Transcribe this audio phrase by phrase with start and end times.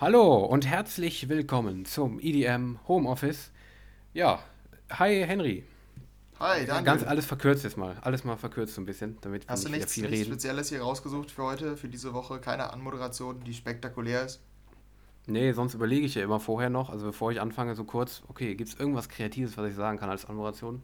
[0.00, 3.50] Hallo und herzlich willkommen zum EDM Homeoffice.
[4.14, 4.42] Ja,
[4.90, 5.62] hi Henry.
[6.38, 6.84] Hi, danke.
[6.84, 7.98] Ganz alles verkürzt jetzt mal.
[8.00, 10.32] Alles mal verkürzt so ein bisschen, damit wir Hast du nicht nichts, viel nichts reden.
[10.32, 12.40] Spezielles hier rausgesucht für heute, für diese Woche?
[12.40, 14.40] Keine Anmoderation, die spektakulär ist?
[15.26, 18.54] Nee, sonst überlege ich ja immer vorher noch, also bevor ich anfange, so kurz, okay,
[18.54, 20.82] gibt es irgendwas Kreatives, was ich sagen kann als Anmoderation?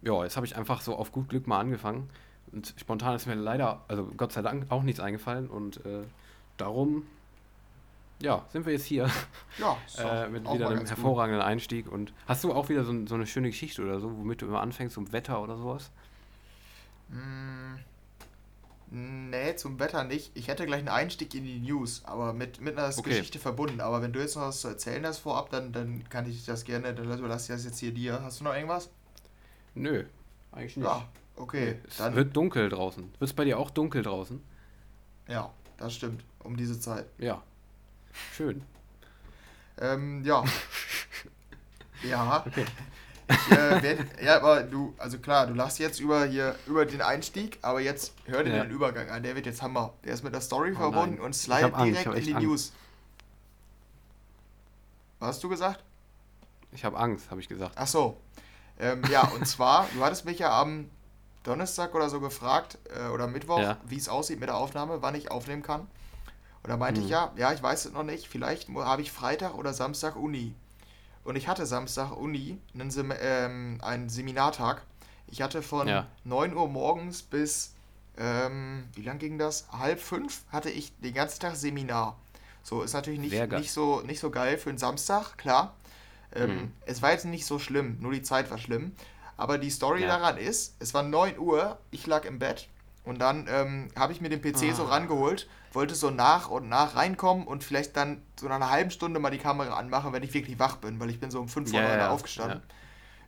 [0.00, 2.08] Ja, jetzt habe ich einfach so auf gut Glück mal angefangen.
[2.52, 5.46] Und spontan ist mir leider, also Gott sei Dank, auch nichts eingefallen.
[5.46, 6.04] Und äh,
[6.56, 7.02] darum,
[8.22, 9.10] ja, sind wir jetzt hier
[9.58, 11.04] Ja, doch äh, mit wieder einem ganz gut.
[11.04, 11.90] hervorragenden Einstieg.
[11.90, 14.60] Und hast du auch wieder so, so eine schöne Geschichte oder so, womit du immer
[14.60, 15.90] anfängst, zum Wetter oder sowas?
[17.08, 17.76] Mm,
[19.30, 20.30] nee, zum Wetter nicht.
[20.34, 23.10] Ich hätte gleich einen Einstieg in die News, aber mit, mit einer Okay.
[23.10, 23.80] Geschichte verbunden.
[23.80, 26.64] Aber wenn du jetzt noch was zu erzählen hast vorab, dann, dann kann ich das
[26.64, 28.22] gerne, dann überlasse ich das jetzt hier dir.
[28.22, 28.90] Hast du noch irgendwas?
[29.74, 30.04] Nö,
[30.52, 30.86] eigentlich nicht.
[30.86, 31.78] Ja, okay.
[31.88, 33.04] Es Dann, wird dunkel draußen.
[33.04, 34.42] Wird es bei dir auch dunkel draußen?
[35.28, 36.24] ja, das stimmt.
[36.42, 37.06] Um diese Zeit.
[37.18, 37.42] Ja.
[38.36, 38.62] Schön.
[39.80, 40.44] Ähm, ja.
[42.02, 42.44] ja.
[42.46, 42.64] Okay.
[43.28, 47.00] Ich, äh, werd, ja, aber du, also klar, du lachst jetzt über hier über den
[47.00, 48.64] Einstieg, aber jetzt hör dir Ja.
[48.64, 49.22] den Übergang an.
[49.22, 49.94] Der wird jetzt Hammer.
[50.04, 51.24] Der ist mit der Story Oh verbunden nein.
[51.26, 52.46] und slidet direkt in die Angst.
[52.46, 52.72] News.
[55.20, 55.82] Was hast du gesagt?
[56.72, 57.72] Ich habe Angst, habe ich gesagt.
[57.76, 58.16] Ach so.
[58.78, 60.90] Ähm, ja, und zwar, du hattest mich ja am
[61.44, 63.76] Donnerstag oder so gefragt, äh, oder Mittwoch, Ja.
[63.86, 65.86] wie es aussieht mit der Aufnahme, wann ich aufnehmen kann.
[66.62, 67.12] Und da meinte ich Mhm.
[67.12, 70.54] ja, ja, ich weiß es noch nicht, vielleicht habe ich Freitag oder Samstag Uni.
[71.24, 74.82] Und ich hatte Samstag Uni, einen Sem ähm, einen Seminartag.
[75.26, 76.06] Ich hatte von Ja.
[76.24, 77.74] 9 Uhr morgens bis,
[78.18, 79.66] ähm, wie lang ging das?
[79.70, 82.16] Halb fünf hatte ich den ganzen Tag Seminar.
[82.62, 85.74] So, ist natürlich nicht, nicht, so, nicht so geil für einen Samstag, klar.
[86.34, 86.72] Ähm, Mhm.
[86.86, 88.92] Es war jetzt nicht so schlimm, nur die Zeit war schlimm.
[89.36, 90.08] Aber die Story Ja.
[90.08, 92.68] daran ist, es war 9 Uhr, ich lag im Bett
[93.04, 94.90] und dann ähm, habe ich mir den PC so Ah.
[94.90, 99.20] rangeholt, wollte so nach und nach reinkommen und vielleicht dann so nach einer halben Stunde
[99.20, 101.72] mal die Kamera anmachen, wenn ich wirklich wach bin, weil ich bin so um 5
[101.72, 102.62] Uhr Ja, ja, aufgestanden.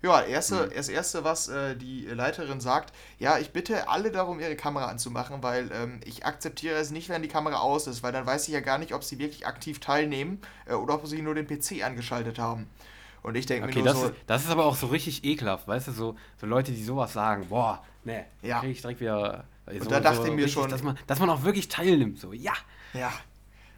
[0.03, 0.73] Ja, erste, Mhm.
[0.75, 5.43] das erste, was äh, die Leiterin sagt, ja, ich bitte alle darum, ihre Kamera anzumachen,
[5.45, 8.55] weil ähm, ich akzeptiere es nicht, wenn die Kamera aus ist, weil dann weiß ich
[8.55, 11.85] ja gar nicht, ob sie wirklich aktiv teilnehmen äh, oder ob sie nur den PC
[11.85, 12.69] angeschaltet haben.
[13.23, 15.25] Und ich denke Okay, mir nur das, so, ist, das ist aber auch so richtig
[15.25, 18.61] ekelhaft, weißt du, so, so Leute, die sowas sagen, boah, ne, Ja.
[18.61, 19.45] krieg ich direkt wieder.
[19.67, 22.19] So, da dachte so ich mir richtig, schon- Dass man, dass man auch wirklich teilnimmt,
[22.19, 22.53] so, ja.
[22.95, 23.13] ja.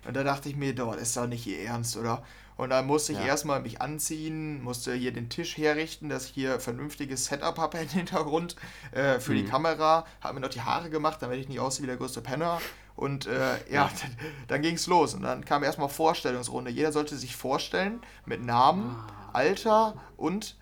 [0.06, 2.22] Und da dachte ich mir, doch, ist doch nicht ihr Ernst, oder?
[2.56, 3.25] Und dann musste ich Ja.
[3.25, 7.89] erstmal mich anziehen, musste hier den Tisch herrichten, dass ich hier vernünftiges Setup habe im
[7.89, 8.55] Hintergrund
[8.93, 9.49] äh, für die Mhm.
[9.49, 12.61] Kamera, habe mir noch die Haare gemacht, damit ich nicht aussehe wie der größte Penner.
[12.97, 14.16] Und äh, ja, dann,
[14.47, 15.15] dann ging es los.
[15.15, 16.71] Und dann kam erstmal Vorstellungsrunde.
[16.71, 19.31] Jeder sollte sich vorstellen mit Namen, Ah.
[19.33, 20.56] Alter und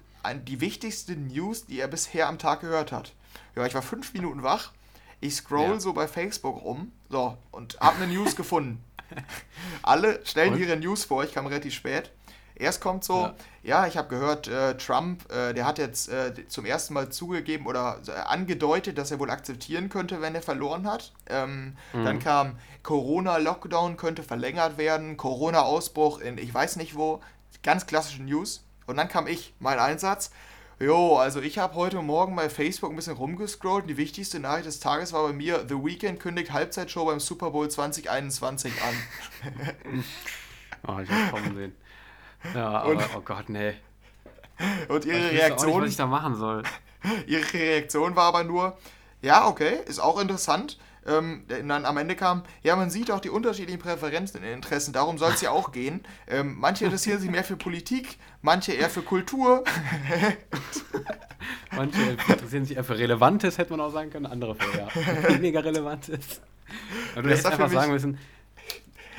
[0.46, 3.12] die wichtigste News, die er bisher am Tag gehört hat.
[3.54, 4.72] Ja, ich war fünf Minuten wach.
[5.22, 5.80] Ich scroll Ja.
[5.80, 8.82] so bei Facebook rum, so, und habe eine News gefunden.
[9.82, 10.60] Alle stellen Und?
[10.60, 12.10] ihre News vor, ich kam relativ spät.
[12.54, 13.34] Erst kommt so, Ja.
[13.62, 17.66] ja, ich habe gehört, äh, Trump, äh, der hat jetzt äh, zum ersten Mal zugegeben
[17.66, 21.12] oder äh, angedeutet, dass er wohl akzeptieren könnte, wenn er verloren hat.
[21.28, 22.04] Ähm, Mhm.
[22.04, 27.20] Dann kam Corona-Lockdown könnte verlängert werden, Corona-Ausbruch in ich weiß nicht wo,
[27.62, 28.64] ganz klassische News.
[28.86, 30.30] Und dann kam ich, mein Einsatz.
[30.80, 34.66] Jo, also ich habe heute Morgen bei Facebook ein bisschen rumgescrollt und die wichtigste Nachricht
[34.66, 38.94] des Tages war bei mir, The Weeknd kündigt Halbzeitshow beim Super Bowl 2021 an.
[40.88, 41.76] Oh, ich hab's kommen sehen.
[42.54, 43.74] Ja, aber, Und- oh Gott, nee.
[44.88, 46.62] Und ihre Ich wüsste auch nicht, Reaktion, was ich da machen soll.
[47.26, 48.76] ihre Reaktion war aber nur,
[49.20, 50.78] ja, okay, ist auch interessant.
[51.06, 55.18] Ähm, dann am Ende kam, ja, man sieht auch die unterschiedlichen Präferenzen und Interessen, darum
[55.18, 56.02] soll es ja auch gehen.
[56.28, 59.64] Ähm, manche interessieren sich mehr für Politik, manche eher für Kultur.
[61.74, 64.88] Manche interessieren sich eher für Relevantes, hätte man auch sagen können, andere für ja,
[65.38, 66.40] weniger Relevantes.
[67.12, 68.18] Aber du Das hättest einfach sagen müssen,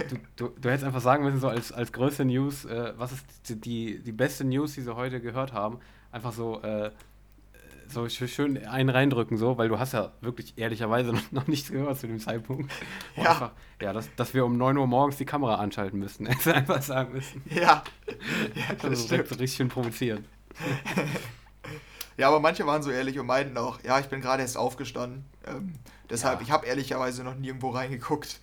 [0.09, 3.25] du, du, du hättest einfach sagen müssen, so als, als größte News, äh, was ist
[3.49, 5.79] die, die, die beste News, die sie heute gehört haben,
[6.11, 6.91] einfach so, äh,
[7.87, 11.99] so sch- schön einen reindrücken, so, weil du hast ja wirklich ehrlicherweise noch, nichts gehört
[11.99, 12.71] zu dem Zeitpunkt.
[13.15, 13.31] Ja.
[13.31, 13.51] Einfach,
[13.81, 16.25] ja, dass, dass wir um 9 Uhr morgens die Kamera anschalten müssten.
[16.27, 17.41] Hättest du einfach sagen müssen.
[17.49, 17.83] Ja, ja
[18.75, 19.31] Also das so stimmt.
[19.31, 20.25] richtig schön provozieren.
[22.15, 25.25] Ja, aber manche waren so ehrlich und meinten auch, ja, ich bin gerade erst aufgestanden.
[25.47, 25.73] Ähm,
[26.11, 26.45] deshalb, Ja.
[26.45, 28.39] ich habe ehrlicherweise noch nirgendwo reingeguckt.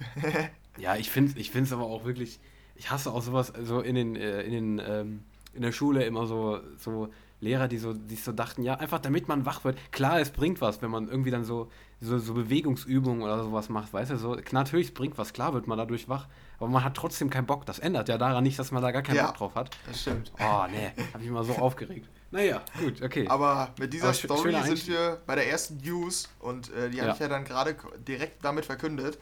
[0.76, 2.40] Ja, ich finde ich find's aber auch wirklich,
[2.74, 5.22] ich hasse auch sowas, so in den, äh, in den, ähm,
[5.54, 7.10] in der Schule immer so, so
[7.40, 9.78] Lehrer, die so, die so dachten, ja, einfach damit man wach wird.
[9.92, 11.70] Klar, es bringt was, wenn man irgendwie dann so,
[12.00, 15.66] so, so Bewegungsübungen oder sowas macht, weißt du, so, natürlich, es bringt was, klar wird
[15.66, 16.28] man dadurch wach,
[16.58, 17.64] aber man hat trotzdem keinen Bock.
[17.64, 19.26] Das ändert ja daran nicht, dass man da gar keinen Ja.
[19.28, 19.70] Bock drauf hat.
[19.86, 20.32] Das stimmt.
[20.38, 22.06] Oh, nee, hab ich immer so aufgeregt.
[22.30, 23.26] Naja, gut, okay.
[23.28, 27.08] Aber mit dieser Aber Story sind wir bei der ersten News und äh, die habe
[27.08, 27.14] Ja.
[27.14, 27.74] ich ja dann gerade
[28.06, 29.18] direkt damit verkündet.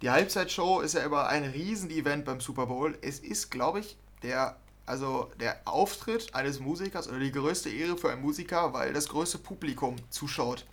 [0.00, 2.98] Die Halbzeitshow ist ja immer ein Riesenevent beim Super Bowl.
[3.02, 4.56] Es ist, glaube ich, der,
[4.86, 9.38] also der Auftritt eines Musikers oder die größte Ehre für einen Musiker, weil das größte
[9.38, 10.66] Publikum zuschaut.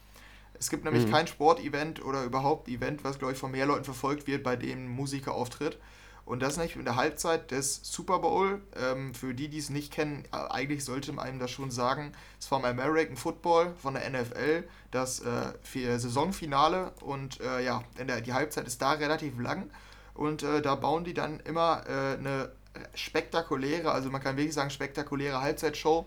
[0.59, 1.11] Es gibt nämlich mhm.
[1.11, 4.85] kein Sportevent oder überhaupt Event, was, glaube ich, von mehr Leuten verfolgt wird, bei dem
[4.85, 5.77] ein Musiker auftritt.
[6.25, 8.61] Und das nicht in der Halbzeit des Super Bowl.
[8.75, 12.11] Ähm, für die, die es nicht kennen, äh, eigentlich sollte man einem das schon sagen.
[12.39, 16.91] Es war vom American Football von der NFL das äh, Saisonfinale.
[17.01, 19.71] Und äh, ja, der, die Halbzeit ist da relativ lang.
[20.13, 22.51] Und äh, da bauen die dann immer äh, eine
[22.95, 26.05] spektakuläre, also man kann wirklich sagen spektakuläre Halbzeitshow.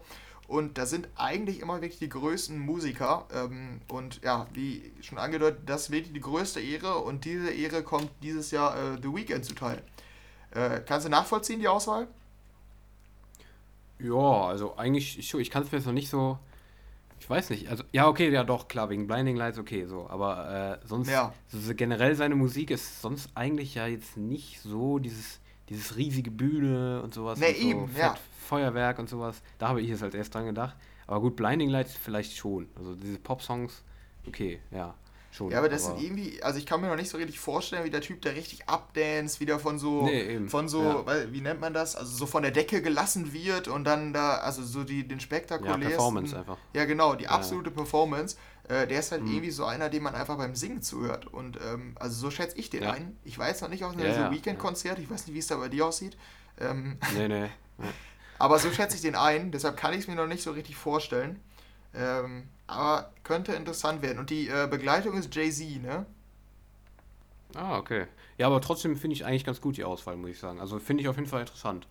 [0.49, 3.27] Und da sind eigentlich immer wirklich die größten Musiker.
[3.33, 6.99] Ähm, und ja, wie schon angedeutet, das wird die größte Ehre.
[6.99, 9.83] Und diese Ehre kommt dieses Jahr äh, The Weeknd zuteil.
[10.51, 12.07] Äh, kannst du nachvollziehen, die Auswahl?
[13.99, 16.39] Ja, also eigentlich, ich, ich kann es mir jetzt noch nicht so.
[17.21, 17.69] Ich weiß nicht.
[17.69, 20.09] Also, ja, okay, ja doch, klar, wegen Blinding Lights, okay, so.
[20.11, 21.33] Aber äh, sonst, ja.
[21.47, 27.03] so, generell seine Musik ist sonst eigentlich ja jetzt nicht so dieses, dieses riesige Bühne
[27.03, 27.39] und sowas.
[27.39, 28.15] Nee, und so eben, ja.
[28.49, 29.43] Feuerwerk und sowas.
[29.59, 30.77] Da habe ich jetzt halt erst dran gedacht.
[31.07, 32.69] Aber gut, Blinding Lights vielleicht schon.
[32.77, 33.83] Also diese Pop-Songs,
[34.27, 34.95] okay, ja.
[35.33, 37.41] Schon, ja, aber das aber sind irgendwie, also ich kann mir noch nicht so richtig
[37.41, 41.33] vorstellen, wie der Typ, der richtig abdance, wieder von so, nee, von so, ja.
[41.33, 41.97] wie nennt man das?
[41.97, 45.83] Also so von der Decke gelassen wird und dann da, also so die, den spektakulärsten.
[45.85, 46.59] Ja, Performance einfach.
[46.75, 47.77] Ja, genau, die absolute ja.
[47.77, 48.37] Performance.
[48.73, 49.33] Äh, der ist halt mhm.
[49.33, 51.27] irgendwie so einer, dem man einfach beim Singen zuhört.
[51.27, 52.93] Und ähm, also so schätze ich den ja.
[52.93, 53.19] ein.
[53.23, 55.57] Ich weiß noch nicht aus einem ja, so Weekend-Konzert, ich weiß nicht, wie es da
[55.57, 56.17] bei dir aussieht.
[56.59, 57.51] Ähm, nee, nee.
[58.39, 60.77] aber so schätze ich den ein, deshalb kann ich es mir noch nicht so richtig
[60.77, 61.39] vorstellen.
[61.95, 64.19] Ähm, aber könnte interessant werden.
[64.19, 66.07] Und die äh, Begleitung ist Jay-Z, ne?
[67.55, 68.07] Ah, okay.
[68.39, 70.61] Ja, aber trotzdem finde ich eigentlich ganz gut die Auswahl, muss ich sagen.
[70.61, 71.87] Also finde ich auf jeden Fall interessant.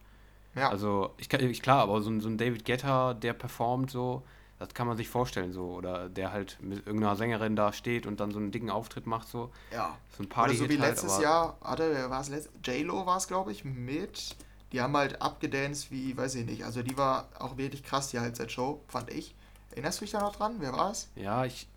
[0.55, 0.69] Ja.
[0.69, 4.23] Also, ich, ich klar, aber so, ein, so ein David Guetta, der performt so,
[4.61, 5.71] das kann man sich vorstellen so.
[5.71, 9.27] Oder der halt mit irgendeiner Sängerin da steht und dann so einen dicken Auftritt macht
[9.27, 9.51] so.
[9.73, 9.97] Ja.
[10.15, 12.29] So ein Party Oder so wie halt, letztes Jahr, hatte, war es
[12.63, 14.35] J-Lo war es, glaube ich, mit.
[14.71, 16.63] Die haben halt abgedanced wie, weiß ich nicht.
[16.63, 19.33] Also die war auch wirklich krass, die Halbzeitshow, fand ich.
[19.71, 20.57] Erinnerst du dich da noch dran?
[20.59, 21.09] Wer war es?
[21.15, 21.67] Ja, ich.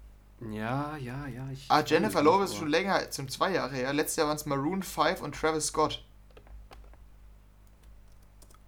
[0.51, 1.49] Ja, ja, ja.
[1.53, 3.95] Ich ah, Jennifer Lopez ist schon länger, zum zwei Jahre her.
[3.95, 6.05] Letztes Jahr waren es Maroon 5 und Travis Scott.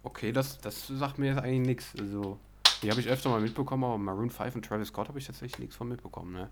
[0.01, 1.93] Okay, das, das sagt mir jetzt eigentlich nichts.
[1.99, 2.39] Also,
[2.81, 5.59] die habe ich öfter mal mitbekommen, aber Maroon 5 und Travis Scott habe ich tatsächlich
[5.59, 6.49] nichts von mitbekommen, ne?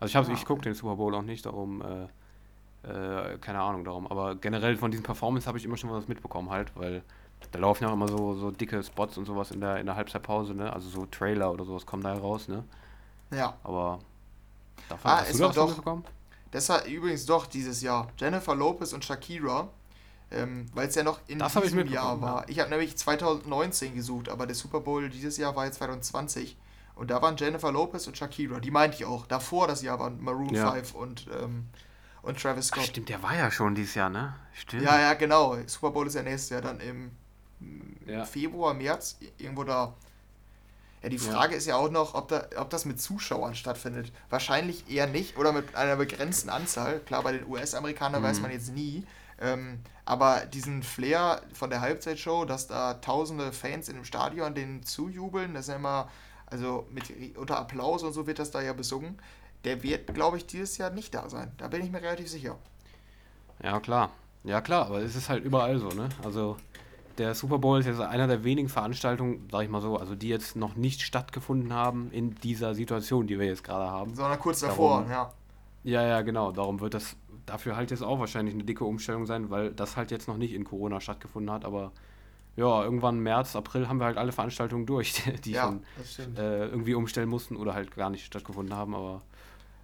[0.00, 0.70] Also ich, ah, ich gucke okay.
[0.70, 2.04] den Super Bowl auch nicht, darum, äh,
[2.88, 4.06] äh, keine Ahnung darum.
[4.06, 7.02] Aber generell von diesen Performance habe ich immer schon was mitbekommen halt, weil
[7.52, 9.96] da laufen ja auch immer so, so dicke Spots und sowas in der, in der
[9.96, 10.72] Halbzeitpause, ne?
[10.72, 12.64] Also so Trailer oder sowas kommen da raus, ne?
[13.30, 13.56] Ja.
[13.62, 14.00] Aber
[14.88, 16.04] davon ah, hast du das doch, bekommen?
[16.50, 18.08] Das war übrigens doch dieses Jahr.
[18.18, 19.68] Jennifer Lopez und Shakira.
[20.34, 22.42] Ähm, weil es ja noch in das diesem Jahr war.
[22.42, 22.48] Ja.
[22.48, 26.56] Ich habe nämlich 2019 gesucht, aber der Super Bowl dieses Jahr war jetzt 2020.
[26.96, 28.58] Und da waren Jennifer Lopez und Shakira.
[28.60, 29.26] Die meinte ich auch.
[29.26, 30.72] Davor das Jahr waren Maroon ja.
[30.72, 31.66] 5 und, ähm,
[32.22, 32.82] und Travis Scott.
[32.84, 34.34] Ach, stimmt, der war ja schon dieses Jahr, ne?
[34.52, 34.82] Stimmt.
[34.82, 35.56] Ja, ja, genau.
[35.66, 37.12] Super Bowl ist ja nächstes Jahr dann im
[38.06, 38.24] ja.
[38.24, 39.94] Februar, März, irgendwo da.
[41.02, 41.58] Ja, die Frage ja.
[41.58, 44.10] ist ja auch noch, ob, da, ob das mit Zuschauern stattfindet.
[44.30, 47.00] Wahrscheinlich eher nicht oder mit einer begrenzten Anzahl.
[47.00, 48.26] Klar, bei den US-Amerikanern mhm.
[48.26, 49.04] weiß man jetzt nie.
[49.40, 54.82] Ähm, aber diesen Flair von der Halbzeitshow, dass da tausende Fans in dem Stadion denen
[54.82, 56.08] zujubeln, das ist ja immer,
[56.46, 59.18] also mit, unter Applaus und so wird das da ja besungen,
[59.64, 61.52] der wird, glaube ich, dieses Jahr nicht da sein.
[61.56, 62.58] Da bin ich mir relativ sicher.
[63.62, 64.10] Ja, klar.
[64.44, 66.10] Ja, klar, aber es ist halt überall so, ne?
[66.22, 66.58] Also
[67.16, 70.28] der Super Bowl ist jetzt einer der wenigen Veranstaltungen, sag ich mal so, also die
[70.28, 74.14] jetzt noch nicht stattgefunden haben in dieser Situation, die wir jetzt gerade haben.
[74.14, 75.32] Sondern kurz davor, darum, ja.
[75.84, 76.50] Ja, ja, genau.
[76.50, 80.10] Darum wird das dafür halt jetzt auch wahrscheinlich eine dicke Umstellung sein, weil das halt
[80.10, 81.92] jetzt noch nicht in Corona stattgefunden hat, aber
[82.56, 85.74] ja, irgendwann März, April haben wir halt alle Veranstaltungen durch, die ja,
[86.04, 89.22] schon äh, irgendwie umstellen mussten oder halt gar nicht stattgefunden haben, aber.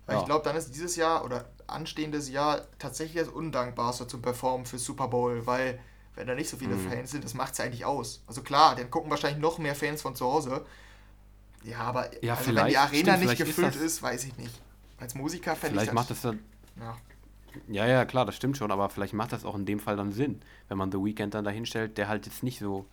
[0.09, 0.19] Ja.
[0.19, 4.79] Ich glaube, dann ist dieses Jahr oder anstehendes Jahr tatsächlich das Undankbarste zum Performen für
[4.79, 5.79] Super Bowl, weil
[6.17, 6.89] wenn da nicht so viele mhm.
[6.89, 8.23] Fans sind, das macht es eigentlich aus.
[8.27, 10.65] Also klar, dann gucken wahrscheinlich noch mehr Fans von zu Hause.
[11.63, 14.61] Ja, aber ja, also wenn die Arena stimmt, nicht gefüllt ist, ist, weiß ich nicht.
[14.99, 15.95] Als Musiker fände ich das...
[15.95, 16.41] macht das dann...
[16.79, 16.97] Ja.
[17.69, 20.13] Ja, ja, klar, das stimmt schon, aber vielleicht macht das auch in dem Fall dann
[20.13, 22.87] Sinn, wenn man The Weeknd dann dahinstellt, der halt jetzt nicht so...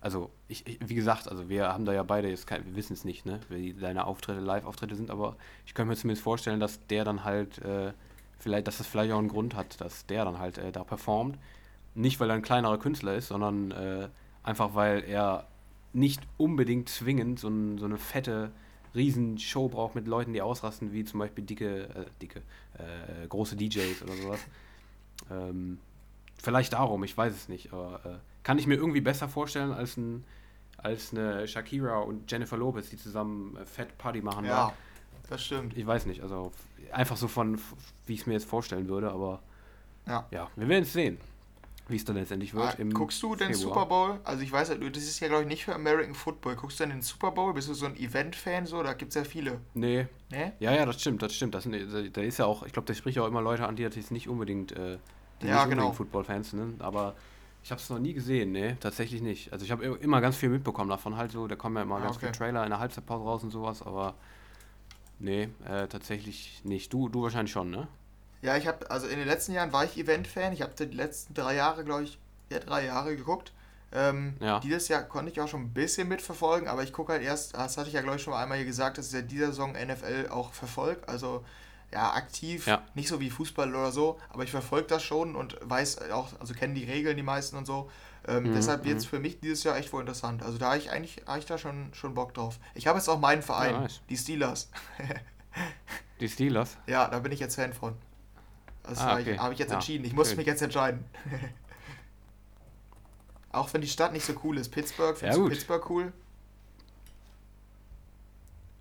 [0.00, 2.92] Also, ich, ich, wie gesagt, also wir haben da ja beide jetzt kein, wir wissen
[2.92, 6.84] es nicht, ne, wie deine Auftritte, Live-Auftritte sind, aber ich könnte mir zumindest vorstellen, dass
[6.88, 7.92] der dann halt, äh,
[8.40, 11.38] vielleicht, dass das vielleicht auch einen Grund hat, dass der dann halt äh, da performt.
[11.94, 14.08] Nicht, weil er ein kleinerer Künstler ist, sondern äh,
[14.42, 15.46] einfach, weil er
[15.92, 18.50] nicht unbedingt zwingend so, ein, so eine fette
[18.94, 22.42] Riesenshow braucht mit Leuten, die ausrasten, wie zum Beispiel dicke, äh, dicke,
[22.74, 24.40] äh, große DJs oder sowas.
[25.30, 25.78] Ähm,
[26.42, 29.96] vielleicht darum, ich weiß es nicht, aber äh, kann ich mir irgendwie besser vorstellen als,
[29.96, 30.24] ein,
[30.76, 34.44] als eine Shakira und Jennifer Lopez, die zusammen äh, Fett Party machen.
[34.44, 34.74] Ja, da.
[35.30, 35.76] das stimmt.
[35.76, 36.52] Ich weiß nicht, also
[36.92, 37.58] einfach so von,
[38.06, 39.40] wie ich es mir jetzt vorstellen würde, aber
[40.06, 40.26] Ja.
[40.30, 41.18] Ja, wir werden es sehen,
[41.92, 42.76] wie es dann letztendlich wird.
[42.80, 43.74] Ah, guckst du den Februar.
[43.74, 44.20] Super Bowl?
[44.24, 46.56] Also ich weiß, das ist ja glaube ich nicht für American Football.
[46.56, 47.52] Guckst du denn den Super Bowl?
[47.54, 48.82] Bist du so ein Event-Fan so?
[48.82, 49.60] Da gibt es ja viele.
[49.74, 50.52] Nee, Ne?
[50.58, 51.54] ja, ja, das stimmt, das stimmt.
[51.54, 51.68] Das
[52.12, 54.10] da- ist ja auch, ich glaube, da spricht ja auch immer Leute an, die jetzt
[54.10, 54.98] nicht unbedingt, äh,
[55.40, 55.82] die Ja, nicht genau.
[55.88, 57.14] unbedingt Football-Fans sind, aber
[57.62, 59.52] ich habe es noch nie gesehen, nee, tatsächlich nicht.
[59.52, 62.00] Also ich habe immer ganz viel mitbekommen davon halt so, da kommen ja immer Ah,
[62.00, 62.26] ganz okay.
[62.26, 64.14] viele Trailer in der Halbzeitpause raus und sowas, aber
[65.18, 66.92] nee, äh, tatsächlich nicht.
[66.92, 67.86] Du, du wahrscheinlich schon, ne?
[68.42, 70.52] Ja, ich habe, also in den letzten Jahren war ich Event-Fan.
[70.52, 72.18] Ich habe die letzten drei Jahre, glaube ich,
[72.50, 73.52] ja, drei Jahre geguckt.
[73.92, 74.58] Ähm, Ja.
[74.60, 77.76] Dieses Jahr konnte ich auch schon ein bisschen mitverfolgen, aber ich gucke halt erst, das
[77.76, 79.72] hatte ich ja, glaube ich, schon mal einmal hier gesagt, dass ich ja dieser Saison
[79.72, 81.06] NFL auch verfolge.
[81.06, 81.44] Also
[81.92, 82.82] ja, aktiv, Ja.
[82.94, 86.54] nicht so wie Fußball oder so, aber ich verfolge das schon und weiß auch, also
[86.54, 87.90] kenne die Regeln, die meisten und so.
[88.26, 89.08] Ähm, Mhm, deshalb wird es mhm.
[89.10, 90.42] für mich dieses Jahr echt wohl interessant.
[90.42, 92.58] Also da habe ich eigentlich, habe ich da schon, schon Bock drauf.
[92.74, 94.00] Ich habe jetzt auch meinen Verein, Ja, nice.
[94.08, 94.70] die Steelers.
[96.20, 96.76] Die Steelers?
[96.86, 97.94] Ja, da bin ich jetzt Fan von.
[98.84, 99.38] Das Ah, okay.
[99.38, 100.04] habe ich jetzt Ja, entschieden.
[100.04, 100.36] Ich muss schön.
[100.38, 101.04] mich jetzt entscheiden.
[103.52, 104.70] Auch wenn die Stadt nicht so cool ist.
[104.70, 105.50] Pittsburgh, findest Ja, du.
[105.50, 106.12] Pittsburgh cool?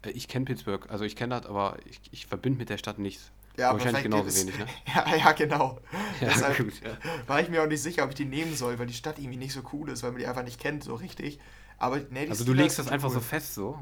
[0.03, 3.00] Äh, Ich kenne Pittsburgh, also ich kenne das, aber ich, ich verbinde mit der Stadt
[3.00, 3.31] nichts.
[3.58, 4.12] Ja, Wahrscheinlich perfekt.
[4.12, 4.65] genauso wenig, ne?
[4.96, 5.79] Ja, ja, genau.
[6.22, 6.98] Ja, Deshalb gut, ja.
[7.27, 9.38] war ich mir auch nicht sicher, ob ich die nehmen soll, weil die Stadt irgendwie
[9.38, 11.39] nicht so cool ist, weil man die einfach nicht kennt, so richtig.
[11.77, 13.15] Aber nee, Also du legst das einfach cool.
[13.15, 13.77] so fest so.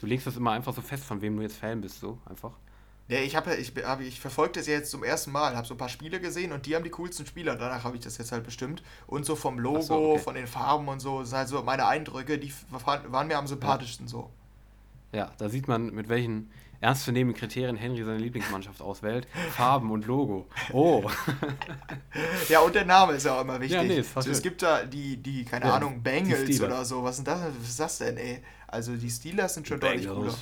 [0.00, 2.52] Du legst das immer einfach so fest, von wem du jetzt Fan bist, so einfach.
[3.08, 5.74] Ja, ich habe ich, hab, ich verfolge das ja jetzt zum ersten Mal, habe so
[5.74, 7.56] ein paar Spiele gesehen und die haben die coolsten Spieler.
[7.56, 8.82] Danach habe ich das jetzt halt bestimmt.
[9.06, 10.18] Und so vom Logo, so, okay.
[10.20, 14.08] von den Farben und so, sind halt so meine Eindrücke, die waren mir am sympathischsten
[14.08, 14.30] so.
[15.12, 16.50] Ja, da sieht man, mit welchen
[16.82, 19.26] ernstzunehmenden Kriterien Henry seine Lieblingsmannschaft auswählt.
[19.54, 20.46] Farben und Logo.
[20.72, 21.08] Oh.
[22.48, 23.76] Ja, und der Name ist ja auch immer wichtig.
[23.76, 27.02] Ja, nee, so, es gibt da die, die keine Ja, Ahnung, Bengals oder so.
[27.02, 28.42] Was, sind das, was ist das denn, ey?
[28.66, 30.34] Also die Steelers sind schon deutlich cooler.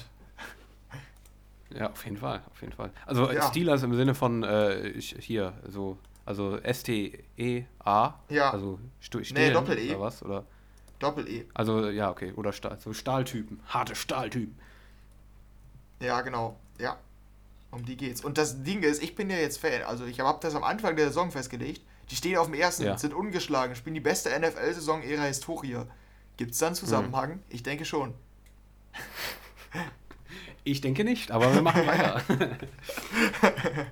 [1.73, 2.91] Ja, auf jeden Fall, auf jeden Fall.
[3.07, 3.43] Also äh, Ja.
[3.49, 5.97] Steelers im Sinne von äh, ich, hier, so,
[6.27, 8.15] also S-T-E-A.
[8.29, 8.51] Ja.
[8.51, 8.79] Also
[9.15, 9.91] Nee, stehlen Doppel-E.
[9.91, 10.23] oder was?
[10.23, 10.45] Oder,
[10.99, 11.45] Doppel-E.
[11.55, 12.33] also ja, okay.
[12.37, 13.61] Oder Stahl, so Stahltypen.
[13.67, 14.59] Harte Stahltypen.
[16.01, 16.59] Ja, genau.
[16.79, 16.97] Ja.
[17.71, 18.25] Um die geht's.
[18.25, 19.83] Und das Ding ist, ich bin ja jetzt Fan.
[19.87, 21.83] Also ich habe das am Anfang der Saison festgelegt.
[22.11, 22.99] Die stehen auf dem ersten, Ja.
[22.99, 25.79] sind ungeschlagen, spielen die beste NFL-Saison ihrer Historie.
[26.37, 27.35] Gibt's da einen Zusammenhang?
[27.35, 27.43] Mhm.
[27.51, 28.15] Ich denke schon.
[30.65, 32.23] Ich denke nicht, aber wir machen weiter.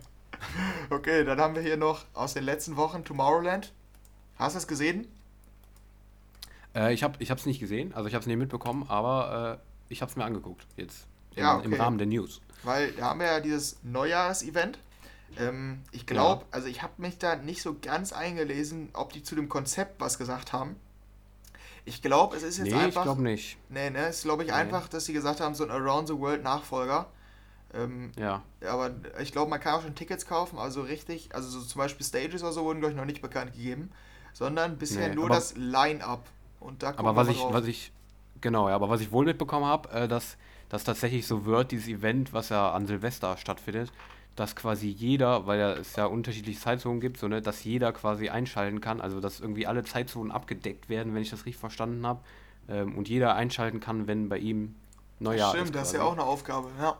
[0.90, 3.72] Okay, dann haben wir hier noch aus den letzten Wochen Tomorrowland.
[4.36, 5.06] Hast du es gesehen?
[6.74, 10.00] äh, ich habe es nicht gesehen, also ich habe es nicht mitbekommen, aber äh, ich
[10.00, 11.06] habe es mir angeguckt jetzt.
[11.34, 11.82] Im, Ja, Im okay.
[11.82, 12.40] Rahmen der News.
[12.62, 14.78] Weil da haben wir ja dieses Neujahresevent.
[15.38, 19.34] Ähm, ich glaube, also ich habe mich da nicht so ganz eingelesen, ob die zu
[19.34, 20.76] dem Konzept was gesagt haben.
[21.88, 23.02] Ich glaube, es ist jetzt Nee, ich einfach.
[23.04, 23.56] glaube nicht.
[23.70, 24.54] Nee, ne, es ist glaube ich Nee.
[24.56, 27.06] einfach, dass sie gesagt haben, so ein Around the World Nachfolger.
[27.74, 28.42] Ähm, Ja.
[28.66, 28.90] aber
[29.20, 32.42] ich glaube, man kann auch schon Tickets kaufen, also richtig, also so zum Beispiel Stages
[32.42, 33.90] oder so wurden, glaube ich, noch nicht bekannt gegeben,
[34.32, 36.26] sondern bisher Nee, nur das Line-Up.
[36.60, 37.92] Und da Aber was ich, was ich,
[38.40, 40.36] genau, ja, aber was ich wohl mitbekommen habe, äh, dass
[40.68, 43.92] das tatsächlich so wird, dieses Event, was ja an Silvester stattfindet,
[44.38, 48.28] dass quasi jeder, weil ja es ja unterschiedliche Zeitzonen gibt, so ne, dass jeder quasi
[48.28, 52.20] einschalten kann, also dass irgendwie alle Zeitzonen abgedeckt werden, wenn ich das richtig verstanden habe,
[52.68, 54.76] ähm, und jeder einschalten kann, wenn bei ihm
[55.18, 55.74] Neujahr Stimmt, ist.
[55.74, 56.96] das ist ja auch eine Aufgabe, ja.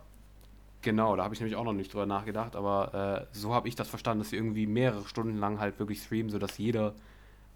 [0.83, 3.77] Genau, da habe ich nämlich auch noch nicht drüber nachgedacht, aber äh, so habe ich
[3.77, 6.95] das verstanden, dass sie irgendwie mehrere Stunden lang halt wirklich streamen, sodass jeder,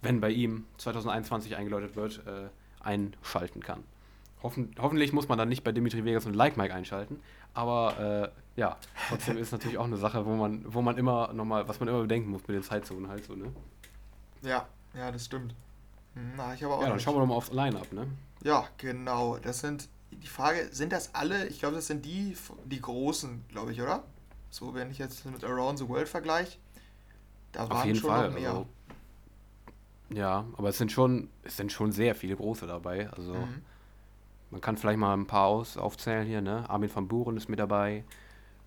[0.01, 2.49] wenn bei ihm 2021 eingeläutet wird, äh,
[2.81, 3.83] einschalten kann.
[4.43, 7.19] Hoffen, hoffentlich muss man dann nicht bei Dimitri Vegas und Like Mike einschalten,
[7.53, 11.67] aber äh, ja, trotzdem ist natürlich auch eine Sache, wo man, wo man immer nochmal,
[11.67, 13.51] was man immer bedenken muss mit den Zeitzonen halt so, ne?
[14.41, 15.55] Ja, ja, das stimmt.
[16.15, 17.03] Hm, Na, ich aber auch Ja, dann nicht.
[17.03, 18.07] schauen wir doch mal aufs Line-Up, ne?
[18.43, 19.37] Ja, genau.
[19.37, 21.47] Das sind die Frage, sind das alle?
[21.47, 22.35] Ich glaube, das sind die,
[22.65, 24.03] die großen, glaube ich, oder?
[24.49, 26.57] So, wenn ich jetzt mit Around the World vergleiche,
[27.53, 28.27] da Auf waren schon Fall.
[28.29, 28.49] noch mehr.
[28.49, 28.67] Also,
[30.09, 33.09] ja, aber es sind schon, es sind schon sehr viele große dabei.
[33.09, 33.61] Also Mhm.
[34.53, 36.69] Man kann vielleicht mal ein paar aus, aufzählen hier, ne?
[36.69, 38.03] Armin van Buren ist mit dabei,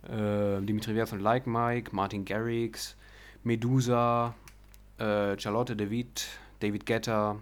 [0.03, 2.97] äh, Dimitri Vegas und Like Mike, Martin Garrix,
[3.45, 4.35] Medusa,
[4.99, 6.27] äh, Charlotte David,
[6.61, 7.37] David Guetta,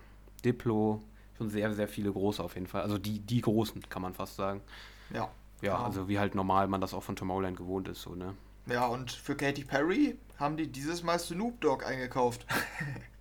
[0.44, 1.00] Diplo,
[1.38, 2.82] schon sehr, sehr viele große auf jeden Fall.
[2.82, 4.60] Also die, die großen, kann man fast sagen.
[5.10, 5.30] Ja.
[5.62, 5.84] Ja, Genau.
[5.86, 8.34] also wie halt normal man das auch von Tomorrowland gewohnt ist, so, ne?
[8.66, 12.44] Ja, und für Katy Perry haben die dieses Mal Snoop Dogg eingekauft.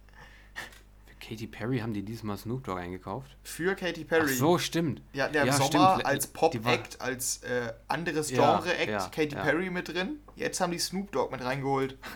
[1.27, 3.36] Katy Perry haben die dieses Mal Snoop Dogg eingekauft.
[3.44, 4.32] für Katy Perry.
[4.34, 5.01] Ach so, stimmt.
[5.13, 6.06] Ja, der im Ja, Sommer stimmt.
[6.06, 9.44] als Pop-Act, als äh, anderes Genre-Act ja, Katy ja.
[9.44, 10.20] Perry mit drin.
[10.36, 11.98] Jetzt haben die Snoop Dogg mit reingeholt.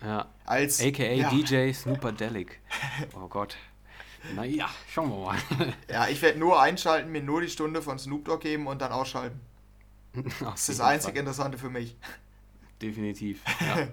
[0.00, 0.28] Ja.
[0.44, 2.60] Als AKA DJ Snooperdelic.
[3.16, 3.56] Oh Gott.
[4.36, 5.38] Naja, schauen wir mal.
[5.90, 8.92] Ja, ich werde nur einschalten, mir nur die Stunde von Snoop Dogg geben und dann
[8.92, 9.40] ausschalten.
[10.40, 11.96] Das ist das einzig Interessante für mich.
[12.80, 13.42] Definitiv.
[13.60, 13.88] Ja.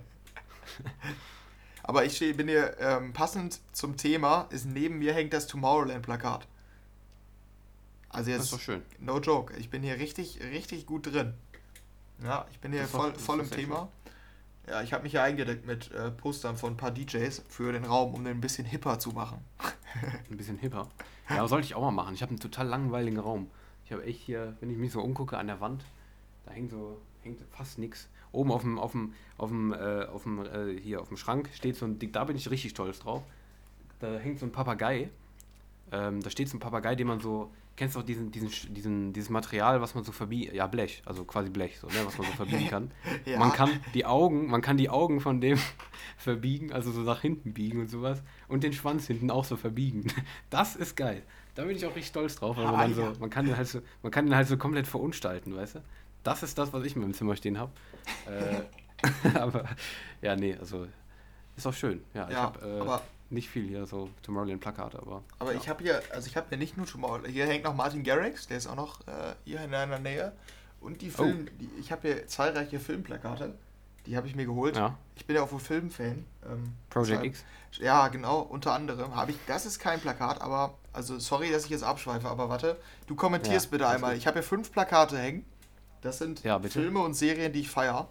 [1.88, 6.48] Aber ich bin hier ähm, passend zum Thema, ist neben mir hängt das Tomorrowland-Plakat.
[8.10, 8.82] Also jetzt, Das ist doch schön.
[9.00, 11.36] no joke, ich bin hier richtig, richtig gut drin.
[12.24, 13.90] Ja, ich bin hier Das voll, voll im Thema.
[14.68, 17.86] Ja, ich habe mich hier eingedeckt mit äh, Postern von ein paar DJs für den
[17.86, 19.38] Raum, um den ein bisschen hipper zu machen.
[20.30, 20.90] Ein bisschen hipper.
[21.30, 22.16] Ja, sollte ich auch mal machen.
[22.16, 23.50] Ich habe einen total langweiligen Raum.
[23.86, 25.86] Ich habe echt hier, wenn ich mich so umgucke an der Wand,
[26.46, 28.10] da hängt so, hängt fast nichts.
[28.36, 31.50] Oben auf dem, auf dem, auf dem, äh, auf dem, äh, hier auf dem Schrank
[31.54, 33.24] steht so ein, Ding, da bin ich richtig stolz drauf.
[34.00, 35.10] Da hängt so ein Papagei.
[35.92, 39.14] Ähm, da steht so ein Papagei, den man so, kennst du auch diesen, diesen, diesen,
[39.14, 42.28] dieses Material, was man so verbiegen, ja Blech, also quasi Blech, so, ne, was man
[42.28, 42.92] so verbiegen kann.
[43.26, 43.40] Ja.
[43.40, 45.58] Man kann die Augen, man kann die Augen von dem
[46.18, 48.22] verbiegen, also so nach hinten biegen und sowas.
[48.48, 50.06] Und den Schwanz hinten auch so verbiegen.
[50.50, 51.24] Das ist geil.
[51.56, 53.14] Da bin ich auch richtig stolz drauf, weil Ah, man, ja.
[53.14, 55.80] so, man, kann den halt so, man kann den halt so komplett verunstalten, weißt du?
[56.26, 57.72] Das ist das, was ich in meinem Zimmer stehen habe.
[59.34, 59.64] äh, aber
[60.22, 60.88] ja, nee, also
[61.56, 62.04] ist auch schön.
[62.14, 65.24] Ja, ich Ja, habe äh, aber- nicht viel hier, so Tomorrowland-Plakate, aber.
[65.40, 65.60] Aber ja.
[65.60, 68.48] ich habe hier, also ich habe hier nicht nur Tomorrowland, hier hängt noch Martin Garrix,
[68.48, 70.32] der ist auch noch äh, hier in deiner Nähe.
[70.80, 73.56] Und die Film, die, ich habe hier zahlreiche Filmplakate,
[74.06, 74.76] die habe ich mir geholt.
[74.78, 76.26] Ja, Ich bin ja auch ein Filmfan.
[76.46, 77.44] Ähm, Project deshalb- X.
[77.80, 81.72] Ja, genau, unter anderem habe ich, das ist kein Plakat, aber, also sorry, dass ich
[81.72, 82.78] jetzt abschweife, aber warte,
[83.08, 84.16] du kommentierst Ja, bitte einmal.
[84.16, 85.46] Ich habe hier fünf Plakate hängen.
[86.02, 86.60] Das sind Ja.
[86.60, 88.08] Filme und Serien, die ich feiere.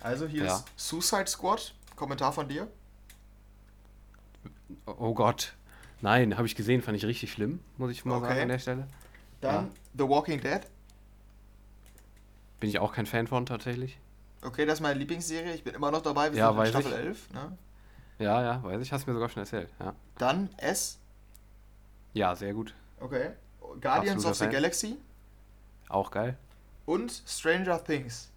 [0.00, 0.56] Also hier Ja.
[0.56, 2.68] ist Suicide Squad, Kommentar von dir.
[4.86, 5.54] Oh, Gott.
[6.00, 8.28] Nein, habe ich gesehen, fand ich richtig schlimm, muss ich mal Okay.
[8.28, 8.86] sagen an der Stelle.
[9.40, 10.60] Dann The Walking Dead.
[12.60, 13.98] Bin ich auch kein Fan von tatsächlich.
[14.42, 15.52] Okay, das ist meine Lieblingsserie.
[15.54, 16.32] Ich bin immer noch dabei.
[16.32, 16.98] Wir Ja, sind in Staffel ich.
[16.98, 17.30] 11.
[17.32, 17.58] Ne?
[18.20, 19.68] Ja, ja, weiß ich, hast du mir sogar schon erzählt.
[19.80, 20.98] Ja, Dann S.
[22.14, 22.74] ja sehr gut.
[23.00, 23.30] Okay.
[23.80, 24.52] Guardians Absoluter of the Fan.
[24.52, 24.96] Galaxy.
[25.88, 26.36] Auch geil.
[26.88, 28.30] Und Stranger Things.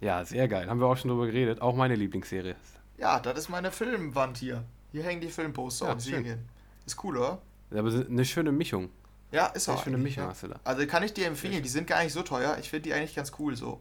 [0.00, 0.66] Ja, sehr geil.
[0.66, 1.60] Haben wir auch schon drüber geredet.
[1.60, 2.56] Auch meine Lieblingsserie.
[2.96, 4.64] Ja, das ist meine Filmwand hier.
[4.92, 6.24] Hier hängen die Filmposter Ja, und schön.
[6.24, 6.48] Serien.
[6.86, 7.42] Ist cool, oder?
[7.70, 8.88] Aber eine schöne Mischung.
[9.30, 9.84] Ja, ist auch.
[9.84, 10.30] schöne eigentlich, Mischung ja.
[10.30, 10.60] hast du da.
[10.64, 11.62] Also kann ich dir empfehlen.
[11.62, 12.56] Die sind gar nicht so teuer.
[12.58, 13.78] Ich finde die eigentlich ganz cool so.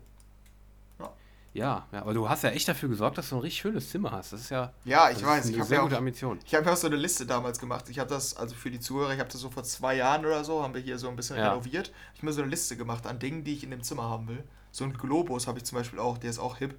[1.53, 4.11] Ja, ja, aber du hast ja echt dafür gesorgt, dass du ein richtig schönes Zimmer
[4.11, 4.33] hast.
[4.33, 5.47] Das ist ja Ja, ich weiß.
[5.49, 6.37] Ich habe sehr ja gute auch, Ambition.
[6.45, 7.89] ich habe mir auch so eine Liste damals gemacht.
[7.89, 10.43] Ich habe das, also für die Zuhörer, ich habe das so vor zwei Jahren oder
[10.43, 11.49] so, haben wir hier so ein bisschen Ja.
[11.49, 11.91] renoviert.
[12.13, 14.27] Ich habe mir so eine Liste gemacht an Dingen, die ich in dem Zimmer haben
[14.27, 14.43] will.
[14.71, 16.75] So ein Globus habe ich zum Beispiel auch, der ist auch hip.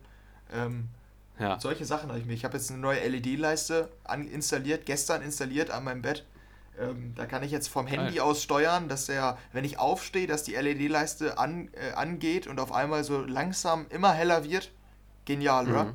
[0.52, 0.88] Ähm,
[1.38, 1.58] Ja.
[1.58, 2.34] Solche Sachen habe ich mir.
[2.34, 3.88] Ich habe jetzt eine neue LED-Leiste
[4.30, 6.26] installiert, gestern installiert an meinem Bett.
[6.80, 8.20] Ähm, da kann ich jetzt vom Handy Geil.
[8.20, 12.72] aus steuern, dass der, wenn ich aufstehe, dass die LED-Leiste an, äh, angeht und auf
[12.72, 14.72] einmal so langsam immer heller wird.
[15.26, 15.84] Genial, oder?
[15.84, 15.94] Mhm.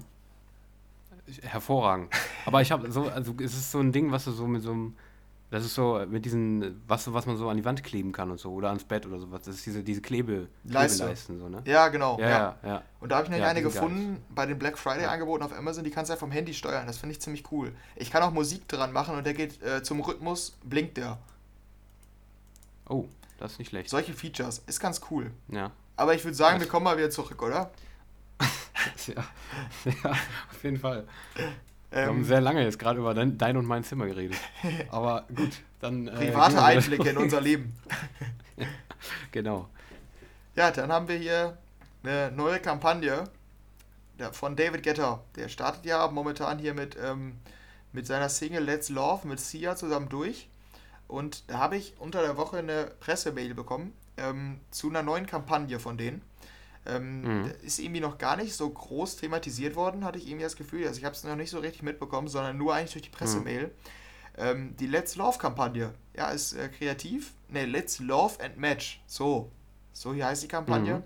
[1.42, 2.14] Hervorragend.
[2.46, 4.72] Aber ich habe so, also es ist so ein Ding, was du so mit so
[4.72, 4.96] einem,
[5.52, 8.40] das ist so mit diesen, was, was man so an die Wand kleben kann und
[8.40, 9.44] so, oder ans Bett oder sowas.
[9.44, 10.98] Das ist diese, diese Klebe, Leiste.
[10.98, 11.62] Klebeleisten, so, ne?
[11.66, 12.20] Ja, genau.
[12.20, 12.58] Ja, ja.
[12.64, 12.84] ja, ja.
[13.00, 15.12] Und da habe ich nämlich eine gefunden bei den Black Friday Ja.
[15.12, 16.88] Angeboten auf Amazon, die kannst du ja vom Handy steuern.
[16.88, 17.74] Das finde ich ziemlich cool.
[17.96, 21.20] Ich kann auch Musik dran machen und der geht äh, zum Rhythmus, blinkt der.
[22.90, 23.06] Oh,
[23.38, 23.90] das ist nicht schlecht.
[23.90, 24.64] Solche Features.
[24.66, 25.32] Ist ganz cool.
[25.50, 25.72] Ja.
[25.96, 27.72] Aber ich würde sagen, wir kommen mal wieder zurück, oder?
[29.08, 29.24] ja.
[30.04, 31.08] Ja, auf jeden Fall.
[31.92, 34.38] Wir haben Ähm, sehr lange jetzt gerade über dein, dein und mein Zimmer geredet.
[34.90, 36.08] Aber gut, dann.
[36.08, 37.74] Äh, private Einblicke in unser Leben.
[39.32, 39.70] Genau.
[40.56, 41.58] Ja, dann haben wir hier
[42.04, 43.26] eine neue Kampagne
[44.32, 45.22] von David Guetta.
[45.36, 47.38] Der startet ja momentan hier mit, ähm,
[47.92, 50.50] mit seiner Single Let's Love mit Sia zusammen durch.
[51.08, 55.80] Und da habe ich unter der Woche eine Pressemail bekommen ähm, zu einer neuen Kampagne
[55.80, 56.22] von denen.
[56.86, 57.52] Ähm, Mhm.
[57.64, 60.86] Ist irgendwie noch gar nicht so groß thematisiert worden, hatte ich irgendwie das Gefühl.
[60.88, 63.72] Also ich habe es noch nicht so richtig mitbekommen, sondern nur eigentlich durch die Pressemail.
[64.38, 67.34] Ähm, die Let's Love Kampagne, ja, ist äh, kreativ.
[67.50, 69.02] Ne, Let's Love and Match.
[69.08, 69.52] So,
[69.94, 70.98] so hier heißt die Kampagne.
[70.98, 71.04] Mhm.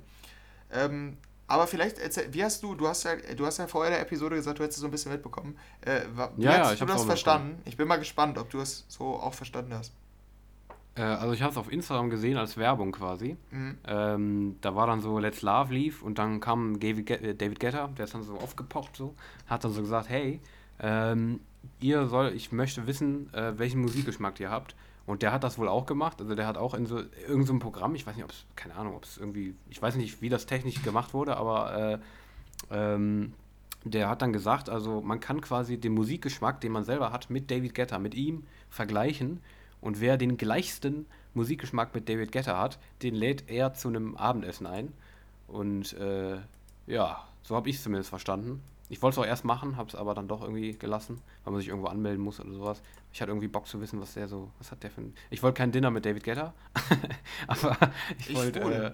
[0.71, 4.01] Ähm, aber vielleicht erzähl, wie hast du, du hast ja, du hast ja vorher der
[4.01, 5.57] Episode gesagt, du hättest es so ein bisschen mitbekommen.
[5.81, 6.01] Äh,
[6.35, 7.61] wie Ja, ja, hast ich du das verstanden?
[7.65, 9.93] Ich bin mal gespannt, ob du es so auch verstanden hast.
[10.99, 13.37] Äh, also ich habe es auf Instagram gesehen als Werbung quasi.
[13.51, 13.77] Mhm.
[13.87, 17.87] Ähm, da war dann so Let's Love lief und dann kam David, äh, David Guetta,
[17.87, 19.15] der ist dann so aufgepoppt so,
[19.47, 20.41] hat dann so gesagt, hey,
[20.79, 21.39] ähm,
[21.79, 24.75] ihr soll, ich möchte wissen, äh, welchen Musikgeschmack ihr habt.
[25.05, 26.21] Und der hat das wohl auch gemacht.
[26.21, 28.75] Also der hat auch in so irgendeinem so Programm, ich weiß nicht, ob es, keine
[28.75, 31.97] Ahnung, ob es irgendwie, ich weiß nicht, wie das technisch gemacht wurde, aber äh,
[32.69, 33.33] ähm,
[33.85, 37.49] der hat dann gesagt, also man kann quasi den Musikgeschmack, den man selber hat, mit
[37.49, 39.39] David Guetta, mit ihm vergleichen.
[39.81, 44.67] Und wer den gleichsten Musikgeschmack mit David Guetta hat, den lädt er zu einem Abendessen
[44.67, 44.93] ein.
[45.47, 46.37] Und äh,
[46.87, 48.61] ja, so habe ich es zumindest verstanden.
[48.89, 51.61] Ich wollte es auch erst machen, habe es aber dann doch irgendwie gelassen, weil man
[51.61, 52.81] sich irgendwo anmelden muss oder sowas.
[53.13, 55.13] Ich hatte irgendwie Bock zu wissen, was der so, was hat der für ein.
[55.29, 56.53] Ich wollte kein Dinner mit David Guetta,
[57.47, 57.77] aber
[58.17, 58.59] ich wollte.
[58.59, 58.91] Äh,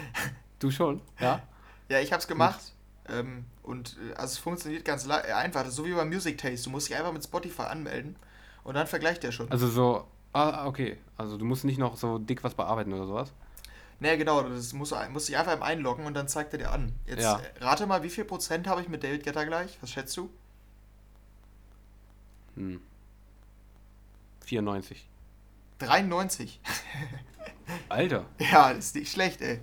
[0.58, 1.40] du schon, ja?
[1.88, 2.72] Ja, ich habe es gemacht.
[3.08, 5.64] Ähm, und äh, also es funktioniert ganz äh, einfach.
[5.66, 6.64] So wie beim Music Taste.
[6.64, 8.16] Du musst dich einfach mit Spotify anmelden
[8.64, 9.50] und dann vergleicht der schon.
[9.50, 10.98] Also so, ah, okay.
[11.16, 13.32] Also du musst nicht noch so dick was bearbeiten oder sowas.
[14.00, 16.92] Nee, genau, das muss, muss ich einfach einloggen und dann zeigt er dir an.
[17.06, 17.40] Jetzt Ja.
[17.40, 19.76] äh, rate mal, wie viel Prozent habe ich mit David Guetta gleich?
[19.80, 20.30] Was schätzt du?
[22.54, 22.80] Hm.
[24.44, 25.06] 94.
[25.78, 26.60] 93.
[27.88, 28.24] Alter.
[28.38, 29.60] ja, das ist nicht schlecht, ey.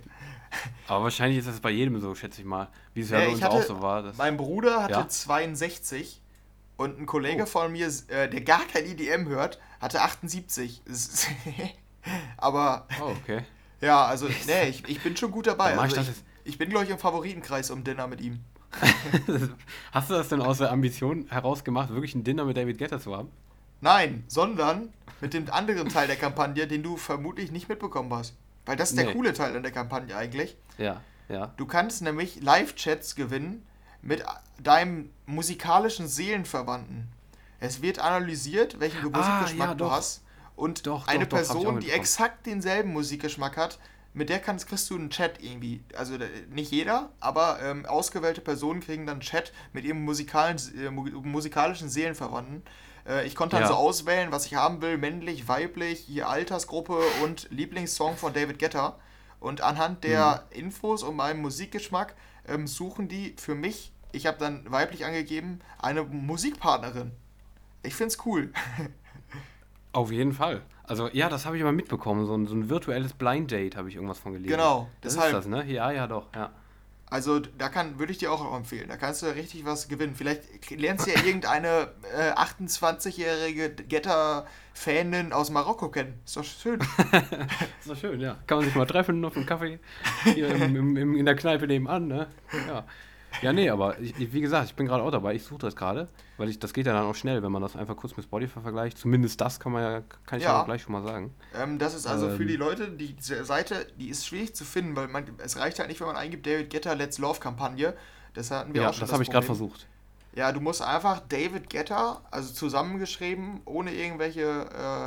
[0.86, 2.68] Aber wahrscheinlich ist das bei jedem so, schätze ich mal.
[2.94, 4.12] Wie es ja Nee, bei uns hatte- auch so war.
[4.16, 5.08] Mein Bruder hatte Ja?
[5.08, 6.20] 62
[6.76, 7.46] und ein Kollege Oh.
[7.46, 10.82] von mir, äh, der gar kein EDM hört, hatte 78.
[10.86, 11.26] Das ist-
[12.36, 13.42] Aber oh, okay.
[13.80, 15.74] ja, also, nee, ich, ich bin schon gut dabei.
[15.74, 18.40] Ich Also das ich, ich bin, glaube ich, im Favoritenkreis um Dinner mit ihm.
[19.92, 23.16] Hast du das denn aus der Ambition herausgemacht, wirklich ein Dinner mit David Guetta zu
[23.16, 23.30] haben?
[23.80, 28.34] Nein, sondern mit dem anderen Teil der Kampagne, den du vermutlich nicht mitbekommen hast.
[28.64, 29.12] Weil das ist der Nee.
[29.12, 30.56] coole Teil an der Kampagne eigentlich.
[30.78, 31.52] Ja, ja.
[31.56, 33.64] Du kannst nämlich Live-Chats gewinnen
[34.02, 34.24] mit
[34.62, 37.08] deinem musikalischen Seelenverwandten.
[37.60, 39.90] Es wird analysiert, welchen Musikgeschmack Ah, ja, du doch.
[39.92, 40.22] hast.
[40.54, 42.00] Und Doch, eine doch, doch, Person, die mitbekommen.
[42.00, 43.78] exakt denselben Musikgeschmack hat,
[44.14, 45.82] mit der kannst, kriegst du einen Chat irgendwie.
[45.94, 50.56] Also äh, nicht jeder, aber ähm, ausgewählte Personen kriegen dann einen Chat mit ihrem musikalen,
[50.78, 52.62] äh, mu- musikalischen Seelenverwandten.
[53.06, 53.68] Äh, ich konnte dann Ja.
[53.68, 58.96] so auswählen, was ich haben will, männlich, weiblich, hier Altersgruppe und Lieblingssong von David Guetta.
[59.38, 60.60] Und anhand der Mhm.
[60.60, 62.14] Infos und meinem Musikgeschmack
[62.48, 67.12] ähm, suchen die für mich, ich habe dann weiblich angegeben, eine Musikpartnerin.
[67.82, 68.52] Ich find's cool.
[69.92, 70.62] Auf jeden Fall.
[70.84, 72.26] Also, ja, das habe ich aber mitbekommen.
[72.26, 74.50] So ein, so ein virtuelles Blind Date habe ich irgendwas von gelesen.
[74.52, 75.32] Genau, Das deshalb.
[75.32, 75.64] ist das, ne?
[75.72, 76.50] Ja, ja, doch, ja.
[77.08, 78.88] Also da kann, würde ich dir auch empfehlen.
[78.88, 80.14] Da kannst du richtig was gewinnen.
[80.16, 86.20] Vielleicht lernst du ja irgendeine äh, 28-jährige Getter-Fanin aus Marokko kennen.
[86.24, 86.80] Ist doch schön.
[87.80, 88.36] Ist doch schön, ja.
[88.48, 89.78] Kann man sich mal treffen auf einen Kaffee
[90.24, 92.26] hier im, im, im, in der Kneipe nebenan, ne?
[92.66, 92.84] Ja.
[93.42, 95.34] Ja, nee, aber ich, wie gesagt, ich bin gerade auch dabei.
[95.34, 96.08] Ich suche das gerade,
[96.38, 98.60] weil ich, das geht ja dann auch schnell, wenn man das einfach kurz mit Spotify
[98.60, 98.96] vergleicht.
[98.96, 100.60] Zumindest das kann man ja, kann ich ja, Ja.
[100.62, 101.34] auch gleich schon mal sagen.
[101.54, 102.48] Ähm, das ist also für Ähm.
[102.48, 105.88] die Leute, die diese Seite, die ist schwierig zu finden, weil man, es reicht halt
[105.88, 107.94] nicht, wenn man eingibt David Guetta Let's Love Kampagne.
[108.32, 109.00] Das hatten wir Ja, auch schon.
[109.02, 109.86] das habe ich gerade versucht.
[110.34, 114.42] Ja, du musst einfach David Guetta, also zusammengeschrieben, ohne irgendwelche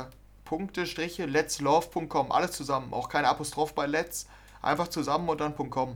[0.08, 4.26] äh, Punkte, Striche, let'slove.com, alles zusammen, auch keine Apostroph bei let's,
[4.62, 5.94] einfach zusammen und dann .com.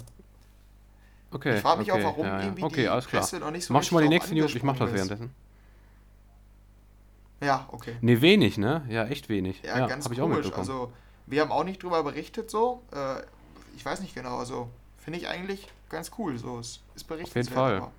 [1.34, 1.56] Okay.
[1.56, 2.44] Ich frage mich okay, auch, warum ja, ja.
[2.44, 3.22] irgendwie Okay, die alles klar.
[3.22, 4.94] Presse noch nicht so Mach schon mal die nächste News, ich mach das ist.
[4.94, 5.34] währenddessen.
[7.40, 7.96] Ja, okay.
[8.00, 8.84] Nee, wenig, ne?
[8.88, 9.60] Ja, echt wenig.
[9.62, 10.38] Ja, Ja, ganz habe ich auch komisch.
[10.46, 10.68] mitbekommen.
[10.70, 10.92] Also,
[11.26, 12.82] wir haben auch nicht drüber berichtet so.
[12.92, 13.22] Äh,
[13.76, 14.68] ich weiß nicht genau, also
[14.98, 16.38] finde ich eigentlich ganz cool.
[16.38, 17.54] So, es ist berichtenswert.
[17.54, 17.76] Fall.
[17.76, 17.92] aber,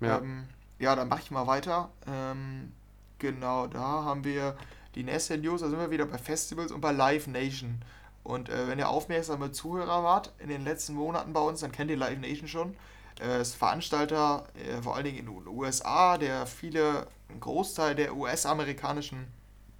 [0.00, 0.18] ja.
[0.18, 0.44] ähm,
[0.78, 1.90] ja, dann mache ich mal weiter.
[2.08, 2.72] Ähm,
[3.18, 4.56] genau, da haben wir
[4.94, 7.80] die nächste News, da sind wir wieder bei Festivals und bei Live Nation.
[8.24, 11.90] Und äh, wenn ihr aufmerksame Zuhörer wart in den letzten Monaten bei uns, dann kennt
[11.90, 12.74] ihr Live Nation schon.
[13.20, 18.16] Äh, ist Veranstalter, äh, vor allen Dingen in den USA, der viele, einen Großteil der
[18.16, 19.26] US-amerikanischen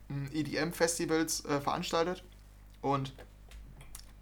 [0.09, 2.23] mm, EDM-Festivals äh, veranstaltet.
[2.83, 3.15] Und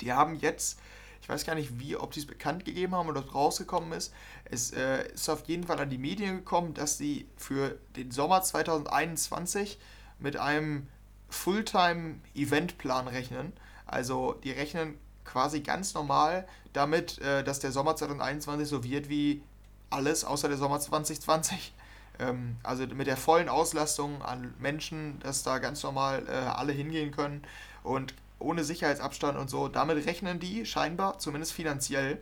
[0.00, 0.78] die haben jetzt,
[1.20, 3.92] ich weiß gar nicht, wie, ob sie es bekannt gegeben haben oder ob es rausgekommen
[3.92, 4.14] ist.
[4.44, 8.40] Es äh, ist auf jeden Fall an die Medien gekommen, dass sie für den Sommer
[8.40, 9.78] 2021
[10.20, 10.86] mit einem
[11.28, 13.52] Fulltime-Eventplan rechnen.
[13.92, 19.42] Also die rechnen quasi ganz normal damit, äh, dass der Sommer 2021 so wird wie
[19.90, 21.72] alles außer der Sommer 2020.
[22.18, 27.10] Ähm, also mit der vollen Auslastung an Menschen, dass da ganz normal äh, alle hingehen
[27.10, 27.42] können
[27.82, 29.68] und ohne Sicherheitsabstand und so.
[29.68, 32.18] Damit rechnen die scheinbar, zumindest finanziell.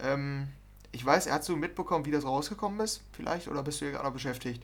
[0.00, 0.48] Ähm,
[0.92, 3.02] ich weiß, hast du mitbekommen, wie das rausgekommen ist?
[3.12, 3.48] Vielleicht?
[3.48, 4.62] Oder bist du hier gerade noch beschäftigt?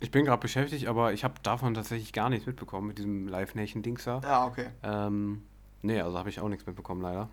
[0.00, 3.54] Ich bin gerade beschäftigt, aber ich habe davon tatsächlich gar nichts mitbekommen mit diesem Live
[3.54, 4.20] Nation-Dings da.
[4.22, 4.66] Ja, okay.
[4.82, 5.42] Ähm,
[5.82, 7.28] nee, also habe ich auch nichts mitbekommen, leider.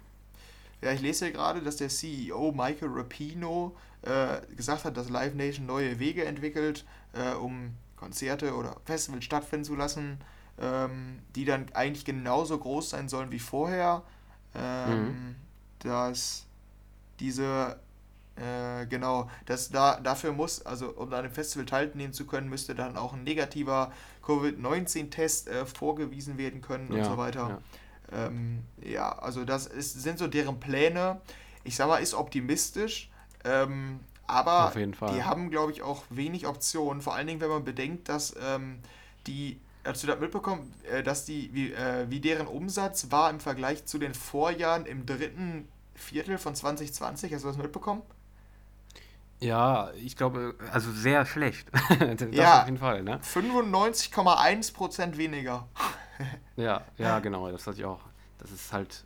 [0.82, 5.36] Ja, ich lese hier gerade, dass der CEO Michael Rapino äh, gesagt hat, dass Live
[5.36, 10.18] Nation neue Wege entwickelt, äh, um Konzerte oder Festivals stattfinden zu lassen,
[10.60, 14.02] ähm, die dann eigentlich genauso groß sein sollen wie vorher.
[14.56, 15.36] Ähm,
[15.80, 16.46] Dass
[17.20, 17.80] diese,
[18.36, 22.74] äh, genau, dass da dafür muss, also um an einem Festival teilnehmen zu können, müsste
[22.76, 23.92] dann auch ein negativer
[24.26, 27.62] Covid-19-Test äh, vorgewiesen werden können und Ja, so weiter.
[28.12, 28.28] ja.
[28.28, 31.22] Ähm, ja, also das ist, sind so deren Pläne.
[31.64, 33.10] Ich sag mal, ist optimistisch,
[33.46, 37.02] ähm, aber die haben, glaube ich, auch wenig Optionen.
[37.02, 38.80] Vor allen Dingen, wenn man bedenkt, dass ähm,
[39.28, 43.40] die, hast du das mitbekommen, äh, dass die, wie, äh, wie deren Umsatz war im
[43.40, 47.34] Vergleich zu den Vorjahren im dritten Viertel von 2020?
[47.34, 48.02] Hast du das mitbekommen?
[49.42, 51.68] Ja, ich glaube, also sehr schlecht.
[52.00, 52.62] das Ja.
[52.62, 53.20] auf jeden Fall, ne?
[53.24, 55.68] 95,1% weniger.
[56.56, 58.02] Ja, ja, genau, das hatte ich auch.
[58.38, 59.04] Das ist halt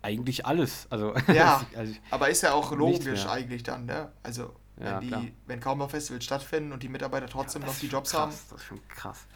[0.00, 0.86] eigentlich alles.
[0.90, 4.12] Also, Ja, also aber ist ja auch logisch eigentlich dann, ne?
[4.22, 5.24] Also, wenn Ja, die, klar.
[5.46, 8.32] wenn kaum noch Festivals stattfinden und die Mitarbeiter trotzdem Das noch die Jobs krass, haben.
[8.50, 9.26] Das ist schon krass.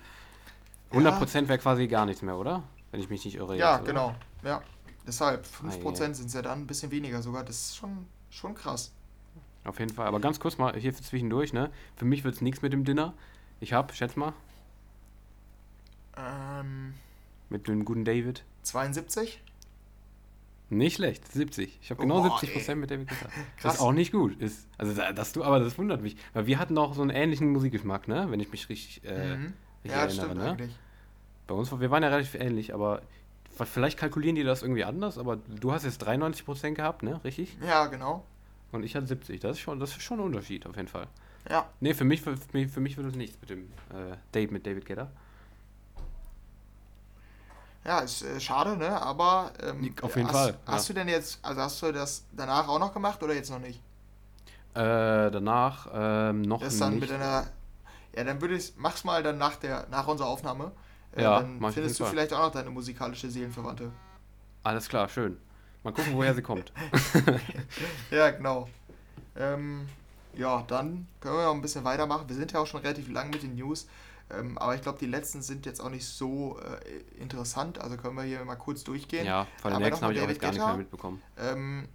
[0.93, 0.99] Ja.
[1.01, 2.63] 100% wäre quasi gar nichts mehr, oder?
[2.93, 3.57] Wenn ich mich nicht irre.
[3.57, 4.15] Ja, jetzt, genau.
[4.45, 4.63] Ja.
[5.07, 7.45] Deshalb, Ei, 5% sind es ja dann ein bisschen weniger sogar.
[7.45, 8.93] Das ist schon, schon krass.
[9.67, 10.07] Auf jeden Fall.
[10.07, 11.71] Aber ganz kurz mal hier zwischendurch, ne?
[11.97, 13.15] Für mich wird es nichts mit dem Dinner.
[13.61, 14.33] Ich habe, schätz mal,
[16.17, 16.95] Ähm,
[17.51, 18.45] mit dem guten David.
[18.63, 19.43] 72?
[20.69, 21.79] Nicht schlecht, 70.
[21.81, 23.33] Ich habe genau Boah, 70% mit David gesagt.
[23.59, 23.75] Krass.
[23.75, 24.41] Ist auch nicht gut.
[24.41, 26.17] Ist, also da- dass du, aber das wundert mich.
[26.33, 28.27] Weil wir hatten auch so einen ähnlichen Musikgeschmack, ne?
[28.31, 29.53] Wenn ich mich richtig, äh, Mhm.
[29.85, 30.51] richtig Ja, das erinnere, stimmt ne?
[30.53, 30.77] eigentlich.
[31.47, 33.03] Bei uns, wir waren ja relativ ähnlich, aber
[33.65, 37.21] vielleicht kalkulieren die das irgendwie anders, aber du hast jetzt 93% gehabt, ne?
[37.23, 37.57] Richtig?
[37.65, 38.25] Ja, genau.
[38.77, 39.41] Und ich hatte 70.
[39.41, 41.07] Das ist schon, das ist schon ein Unterschied, auf jeden Fall.
[41.51, 41.69] Ja.
[41.81, 44.67] Nee, für mich, für, mich- für mich wird es nichts mit dem äh, Date mit
[44.67, 45.11] David Guetta.
[47.85, 49.01] Ja, ist äh, schade, ne?
[49.01, 50.95] Aber ähm, Auf jeden hast, Fall, Hast ja.
[50.95, 53.81] du denn jetzt, also hast du das danach auch noch gemacht oder jetzt noch nicht?
[54.75, 57.01] Äh, danach ähm, noch Das dann nicht.
[57.03, 57.47] mit deiner.
[58.15, 58.73] Ja, dann würde ich.
[58.77, 60.73] Mach's mal dann nach der, nach unserer Aufnahme.
[61.13, 63.93] Äh, Ja, dann findest du vielleicht auch noch deine musikalische Seelenverwandte.
[64.65, 65.39] Alles klar, schön.
[65.87, 66.73] Mal gucken, woher sie kommt.
[68.11, 68.69] Ja, genau.
[69.37, 69.89] Ähm,
[70.35, 72.29] ja, dann können wir noch ein bisschen weitermachen.
[72.29, 73.87] Wir sind ja auch schon relativ lang mit den News.
[74.29, 77.79] Ähm, aber ich glaube, die letzten sind jetzt auch nicht so äh, interessant.
[77.79, 79.25] Also können wir hier mal kurz durchgehen.
[79.27, 81.23] Ja, von den nächsten habe ich auch jetzt gar nicht mehr mitbekommen.
[81.39, 81.87] Ähm,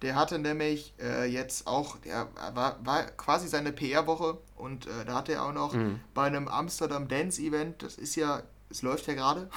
[0.00, 5.16] der hatte nämlich äh, jetzt auch, der war, war quasi seine PR-Woche und äh, da
[5.16, 6.00] hatte er auch noch Mhm.
[6.14, 9.50] bei einem Amsterdam Dance Event, das ist ja, es läuft ja gerade,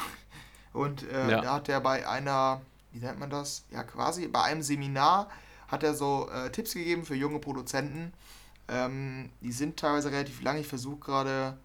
[0.76, 1.42] und äh, Ja.
[1.42, 2.62] da hat er bei einer,
[2.92, 3.64] wie nennt man das?
[3.72, 5.30] Ja, quasi bei einem Seminar
[5.68, 8.14] hat er so äh, Tipps gegeben für junge Produzenten.
[8.68, 10.58] Ähm, die sind teilweise relativ lang.
[10.58, 11.58] Ich versuche gerade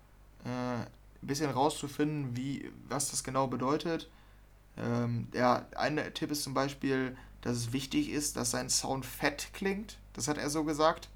[0.44, 0.86] äh, ein
[1.22, 4.08] bisschen rauszufinden, wie, was das genau bedeutet.
[4.78, 9.48] Ähm, ja, ein Tipp ist zum Beispiel, dass es wichtig ist, dass sein Sound fett
[9.52, 9.98] klingt.
[10.14, 11.08] Das hat er so gesagt.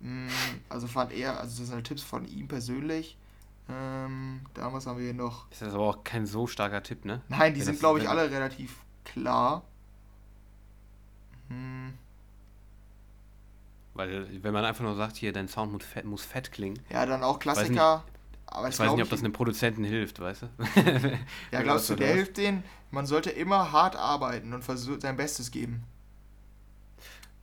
[0.00, 0.28] Mm,
[0.68, 3.16] Also fand er, also das sind halt Tipps von ihm persönlich.
[3.74, 5.50] Ähm, damals haben wir hier noch.
[5.50, 7.22] Ist das aber auch kein so starker Tipp, ne?
[7.28, 9.62] Nein, die Ja, sind, glaube ich, wenn- alle relativ klar.
[11.48, 11.94] Hm,
[13.94, 16.78] Weil, wenn man einfach nur sagt, hier, dein Sound muss fett, muss fett klingen.
[16.88, 18.04] ja, dann auch Klassiker.
[18.46, 20.46] aber Ich weiß nicht, ob das einem Produzenten hilft, weißt du?
[21.50, 22.64] Ja, Wenn glaubst du, der hilft denen?
[22.90, 25.84] Man sollte immer hart arbeiten und sein Bestes geben.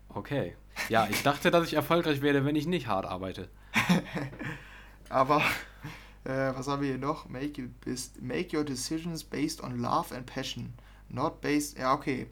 [0.10, 0.56] Okay.
[0.90, 3.50] Ja, ich dachte, dass ich erfolgreich werde, wenn ich nicht hart arbeite.
[5.10, 5.44] Aber,
[6.26, 7.28] äh, was haben wir hier noch?
[7.30, 7.70] Make,
[8.22, 10.74] make your decisions based on love and passion.
[11.10, 11.78] Not based.
[11.78, 12.28] Ja, okay.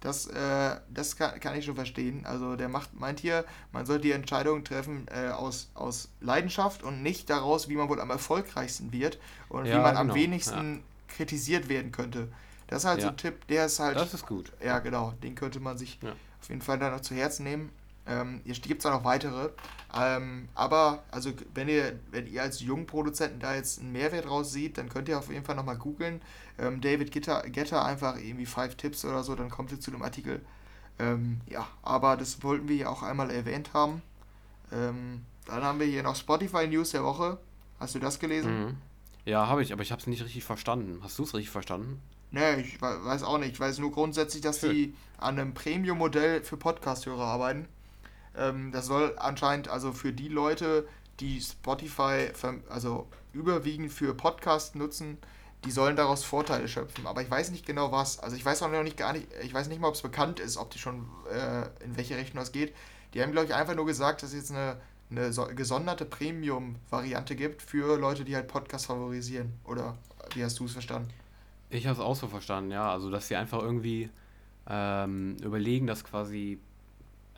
[0.00, 2.26] Das, äh, das kann, kann ich schon verstehen.
[2.26, 7.02] Also der macht, meint hier, man sollte die Entscheidung treffen äh, aus, aus Leidenschaft und
[7.02, 9.18] nicht daraus, wie man wohl am erfolgreichsten wird
[9.48, 12.28] und wie Ja, man am genau, wenigsten kritisiert werden könnte.
[12.68, 13.12] Das ist halt so Ja.
[13.12, 13.96] ein Tipp, der ist halt.
[13.96, 14.52] Das ist gut.
[14.62, 15.12] Ja, genau.
[15.22, 16.12] Den könnte man sich Ja.
[16.40, 17.70] auf jeden Fall dann noch zu Herzen nehmen.
[18.08, 19.50] Ähm, hier gibt es auch noch weitere.
[19.98, 24.78] Ähm, aber, also, wenn ihr, wenn ihr als Jungproduzenten da jetzt einen Mehrwert raus seht,
[24.78, 26.20] dann könnt ihr auf jeden Fall nochmal googeln.
[26.58, 30.02] Ähm, David Getter, Getter einfach irgendwie 5 Tipps oder so, dann kommt ihr zu dem
[30.02, 30.40] Artikel.
[30.98, 34.02] Ähm, ja, aber das wollten wir hier auch einmal erwähnt haben.
[34.72, 37.38] Ähm, dann haben wir hier noch Spotify News der Woche.
[37.78, 38.64] Hast du das gelesen?
[38.66, 38.76] Mhm.
[39.24, 41.00] Ja, habe ich, aber ich habe es nicht richtig verstanden.
[41.02, 42.00] Hast du es richtig verstanden?
[42.30, 43.52] Nee, ich we- weiß auch nicht.
[43.52, 44.70] Ich weiß nur grundsätzlich, dass Schön.
[44.72, 47.66] die an einem Premium-Modell für Podcast-Hörer arbeiten.
[48.36, 50.86] Ähm, das soll anscheinend also für die Leute,
[51.20, 52.30] die Spotify
[52.68, 55.18] also überwiegend für Podcast nutzen,
[55.64, 57.06] die sollen daraus Vorteile schöpfen.
[57.06, 58.18] Aber ich weiß nicht genau was.
[58.18, 60.40] Also ich weiß auch noch nicht gar nicht, ich weiß nicht mal, ob es bekannt
[60.40, 62.74] ist, ob die schon äh, in welche Richtung das geht.
[63.14, 64.76] Die haben, glaube ich, einfach nur gesagt, dass es jetzt eine,
[65.10, 69.54] eine so, gesonderte Premium-Variante gibt für Leute, die halt Podcast favorisieren.
[69.64, 69.96] Oder
[70.34, 71.10] wie hast du es verstanden?
[71.70, 72.90] Ich habe es auch so verstanden, ja.
[72.92, 74.10] Also, dass sie einfach irgendwie
[74.68, 76.60] ähm, überlegen, das quasi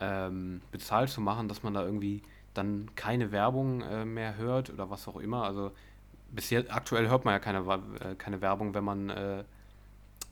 [0.01, 2.21] ähm, bezahlt zu machen, dass man da irgendwie
[2.53, 5.43] dann keine Werbung äh, mehr hört oder was auch immer.
[5.43, 5.71] Also,
[6.31, 9.43] bisher, aktuell hört man ja keine, äh, keine Werbung, wenn man, äh,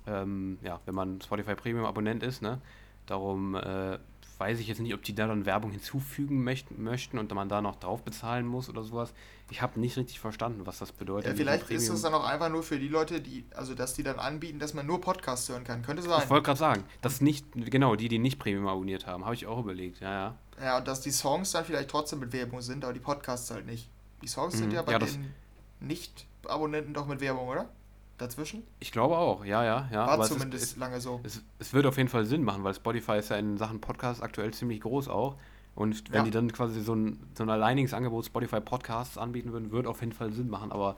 [0.07, 2.59] ähm, ja, wenn man Spotify Premium Abonnent ist, ne?
[3.05, 3.97] Darum äh,
[4.37, 7.61] weiß ich jetzt nicht, ob die da dann Werbung hinzufügen möchten, möchten und man da
[7.61, 9.13] noch drauf bezahlen muss oder sowas.
[9.49, 11.29] Ich habe nicht richtig verstanden, was das bedeutet.
[11.31, 14.03] Ja, vielleicht ist es dann auch einfach nur für die Leute, die, also dass die
[14.03, 15.81] dann anbieten, dass man nur Podcasts hören kann.
[15.81, 16.29] Könnte Ich sein.
[16.29, 19.59] wollte gerade sagen, dass nicht, genau, die, die nicht Premium abonniert haben, habe ich auch
[19.59, 20.35] überlegt, ja, ja.
[20.61, 23.65] Ja, und dass die Songs dann vielleicht trotzdem mit Werbung sind, aber die Podcasts halt
[23.65, 23.89] nicht.
[24.21, 24.73] Die Songs sind Mhm.
[24.75, 25.33] ja bei Ja, den
[25.79, 27.69] Nicht-Abonnenten doch mit Werbung, oder?
[28.17, 28.63] Dazwischen?
[28.79, 29.99] Ich glaube auch, ja, ja, ja.
[30.05, 31.19] War aber es zumindest ist, lange so.
[31.23, 33.79] es, es, es wird auf jeden Fall Sinn machen, weil Spotify ist ja in Sachen
[33.81, 35.35] Podcast aktuell ziemlich groß auch.
[35.75, 36.23] Und wenn Ja.
[36.23, 39.99] die dann quasi so ein, so ein alleiniges Angebot Spotify Podcasts anbieten würden, wird auf
[40.01, 40.71] jeden Fall Sinn machen.
[40.71, 40.95] Aber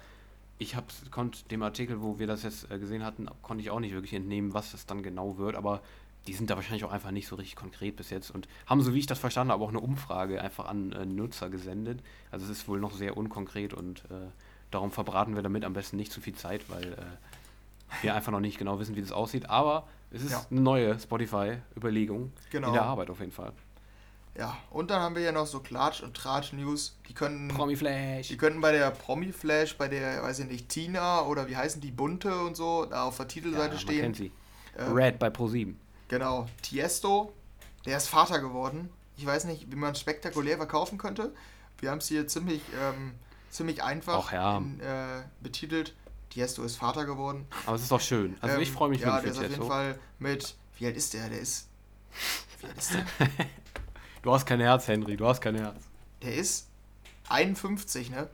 [0.58, 0.75] ich
[1.12, 4.13] konnte dem Artikel, wo wir das jetzt äh, gesehen hatten, konnte ich auch nicht wirklich
[4.13, 5.82] entnehmen, was das dann genau wird, aber
[6.27, 8.93] die sind da wahrscheinlich auch einfach nicht so richtig konkret bis jetzt und haben, so
[8.93, 12.01] wie ich das verstanden habe, auch eine Umfrage einfach an äh, Nutzer gesendet.
[12.29, 14.27] Also es ist wohl noch sehr unkonkret und äh,
[14.71, 16.97] darum verbraten wir damit am besten nicht zu viel Zeit, weil äh,
[18.03, 19.49] wir einfach noch nicht genau wissen, wie das aussieht.
[19.49, 20.45] Aber es ist Ja.
[20.49, 22.67] eine neue Spotify-Überlegung Genau.
[22.67, 23.53] in der Arbeit auf jeden Fall.
[24.38, 26.97] Ja, und dann haben wir ja noch so Klatsch- und Tratsch-News.
[27.10, 28.27] Die könnten, Promi Flash.
[28.29, 31.91] die könnten bei der Promi-Flash, bei der, weiß ich nicht, Tina oder wie heißen die,
[31.91, 34.01] Bunte und so, da auf der Titelseite man stehen.
[34.01, 34.32] kennt sie.
[34.77, 35.73] Ähm, Red bei Pro7.
[36.08, 37.34] Genau, Tiesto,
[37.86, 38.89] der ist Vater geworden.
[39.17, 41.34] Ich weiß nicht, wie man es spektakulär verkaufen könnte.
[41.79, 43.13] Wir haben es hier ziemlich, ähm,
[43.50, 44.58] ziemlich einfach Ach ja.
[44.58, 45.96] in, äh, betitelt.
[46.30, 47.48] Tiesto ist Vater geworden.
[47.66, 48.38] Aber es ist doch schön.
[48.42, 49.68] Also ich Ähm, freue mich Ja, der wirklich ist für auf jeden Tiesto.
[49.74, 50.56] Fall mit.
[50.78, 51.30] Wie alt ist der?
[51.30, 51.68] Der ist.
[52.60, 53.06] Wie alt ist der?
[54.22, 55.78] Du hast kein Herz, Henry, du hast kein Herz.
[56.22, 56.68] Der ist
[57.30, 58.30] 51, ne?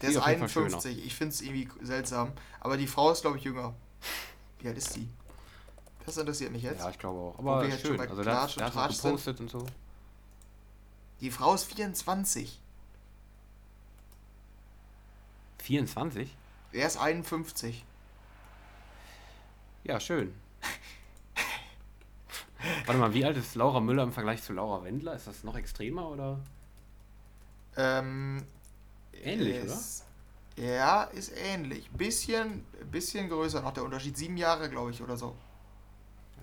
[0.00, 1.04] Der ist auf jeden Fall schön 51.
[1.04, 2.32] Ich finde es irgendwie seltsam.
[2.60, 3.74] Aber die Frau ist, glaube ich, jünger.
[4.60, 5.08] Wie alt ist sie?
[6.06, 6.80] Das interessiert mich jetzt.
[6.80, 7.38] Ja, ich glaube auch.
[7.38, 7.96] Aber wir jetzt schon schön.
[7.98, 9.10] bei Also der der hat auch Tratsch sind.
[9.10, 9.66] gepostet und so.
[11.20, 12.60] Die Frau ist 24.
[15.58, 16.36] 24?
[16.72, 17.84] Er ist 51.
[19.84, 20.34] Ja, schön.
[22.84, 25.14] Warte mal, wie alt ist Laura Müller im Vergleich zu Laura Wendler?
[25.14, 26.40] Ist das noch extremer oder
[27.76, 28.44] Ähm,
[29.12, 29.64] ähnlich, oder?
[29.74, 30.04] ist,
[30.56, 31.90] Ja, ist ähnlich.
[31.90, 34.16] Bisschen, bisschen größer noch der Unterschied.
[34.16, 35.36] Sieben Jahre, glaube ich, oder so.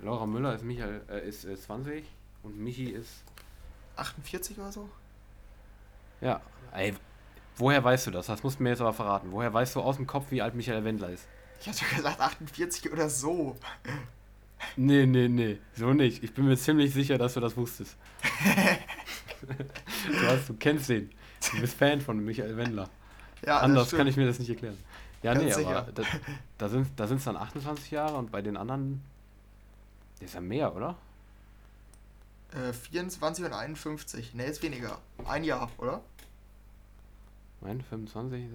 [0.01, 2.05] Laura Müller ist, Michael, äh, ist äh, 20
[2.43, 3.23] und Michi ist.
[3.95, 4.89] 48 oder so?
[6.21, 6.93] Ja, ey,
[7.57, 8.27] woher weißt du das?
[8.27, 9.31] Das musst du mir jetzt aber verraten.
[9.31, 11.27] Woher weißt du aus dem Kopf, wie alt Michael Wendler ist?
[11.61, 13.55] Ich hatte gesagt 48 oder so.
[14.75, 16.23] Nee, nee, nee, so nicht.
[16.23, 17.97] Ich bin mir ziemlich sicher, dass du das wusstest.
[19.41, 21.09] du, hast, du kennst den.
[21.51, 22.89] Du bist Fan von Michael Wendler.
[23.45, 24.77] Ja, Anders kann ich mir das nicht erklären.
[25.21, 25.77] Ja, Ganz nee, sicher.
[25.77, 26.03] aber da,
[26.57, 29.01] da sind da es dann 28 Jahre und bei den anderen
[30.19, 30.95] ist ja mehr, oder?
[32.55, 34.33] Äh, 24 und 51.
[34.35, 34.99] Ne, ist weniger.
[35.25, 36.01] Ein Jahr, oder?
[37.61, 38.43] Nein, 25.
[38.43, 38.47] äh,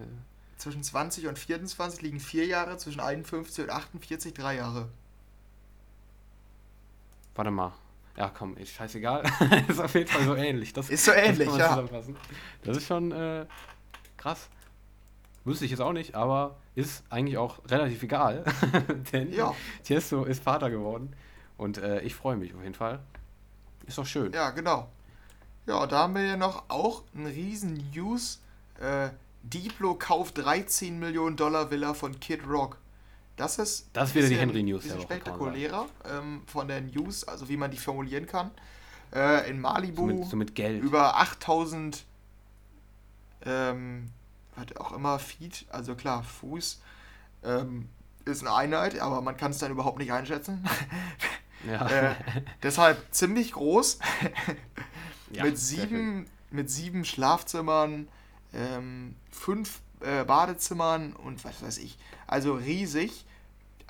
[0.57, 4.89] Zwischen 20 und 24 liegen vier Jahre, zwischen 51 und 48 drei Jahre.
[7.35, 7.73] Warte mal.
[8.17, 9.23] Ja, komm, ist scheißegal.
[9.69, 10.73] ist auf jeden Fall so ähnlich.
[10.73, 11.89] Das, Ist so ähnlich, das ja.
[12.65, 13.47] Das ist schon äh,
[14.17, 14.49] krass.
[15.45, 18.45] Wusste ich jetzt auch nicht, aber ist eigentlich auch relativ egal.
[19.13, 19.55] Denn Ja.
[19.85, 21.15] Tiesto ist Vater geworden.
[21.57, 23.01] Und äh, ich freue mich auf jeden Fall.
[23.89, 24.33] Ist doch schön.
[24.33, 24.89] Ja, genau.
[25.67, 28.41] Ja, da haben wir ja noch auch einen riesen News.
[28.81, 29.11] Äh,
[29.43, 32.79] Diplo kauft 13 Millionen Dollar Villa von Kid Rock.
[33.37, 35.03] Das ist Das ist wieder die bisschen Woche, kann man sagen.
[35.03, 38.51] spektakulärer ähm, von der News, also wie man die formulieren kann.
[39.15, 40.83] Äh, in So Malibu mit, so mit Geld.
[40.83, 42.05] über 8000
[43.47, 44.11] ähm,
[44.57, 46.81] was auch immer Feet, also klar, Fuß
[47.45, 47.89] ähm,
[48.25, 50.65] ist eine Einheit, aber man kann es dann überhaupt nicht einschätzen.
[51.67, 51.87] ja.
[51.89, 52.15] äh,
[52.63, 53.99] deshalb ziemlich groß.
[55.31, 58.09] Ja, mit, sieben, mit sieben Schlafzimmern,
[58.55, 61.99] ähm, fünf äh, Badezimmern und was weiß ich.
[62.27, 63.27] Also riesig.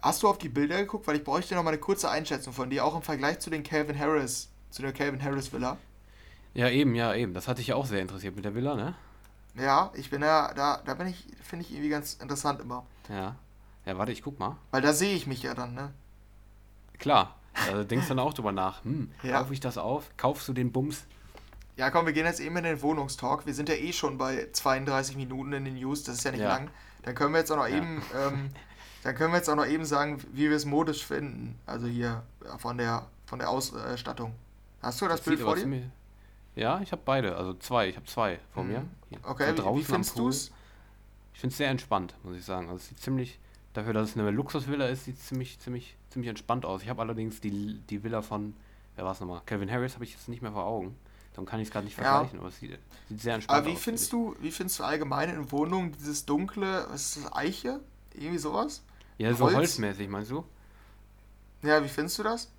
[0.03, 1.07] Hast du auf die Bilder geguckt?
[1.07, 3.63] Weil ich bräuchte noch mal eine kurze Einschätzung von dir, auch im Vergleich zu den
[3.63, 5.77] Calvin Harris, zu der Calvin Harris Villa.
[6.55, 7.35] Ja, eben, ja, eben.
[7.35, 8.95] Das hatte ich ja auch sehr interessiert mit der Villa, ne?
[9.55, 12.85] Ja, ich bin ja, da, da bin ich, finde ich irgendwie ganz interessant immer.
[13.09, 13.37] Ja.
[13.87, 14.57] Ja, warte, ich guck mal.
[14.71, 15.93] Weil da sehe ich mich ja dann, ne?
[16.99, 17.38] Klar.
[17.67, 18.85] Also denkst dann auch drüber nach.
[18.85, 19.39] Hm, Ja.
[19.41, 20.11] kaufe ich das auf?
[20.17, 21.05] Kaufst du den Bums?
[21.77, 23.47] Ja, komm, wir gehen jetzt eben in den Wohnungstalk.
[23.47, 26.41] Wir sind ja eh schon bei 32 Minuten in den News, das ist ja nicht
[26.41, 26.49] Ja.
[26.49, 26.71] lang.
[27.03, 27.77] Dann können wir jetzt auch noch Ja.
[27.77, 28.51] eben, ähm,
[29.05, 31.57] dann können wir jetzt auch noch eben sagen, wie wir es modisch finden.
[31.67, 34.35] Also hier ja, von der von der Ausstattung.
[34.83, 35.61] Hast du das, Bild sieht vor dir?
[35.63, 35.85] ziemlich-
[36.57, 37.37] Ja, ich habe beide.
[37.37, 37.89] Also zwei.
[37.89, 38.71] Ich habe zwei vor Mhm.
[38.73, 38.85] mir.
[39.11, 39.19] Hier.
[39.23, 40.51] Okay, wie, wie findest du es?
[41.35, 42.67] Ich finde es sehr entspannt, muss ich sagen.
[42.69, 43.39] Also es sieht ziemlich,
[43.79, 46.83] dafür, dass es eine Luxusvilla ist, sieht es ziemlich, ziemlich, ziemlich entspannt aus.
[46.83, 48.55] Ich habe allerdings die, die Villa von,
[48.97, 49.41] wer war es nochmal?
[49.47, 50.97] Calvin Harris habe ich jetzt nicht mehr vor Augen.
[51.33, 52.11] Darum kann ich es gerade nicht Ja.
[52.11, 53.81] vergleichen, aber es sieht, sieht sehr entspannt Aber wie aus.
[53.81, 57.81] findest finde du, wie findest du allgemein in Wohnungen dieses dunkle, was ist das, Eiche?
[58.15, 58.83] Irgendwie sowas?
[59.19, 59.57] Ja, so Holz?
[59.57, 60.45] holzmäßig, meinst du?
[61.63, 62.51] Ja, wie findest du das?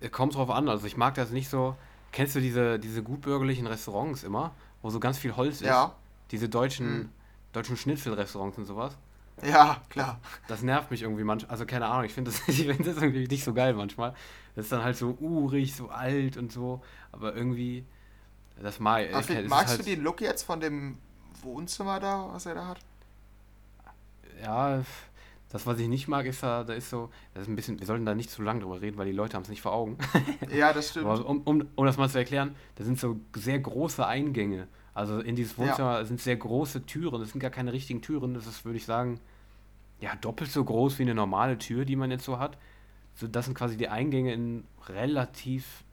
[0.00, 1.76] Äh, Kommt drauf an, also ich mag das nicht so.
[2.12, 5.66] Kennst du diese, diese gutbürgerlichen Restaurants immer, wo so ganz viel Holz ist?
[5.66, 5.94] Ja,
[6.30, 7.08] Diese deutschen, Mhm.
[7.52, 8.96] deutschen Schnitzelrestaurants und sowas?
[9.44, 10.20] Ja, klar.
[10.48, 11.50] Das nervt mich irgendwie manchmal.
[11.50, 14.14] Also keine Ahnung, ich finde das, ich find das irgendwie nicht so geil manchmal.
[14.54, 16.82] Das ist dann halt so urig, so alt und so.
[17.12, 17.84] Aber irgendwie,
[18.60, 20.98] das mag ist magst halt, du den Look jetzt von dem
[21.42, 22.78] Wohnzimmer da, was er da hat?
[24.42, 24.82] Ja,
[25.50, 27.86] das, was ich nicht mag, ist da, da ist so, das ist ein bisschen, wir
[27.86, 29.98] sollten da nicht zu lange drüber reden, weil die Leute haben es nicht vor Augen.
[30.54, 31.06] Ja, das stimmt.
[31.06, 34.68] Aber um, um, um das mal zu erklären, da sind so sehr große Eingänge.
[34.94, 36.04] Also in dieses Wohnzimmer ja.
[36.04, 39.20] sind sehr große Türen, das sind gar keine richtigen Türen, das ist, würde ich sagen,
[40.00, 42.58] ja, doppelt so groß wie eine normale Tür, die man jetzt so hat.
[43.14, 45.84] So, das sind quasi die Eingänge in relativ,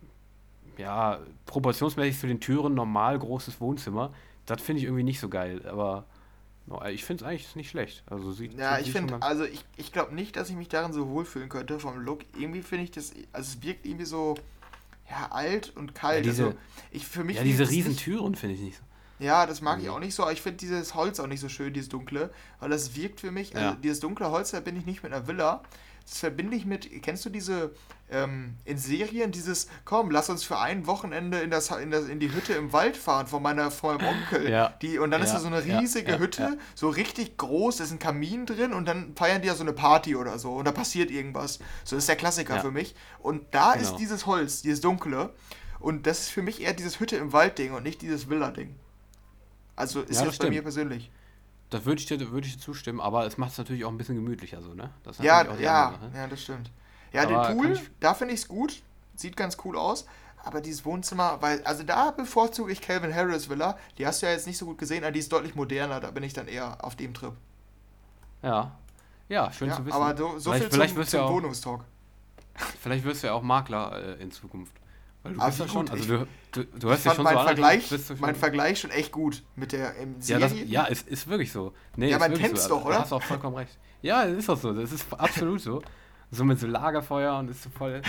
[0.78, 4.14] ja, proportionsmäßig zu den Türen normal großes Wohnzimmer.
[4.46, 6.06] Das finde ich irgendwie nicht so geil, aber
[6.92, 8.04] ich finde es eigentlich nicht schlecht.
[8.08, 11.08] Also sieht, ja, ich finde, also ich, ich glaube nicht, dass ich mich darin so
[11.08, 12.22] wohlfühlen könnte vom Look.
[12.38, 14.36] Irgendwie finde ich das, also es wirkt irgendwie so,
[15.10, 16.26] ja, alt und kalt.
[16.26, 16.58] Ja, diese, also
[16.92, 18.84] ich für mich ja, diese Riesentüren finde ich nicht so.
[19.20, 21.50] Ja, das mag ich auch nicht so, aber ich finde dieses Holz auch nicht so
[21.50, 24.86] schön, dieses dunkle, weil das wirkt für mich, also dieses dunkle Holz, da bin ich
[24.86, 25.64] nicht mit einer Villa.
[26.06, 27.72] Das verbinde ich mit, kennst du diese
[28.10, 32.22] ähm, in Serien, dieses, komm, lass uns für ein Wochenende in, das, in, das, in
[32.22, 34.50] die Hütte im Wald fahren von meiner von meinem Onkel.
[34.50, 34.70] Ja.
[34.82, 35.28] Die, und dann ja.
[35.28, 36.20] ist da so eine riesige ja.
[36.20, 39.64] Hütte, so richtig groß, da ist ein Kamin drin und dann feiern die ja so
[39.64, 41.60] eine Party oder so und da passiert irgendwas.
[41.84, 42.96] So ist der Klassiker für mich.
[43.20, 43.84] Und da genau.
[43.84, 45.34] ist dieses Holz, dieses dunkle.
[45.80, 48.76] Und das ist für mich eher dieses Hütte im Wald-Ding und nicht dieses Villa-Ding.
[49.78, 51.10] Also ist ja, jetzt bei mir persönlich.
[51.70, 53.98] Da würde ich, dir, würd ich dir zustimmen, aber es macht es natürlich auch ein
[53.98, 54.90] bisschen gemütlicher so, ne?
[55.20, 56.72] ja, ja, ja, das stimmt.
[57.14, 57.82] Ja, aber den Pool, ich...
[58.00, 58.82] da finde ich es gut.
[59.16, 60.06] Sieht ganz cool aus.
[60.44, 63.78] Aber dieses Wohnzimmer, weil, also da bevorzuge ich Calvin Harris Villa.
[63.98, 66.00] Die hast du ja jetzt nicht so gut gesehen, aber die ist deutlich moderner.
[66.00, 67.34] Da bin ich dann eher auf dem Trip.
[68.42, 68.78] Ja.
[69.30, 69.96] Ja, schön ja, zu wissen.
[69.96, 71.82] Aber so, so vielleicht, viel vielleicht zum, zum ja Wohnungstalk.
[72.82, 74.74] Vielleicht wirst du ja auch Makler äh, in Zukunft.
[75.28, 77.92] Weil du bist ja schon, also du, du, du hast ja schon mein so Vergleich,
[77.92, 81.52] an, mein Vergleich schon echt gut mit der im Ja, das, ja ist, ist wirklich
[81.52, 81.74] so.
[81.96, 82.70] Nee, ja, man kennt's so.
[82.70, 82.96] doch, oder?
[82.96, 83.78] Du hast auch vollkommen recht.
[84.02, 84.74] Ja, es ist auch so.
[84.74, 85.82] Das ist absolut so.
[86.32, 88.02] So mit so Lagerfeuer und ist so voll.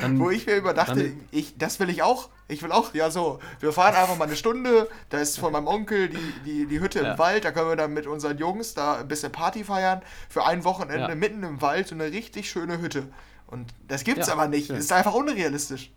[0.00, 2.28] Dann, Wo ich mir überdachte, ich, das will ich auch.
[2.46, 5.66] Ich will auch, ja so, wir fahren einfach mal eine Stunde, da ist von meinem
[5.66, 7.12] Onkel die, die, die Hütte ja.
[7.12, 10.02] im Wald, da können wir dann mit unseren Jungs da ein bisschen Party feiern.
[10.28, 11.14] Für ein Wochenende ja.
[11.14, 13.08] mitten im Wald so eine richtig schöne Hütte.
[13.46, 14.68] Und das gibt's ja, aber nicht.
[14.70, 15.90] Das ist einfach unrealistisch.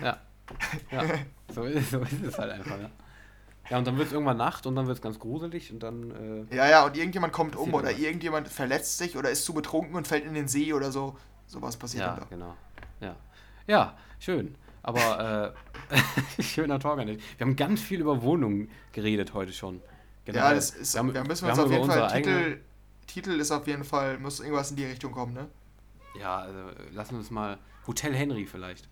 [0.00, 0.18] Ja.
[0.90, 1.04] Ja.
[1.54, 2.90] So, ist, so ist es halt einfach, ja.
[3.70, 6.46] Ja, und dann wird es irgendwann Nacht und dann wird es ganz gruselig und dann.
[6.50, 7.98] Äh, ja, ja, und irgendjemand kommt um oder was.
[7.98, 11.16] irgendjemand verletzt sich oder ist zu betrunken und fällt in den See oder so.
[11.46, 12.26] Sowas passiert ja, da.
[12.28, 12.54] genau.
[13.00, 13.16] Ja.
[13.66, 14.56] Ja, schön.
[14.82, 15.54] Aber
[16.38, 19.80] äh, schöner Talk Wir haben ganz viel über Wohnungen geredet heute schon.
[20.26, 20.38] Genau.
[20.38, 22.12] Ja, das ist, wir, haben, wir müssen wir uns auf jeden Fall.
[22.12, 22.60] Titel,
[23.06, 25.48] Titel ist auf jeden Fall, muss irgendwas in die Richtung kommen, ne?
[26.20, 26.58] Ja, also
[26.92, 27.58] lassen wir uns mal.
[27.86, 28.88] Hotel Henry vielleicht.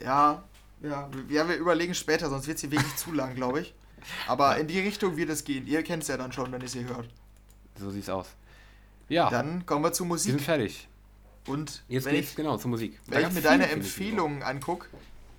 [0.00, 0.44] Ja,
[0.82, 3.74] ja, ja, wir überlegen später, sonst wird es hier wirklich zu lang, glaube ich.
[4.26, 5.66] Aber in die Richtung wird es gehen.
[5.66, 7.08] Ihr kennt es ja dann schon, wenn ihr es hier hört.
[7.78, 8.28] So sieht's aus.
[9.08, 9.30] Ja.
[9.30, 10.32] Dann kommen wir zur Musik.
[10.32, 10.88] Wir sind fertig.
[11.46, 13.00] Und jetzt geht's ich, genau zur Musik.
[13.06, 14.88] Wenn ich mir deine Empfehlungen angucke,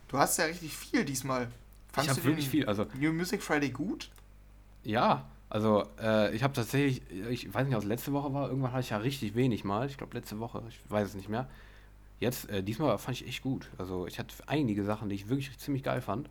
[0.08, 1.47] du hast ja richtig viel diesmal.
[1.91, 2.66] Fandst ich habe wirklich viel.
[2.66, 4.10] Also New Music Friday gut?
[4.84, 8.49] Ja, also äh, ich habe tatsächlich, ich weiß nicht, was letzte Woche war.
[8.49, 9.88] Irgendwann hatte ich ja richtig wenig mal.
[9.88, 11.47] Ich glaube letzte Woche, ich weiß es nicht mehr.
[12.20, 13.70] Jetzt, äh, diesmal fand ich echt gut.
[13.78, 16.30] Also ich hatte einige Sachen, die ich wirklich ziemlich geil fand.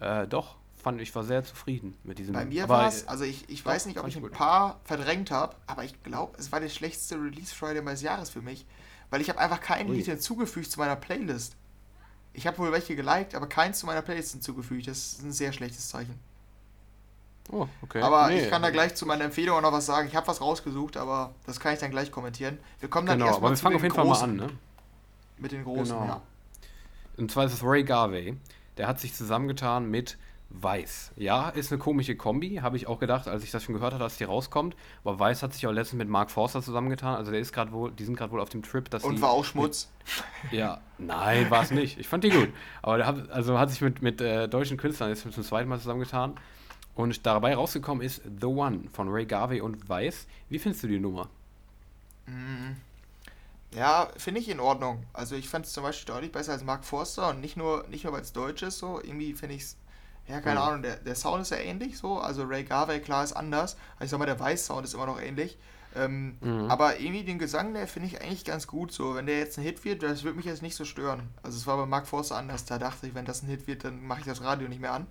[0.00, 2.34] Äh, doch, fand ich war sehr zufrieden mit diesem.
[2.34, 4.32] Bei mir war es, also ich, ich doch, weiß nicht, ob ich ein gut.
[4.32, 8.42] paar verdrängt habe, aber ich glaube, es war der schlechteste Release Friday meines Jahres für
[8.42, 8.64] mich,
[9.10, 11.56] weil ich habe einfach kein Lied hinzugefügt zu meiner Playlist.
[12.32, 14.86] Ich habe wohl welche geliked, aber keins zu meiner Playlist hinzugefügt.
[14.86, 16.14] Das ist ein sehr schlechtes Zeichen.
[17.50, 18.02] Oh, okay.
[18.02, 18.42] Aber nee.
[18.42, 20.06] ich kann da gleich zu meiner Empfehlung auch noch was sagen.
[20.06, 22.58] Ich habe was rausgesucht, aber das kann ich dann gleich kommentieren.
[22.78, 24.50] Wir kommen dann genau, erstmal zu fangen auf jeden Fall mal an, ne?
[25.38, 26.06] Mit den großen, genau.
[26.06, 26.22] ja.
[27.16, 28.36] Und zwar ist es Ray Garvey.
[28.76, 30.18] Der hat sich zusammengetan mit
[30.50, 31.12] Weiß.
[31.16, 34.02] Ja, ist eine komische Kombi, habe ich auch gedacht, als ich das schon gehört habe,
[34.02, 34.76] dass die rauskommt.
[35.04, 37.16] Aber Weiß hat sich auch letztens mit Mark Forster zusammengetan.
[37.16, 39.30] Also der ist gerade wohl, die sind gerade wohl auf dem Trip, dass Und war
[39.30, 39.90] auch Schmutz.
[40.44, 41.98] Mit, ja, nein, war es nicht.
[41.98, 42.48] Ich fand die gut.
[42.80, 45.78] Aber der hat, also hat sich mit, mit äh, deutschen Künstlern jetzt zum zweiten Mal
[45.78, 46.34] zusammengetan.
[46.94, 50.26] Und dabei rausgekommen ist The One von Ray Garvey und Weiß.
[50.48, 51.28] Wie findest du die Nummer?
[53.74, 55.04] Ja, finde ich in Ordnung.
[55.12, 58.04] Also ich fand es zum Beispiel deutlich besser als Mark Forster und nicht nur, nicht
[58.04, 59.76] nur weil es deutsch ist, so irgendwie finde ich es,
[60.26, 60.66] ja, keine mhm.
[60.66, 63.76] Ahnung, der, der Sound ist ja ähnlich so, also Ray Garvey, klar, ist anders.
[63.96, 65.58] Also ich sag mal, der Weiß-Sound ist immer noch ähnlich.
[65.96, 66.70] Ähm, mhm.
[66.70, 69.14] Aber irgendwie den Gesang, der finde ich eigentlich ganz gut so.
[69.14, 71.28] Wenn der jetzt ein Hit wird, das würde mich jetzt nicht so stören.
[71.42, 73.84] Also es war bei Mark Forster anders, da dachte ich, wenn das ein Hit wird,
[73.84, 75.06] dann mache ich das Radio nicht mehr an.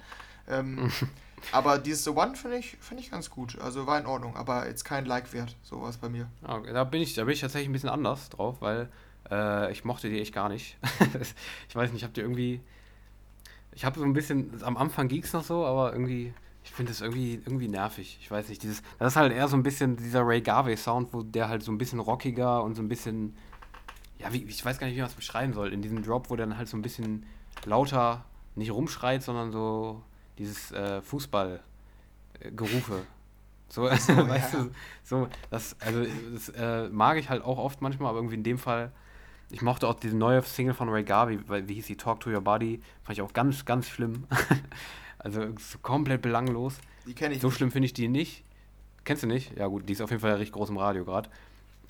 [0.47, 0.91] Ähm,
[1.51, 3.59] Aber dieses The One finde ich, find ich ganz gut.
[3.59, 6.27] Also war in Ordnung, aber jetzt kein Like-Wert, sowas bei mir.
[6.43, 8.89] Okay, da, bin ich, da bin ich tatsächlich ein bisschen anders drauf, weil
[9.29, 10.77] äh, ich mochte die echt gar nicht.
[11.69, 12.61] ich weiß nicht, ich habe die irgendwie.
[13.73, 14.61] Ich habe so ein bisschen.
[14.63, 16.33] Am Anfang ging es noch so, aber irgendwie.
[16.63, 18.17] Ich finde es irgendwie, irgendwie nervig.
[18.19, 18.81] Ich weiß nicht, dieses.
[18.99, 21.77] Das ist halt eher so ein bisschen dieser Ray Garvey-Sound, wo der halt so ein
[21.77, 23.35] bisschen rockiger und so ein bisschen.
[24.19, 25.71] Ja, wie, ich weiß gar nicht, wie man es beschreiben soll.
[25.71, 27.25] In diesem Drop, wo der dann halt so ein bisschen
[27.65, 28.25] lauter
[28.55, 30.01] nicht rumschreit, sondern so
[30.37, 33.03] dieses äh, Fußballgerufe.
[33.69, 34.63] So, so weißt ja.
[34.63, 34.71] du,
[35.03, 38.57] so, das, also das äh, mag ich halt auch oft manchmal, aber irgendwie in dem
[38.57, 38.91] Fall,
[39.49, 42.29] ich mochte auch diese neue Single von Ray Garvey, weil, wie hieß die, Talk to
[42.29, 44.25] Your Body, fand ich auch ganz, ganz schlimm.
[45.19, 46.75] Also so komplett belanglos.
[47.07, 48.43] Die kenne ich So schlimm finde ich die nicht.
[49.03, 49.57] Kennst du nicht?
[49.57, 51.27] Ja gut, die ist auf jeden Fall richtig groß im Radio gerade.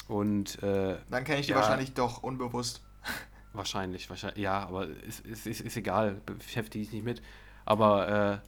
[0.07, 1.57] Und äh, Dann kenne ich die Ja.
[1.57, 2.81] wahrscheinlich doch unbewusst.
[3.53, 7.21] wahrscheinlich, wahrscheinlich, ja, aber ist, ist, ist, ist egal, beschäftige ich nicht mit.
[7.67, 8.47] Aber äh,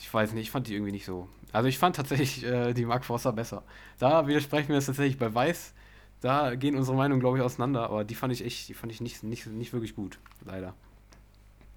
[0.00, 1.28] ich weiß nicht, ich fand die irgendwie nicht so.
[1.52, 3.62] Also ich fand tatsächlich äh, die Mark Forster besser.
[3.98, 5.74] Da widersprechen wir uns tatsächlich bei Weiß.
[6.20, 9.00] Da gehen unsere Meinungen, glaube ich, auseinander, aber die fand ich echt, die fand ich
[9.00, 10.74] nicht, nicht, nicht wirklich gut, leider.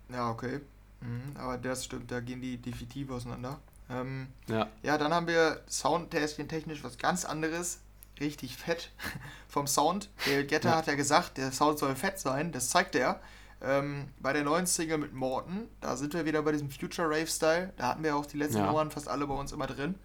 [0.09, 0.61] Ja, okay.
[1.01, 3.59] Mhm, aber das stimmt, da gehen die definitiv auseinander.
[3.89, 7.80] Ähm, Ja, ja, dann haben wir soundtechnisch was ganz anderes.
[8.19, 8.91] Richtig fett
[9.47, 10.09] vom Sound.
[10.26, 10.76] Der Getter Ja.
[10.76, 12.51] hat ja gesagt, der Sound soll fett sein.
[12.51, 13.19] Das zeigt er.
[13.64, 17.28] Ähm, bei der neuen Single mit Morton, da sind wir wieder bei diesem Future Rave
[17.28, 17.74] Style.
[17.78, 18.66] Da hatten wir auch die letzten Ja.
[18.68, 19.95] Nummern fast alle bei uns immer drin.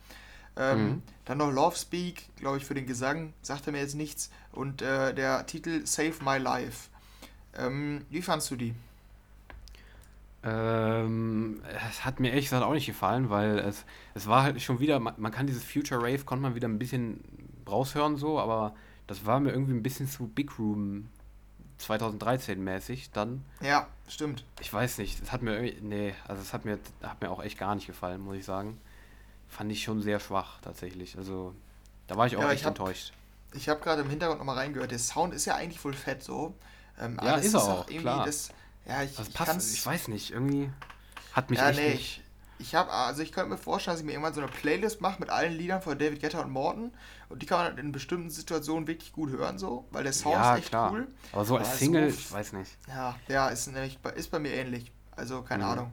[0.56, 1.02] Ähm, Mhm.
[1.24, 4.30] Dann noch Love Speak, glaube ich, für den Gesang, sagt er mir jetzt nichts.
[4.52, 6.88] Und äh, der Titel Save My Life.
[7.56, 8.74] Ähm, wie fandst du die?
[10.42, 13.84] Ähm, es hat mir ehrlich gesagt auch nicht gefallen, weil es,
[14.14, 16.78] es war halt schon wieder, man, man kann dieses Future Rave, konnte man wieder ein
[16.78, 17.20] bisschen
[17.68, 18.74] raushören so, aber
[19.08, 21.08] das war mir irgendwie ein bisschen zu Big Room
[21.78, 23.44] 2013 mäßig dann.
[23.60, 24.44] Ja, stimmt.
[24.60, 27.42] Ich weiß nicht, das hat mir irgendwie, nee, also es hat mir, hat mir auch
[27.42, 28.80] echt gar nicht gefallen, muss ich sagen.
[29.48, 31.54] Fand ich schon sehr schwach tatsächlich, also
[32.06, 33.12] da war ich auch Ja, echt ich hab- enttäuscht.
[33.52, 34.90] Ich habe gerade im Hintergrund nochmal reingehört.
[34.90, 36.54] Der Sound ist ja eigentlich wohl fett so.
[37.00, 38.26] Ähm, Ja, ist er auch, klar.
[38.26, 38.50] Das,
[38.86, 40.70] ja, ich, Das ich passt, kann's- ich weiß nicht, irgendwie
[41.32, 42.22] hat mich ja, echt nee, nicht...
[42.58, 45.20] ich, habe, also ich könnte mir vorstellen, dass ich mir irgendwann so eine Playlist mache
[45.20, 46.92] mit allen Liedern von David Guetta und Morton
[47.28, 50.54] und die kann man in bestimmten Situationen wirklich gut hören so, weil der Sound Ja,
[50.54, 50.92] ist echt klar.
[50.92, 51.08] cool.
[51.32, 52.76] Aber so Aber als so Single, ich weiß nicht.
[52.88, 54.92] Ja, ja, ist nämlich bei, ist bei mir ähnlich.
[55.16, 55.70] Also keine Mhm.
[55.70, 55.92] Ahnung.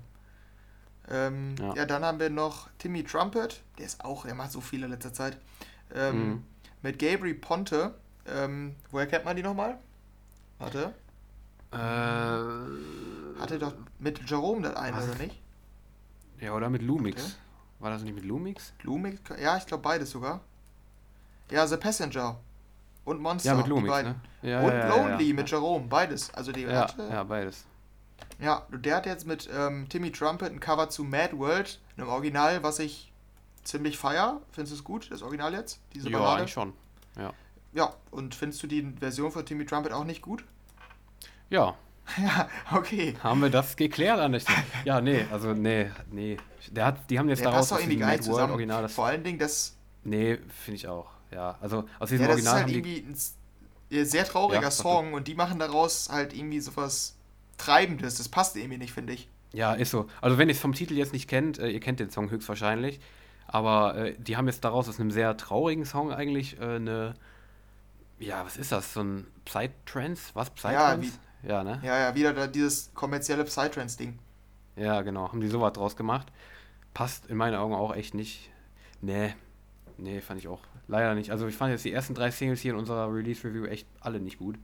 [1.09, 1.74] Ähm, ja.
[1.76, 1.86] Ja.
[1.86, 5.14] dann haben wir noch Timmy Trumpet, der ist auch, der macht so viel in letzter
[5.14, 5.38] Zeit.
[5.93, 6.43] Ähm, Mhm.
[6.82, 7.93] Mit Gabriel Ponte.
[8.26, 9.78] Ähm, woher kennt man die nochmal?
[10.59, 10.93] Warte.
[11.72, 11.78] Äh,
[13.39, 15.41] Hatte doch mit Jerome das eine, oder nicht?
[16.44, 17.24] Ja, oder mit Lumix.
[17.24, 17.34] Okay.
[17.80, 18.74] War das nicht mit Lumix?
[18.82, 19.22] Lumix?
[19.41, 20.41] Ja, ich glaube beides sogar.
[21.50, 22.38] Ja, The Passenger.
[23.06, 23.52] Und Monster.
[23.52, 24.16] Ja, mit Lumix, ne?
[24.41, 25.34] Ja, und ja, Lonely ja.
[25.34, 26.34] mit Jerome, beides.
[26.34, 27.66] Also die Ja, hatte, ja, beides.
[28.39, 32.62] Ja, der hat jetzt mit ähm, Timmy Trumpet ein Cover zu Mad World, einem Original,
[32.64, 33.12] was ich
[33.64, 34.41] ziemlich feier.
[34.52, 35.80] Findest du es gut, das Original jetzt?
[35.94, 36.39] Diese Ja, Ballade?
[36.41, 36.74] eigentlich schon.
[37.18, 37.34] Ja.
[37.74, 40.44] Ja, und findest du die Version von Timmy Trumpet auch nicht gut?
[41.50, 41.76] Ja,
[42.18, 43.16] ja, okay.
[43.24, 44.58] haben wir das geklärt an der Stelle?
[44.86, 46.38] Ja, nee, also nee, nee.
[46.72, 48.51] Der hat, die haben jetzt Der daraus passt doch irgendwie geil zusammen.
[48.51, 48.93] Original das.
[48.93, 51.08] Vor allen Dingen, das, Nee, finde ich auch.
[51.32, 52.89] Ja, also aus diesem ja, das ist Original halt haben die.
[52.97, 53.36] irgendwie ein s-
[53.89, 54.72] ja, sehr trauriger Ja.
[54.72, 57.16] Song und die machen daraus halt irgendwie sowas
[57.58, 58.18] Treibendes.
[58.18, 59.30] Das passt irgendwie nicht, finde ich.
[59.54, 60.08] Ja, ist so.
[60.20, 62.99] Also wenn ihr es vom Titel jetzt nicht kennt, äh, ihr kennt den Song höchstwahrscheinlich,
[63.47, 67.14] aber äh, die haben jetzt daraus aus einem sehr traurigen Song eigentlich äh, eine,
[68.20, 68.93] ja, was ist das?
[68.93, 70.32] So ein Psytrance?
[70.34, 70.47] Was?
[70.47, 70.54] Ja,
[70.95, 71.20] Psytrance?
[71.48, 71.80] Ja, ne?
[71.84, 74.18] Ja, ja, wieder da dieses kommerzielle Psytrance-Ding.
[74.76, 75.28] Ja, genau.
[75.28, 76.32] Haben die sowas draus gemacht.
[76.94, 78.50] Passt in meinen Augen auch echt nicht.
[79.02, 79.34] Nee.
[79.98, 81.32] Nee, fand ich auch leider nicht.
[81.32, 84.39] Also ich fand jetzt die ersten drei Singles hier in unserer Release-Review echt alle nicht
[84.39, 84.58] gut.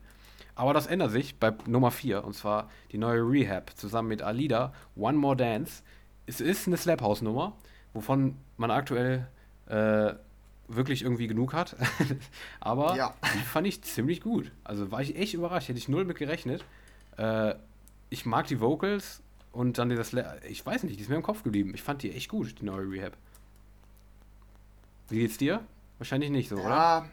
[0.56, 4.74] Aber das ändert sich bei Nummer 4 und zwar die neue Rehab zusammen mit Alida,
[4.96, 5.84] One More Dance.
[6.26, 7.56] Es ist eine Slap House Nummer,
[7.94, 9.28] wovon man aktuell
[9.68, 10.14] äh,
[10.70, 11.76] wirklich irgendwie genug hat.
[12.62, 13.14] Aber Ja.
[13.34, 14.52] die fand ich ziemlich gut.
[14.64, 16.64] Also war ich echt überrascht, hätte ich null mit gerechnet.
[17.18, 17.56] Äh,
[18.10, 20.14] ich mag die Vocals und dann das,
[20.48, 21.74] ich weiß nicht, die ist mir im Kopf geblieben.
[21.74, 23.14] Ich fand die echt gut, die neue Rehab.
[25.10, 25.64] Wie geht's dir?
[25.98, 26.70] Wahrscheinlich nicht so, oder?
[26.70, 27.06] Ja,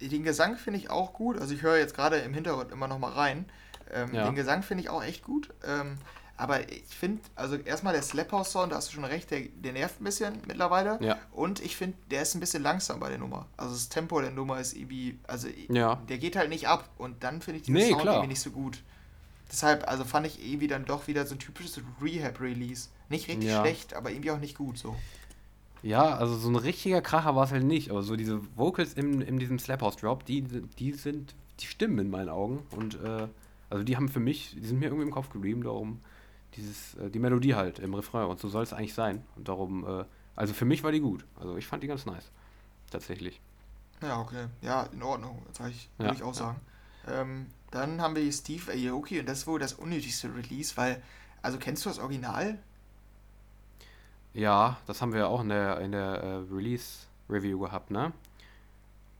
[0.00, 1.38] den Gesang finde ich auch gut.
[1.38, 3.44] Also ich höre jetzt gerade im Hintergrund immer noch mal rein.
[3.92, 4.24] Ähm, Ja.
[4.24, 5.50] Den Gesang finde ich auch echt gut.
[5.66, 5.98] Ähm,
[6.36, 9.42] aber ich finde, also erstmal der Slap House Sound, da hast du schon recht, der,
[9.42, 10.98] der nervt ein bisschen mittlerweile.
[11.00, 11.16] Ja.
[11.32, 13.46] Und ich finde, der ist ein bisschen langsam bei der Nummer.
[13.56, 15.96] Also das Tempo der Nummer ist irgendwie, also Ja.
[16.08, 16.88] der geht halt nicht ab.
[16.98, 18.14] Und dann finde ich den Nee, Sound klar.
[18.16, 18.82] irgendwie nicht so gut.
[19.50, 22.88] Deshalb, also fand ich irgendwie dann doch wieder so ein typisches Rehab-Release.
[23.08, 23.60] Nicht richtig Ja.
[23.60, 24.96] schlecht, aber irgendwie auch nicht gut so.
[25.82, 29.20] Ja, also so ein richtiger Kracher war es halt nicht, aber so diese Vocals in,
[29.20, 33.28] in diesem Slap House Drop, die, die sind, die stimmen in meinen Augen und äh,
[33.68, 36.00] also die haben für mich, die sind mir irgendwie im Kopf geblieben, darum
[36.56, 39.86] dieses, äh, die Melodie halt im Refrain und so soll es eigentlich sein und darum,
[39.86, 40.04] äh,
[40.36, 42.30] also für mich war die gut, also ich fand die ganz nice,
[42.90, 43.40] tatsächlich.
[44.02, 44.46] Ja, okay.
[44.60, 46.34] Ja, in Ordnung, sag ich, Ja, würde ich auch ja.
[46.34, 46.60] sagen.
[47.06, 51.02] Ähm, dann haben wir Steve Aoki und das ist wohl das unnötigste Release, weil,
[51.42, 52.58] also kennst du das Original?
[54.34, 58.12] Ja, das haben wir auch in der, in der äh, Release Review gehabt, ne?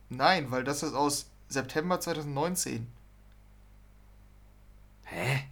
[0.09, 2.87] Nein, weil das ist aus September 2019.
[5.05, 5.49] Hä?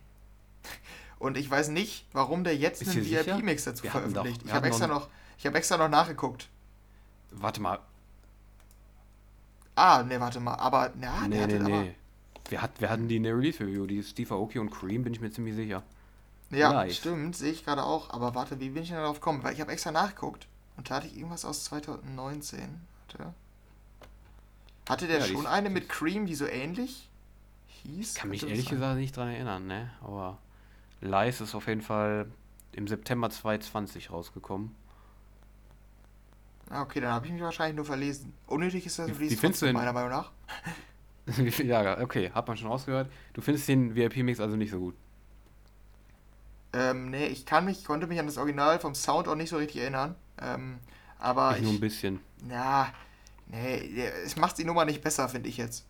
[1.23, 3.09] Und ich weiß nicht, warum der jetzt Bist einen?
[3.09, 4.43] VIP-Mix dazu Wir doch- veröffentlicht.
[4.43, 5.09] wir ich habe extra noch-
[5.39, 6.49] ich habe extra noch nachgeguckt.
[7.31, 7.79] Warte mal,
[9.75, 11.95] Ah, ne, warte mal, aber, na, nee, nee, nee.
[12.51, 15.15] Wir, hat, wir hatten die in der Release Review, die Steve Aoki und Cream, bin
[15.15, 15.83] ich mir ziemlich sicher.
[16.51, 16.93] Ja, Live.
[16.95, 18.11] stimmt, sehe ich gerade auch.
[18.11, 19.43] Aber warte, wie bin ich denn darauf gekommen?
[19.43, 20.47] Weil ich habe extra nachgeguckt.
[20.77, 22.81] Und da hatte ich irgendwas aus 2019.
[23.13, 23.33] Warte.
[24.89, 27.09] Hatte der ja, schon eine mit Cream, die so ähnlich
[27.69, 28.11] hieß?
[28.11, 29.91] Ich kann mich ehrlich gesagt nicht dran erinnern, ne?
[30.03, 30.37] Aber
[31.03, 32.31] Lies ist auf jeden Fall
[32.73, 34.75] im September 2020 rausgekommen.
[36.71, 38.33] Ah, okay, dann habe ich mich wahrscheinlich nur verlesen.
[38.47, 40.31] Unnötig ist das wie, wie findest du denn, meiner Meinung nach.
[41.59, 43.11] ja, okay, hat man schon rausgehört.
[43.35, 44.95] Du findest den VIP-Mix also nicht so gut?
[46.73, 49.59] Ähm, nee, ich kann mich, konnte mich an das Original vom Sound auch nicht so
[49.59, 50.15] richtig erinnern.
[50.41, 50.79] Ähm,
[51.19, 51.57] aber.
[51.57, 52.21] Ich, nur ein bisschen.
[52.49, 52.93] Ja,
[53.49, 55.85] nee, es macht die Nummer nicht besser, finde ich jetzt.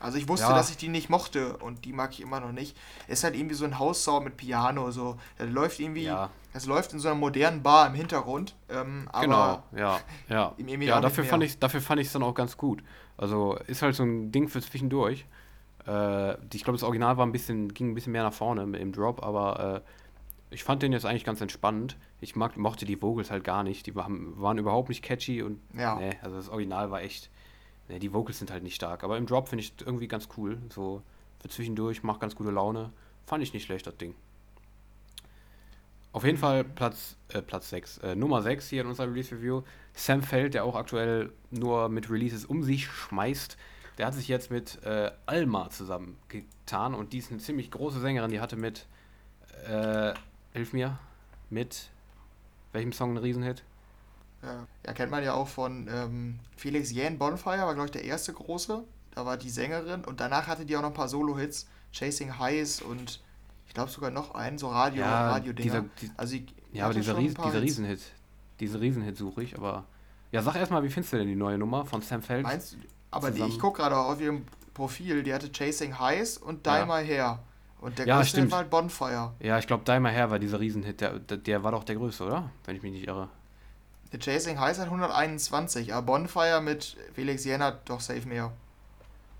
[0.00, 0.54] Also ich wusste, ja.
[0.54, 2.76] dass ich die nicht mochte und die mag ich immer noch nicht.
[3.06, 5.16] Es ist halt irgendwie so ein Haussau mit Piano, so.
[5.36, 6.30] Das läuft irgendwie, ja.
[6.54, 8.56] das läuft in so einer modernen Bar im Hintergrund.
[8.70, 10.54] Ähm, genau, ja, ja.
[10.58, 12.82] Ja, dafür fand, ich, dafür fand ich es dann auch ganz gut.
[13.18, 15.26] Also ist halt so ein Ding für zwischendurch.
[15.86, 18.92] Äh, ich glaube, das Original war ein bisschen, ging ein bisschen mehr nach vorne im
[18.92, 21.98] Drop, aber äh, ich fand den jetzt eigentlich ganz entspannend.
[22.20, 23.86] Ich mag, mochte die Vocals halt gar nicht.
[23.86, 25.96] Die waren, waren überhaupt nicht catchy und ja.
[25.96, 27.30] nee, also das Original war echt
[27.90, 30.58] Ne, die Vocals sind halt nicht stark, aber im Drop finde ich irgendwie ganz cool.
[30.68, 31.02] So
[31.40, 32.92] für zwischendurch, macht ganz gute Laune.
[33.26, 34.14] Fand ich nicht schlecht, das Ding.
[36.12, 37.98] Auf jeden Fall Platz, äh, Platz 6.
[37.98, 39.62] Äh, Nummer 6 hier in unserer Release-Review.
[39.92, 43.56] Sam Feld, der auch aktuell nur mit Releases um sich schmeißt.
[43.98, 48.30] Der hat sich jetzt mit äh, Alma zusammengetan und die ist eine ziemlich große Sängerin.
[48.30, 48.86] Die hatte mit,
[49.66, 50.14] äh,
[50.52, 50.98] hilf mir,
[51.48, 51.90] mit
[52.72, 53.64] welchem Song einen Riesenhit?
[54.42, 54.92] Ja.
[54.92, 58.84] kennt man ja auch von ähm, Felix Jähn Bonfire, war glaube ich der erste große.
[59.12, 61.66] Da war die Sängerin und danach hatte die auch noch ein paar Solo-Hits.
[61.92, 63.20] Chasing Highs und
[63.66, 66.36] ich glaube sogar noch einen, so Radio, ja, Radio dieser, die, also
[66.72, 68.00] ja, aber dieser, Ries, dieser Riesenhit,
[68.60, 69.86] diese Riesenhit suche ich, aber
[70.30, 72.44] ja, sag erstmal, wie findest du denn die neue Nummer von Sam Feld?
[72.44, 72.76] Meinst
[73.10, 76.86] aber die, ich gucke gerade auf ihrem Profil, die hatte Chasing Highs und Die ja.
[76.86, 77.40] My Hair.
[77.80, 78.52] Und der ja, größte stimmt.
[78.52, 79.32] war halt Bonfire.
[79.40, 81.96] Ja, ich glaube, Die My Hair war dieser Riesenhit, der, der, der war doch der
[81.96, 82.50] größte, oder?
[82.64, 83.28] Wenn ich mich nicht irre.
[84.12, 88.52] The Chasing Highs hat 121, aber Bonfire mit Felix Jenner doch safe mehr.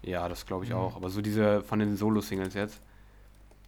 [0.03, 0.77] Ja, das glaube ich mhm.
[0.77, 0.97] auch.
[0.97, 2.81] Aber so diese von den Solo-Singles jetzt.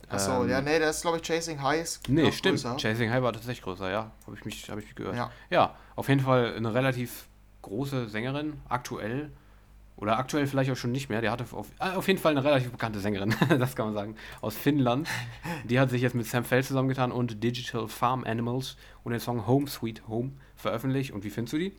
[0.08, 2.00] Achso, ähm, ja, nee, das ist glaube ich Chasing Highs.
[2.08, 2.62] Nee, stimmt.
[2.62, 2.76] Größer.
[2.76, 4.10] Chasing High war tatsächlich größer, ja.
[4.26, 5.16] Habe ich, mich, hab ich mich gehört.
[5.16, 5.30] Ja.
[5.50, 7.28] ja, auf jeden Fall eine relativ
[7.62, 9.30] große Sängerin, aktuell.
[9.96, 11.20] Oder aktuell vielleicht auch schon nicht mehr.
[11.20, 14.16] Der hatte auf, ah, auf jeden Fall eine relativ bekannte Sängerin, das kann man sagen,
[14.40, 15.08] aus Finnland.
[15.64, 19.46] Die hat sich jetzt mit Sam Feld zusammengetan und Digital Farm Animals und den Song
[19.46, 20.32] Home Sweet Home
[20.62, 21.12] veröffentlicht.
[21.12, 21.72] Und wie findest du die?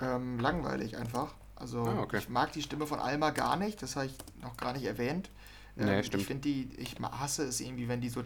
[0.00, 1.34] Ähm, langweilig einfach.
[1.56, 2.18] Also ah, okay.
[2.18, 5.30] ich mag die Stimme von Alma gar nicht, das habe ich noch gar nicht erwähnt.
[5.78, 6.22] Ähm, nee, stimmt.
[6.22, 8.22] Ich finde die, ich hasse es irgendwie, wenn die so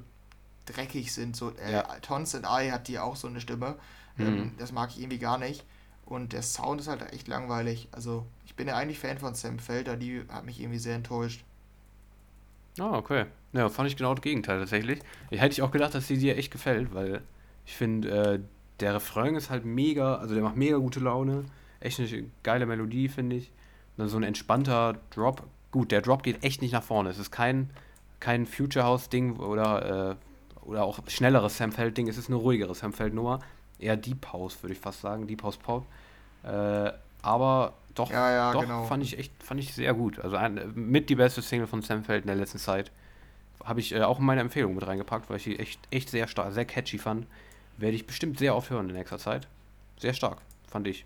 [0.67, 1.37] dreckig sind.
[1.37, 1.83] So, äh, ja.
[2.01, 3.77] Tons and I hat die auch so eine Stimme.
[4.19, 4.53] Ähm, mhm.
[4.59, 5.65] das mag ich irgendwie gar nicht.
[6.07, 7.89] Und der Sound ist halt echt langweilig.
[7.91, 11.45] Also ich bin ja eigentlich Fan von Sam Felder, die hat mich irgendwie sehr enttäuscht.
[12.79, 13.27] Ah, okay.
[13.53, 15.01] Ja, fand ich genau das Gegenteil tatsächlich.
[15.31, 17.23] Ich hätte ich auch gedacht, dass sie dir echt gefällt, weil
[17.67, 18.41] ich finde, äh,
[18.81, 21.45] der Refrain ist halt mega, also der macht mega gute Laune.
[21.81, 23.49] Echt eine geile Melodie, finde ich.
[23.49, 25.43] Und dann so ein entspannter Drop.
[25.71, 27.11] Gut, der Drop geht echt nicht nach vorne.
[27.11, 27.71] Es ist kein,
[28.21, 32.09] kein Future House-Ding oder, äh, oder auch schnelleres Sam Feld-Ding.
[32.09, 33.41] Es ist eine ruhigere Sam Feld-Nummer.
[33.79, 35.27] Eher Deep House, würde ich fast sagen.
[35.27, 35.87] Deep House Pop.
[36.43, 36.93] Äh,
[37.23, 38.85] aber doch, ja, ja, doch genau.
[38.85, 40.19] fand ich echt fand ich sehr gut.
[40.19, 42.91] Also ein, mit die beste Single von Sam Feld in der letzten Zeit.
[43.63, 46.27] Habe ich äh, auch in meine Empfehlung mit reingepackt, weil ich die echt, echt sehr
[46.29, 47.27] stark, sehr catchy fand.
[47.77, 49.49] Werde ich bestimmt sehr oft hören in nächster Zeit.
[49.99, 51.05] Sehr stark, fand ich.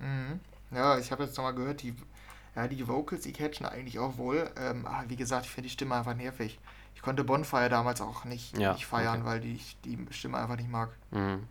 [0.00, 0.40] Mhm.
[0.70, 1.94] Ja, ich habe jetzt nochmal gehört, die,
[2.56, 4.50] ja, die Vocals, die catchen eigentlich auch wohl.
[4.56, 6.58] Ähm, aber wie gesagt, ich finde die Stimme einfach nervig.
[6.94, 9.26] Ich konnte Bonfire damals auch nicht, ja, nicht feiern, okay.
[9.26, 10.90] weil die, ich die Stimme einfach nicht mag.
[11.10, 11.46] Mhm.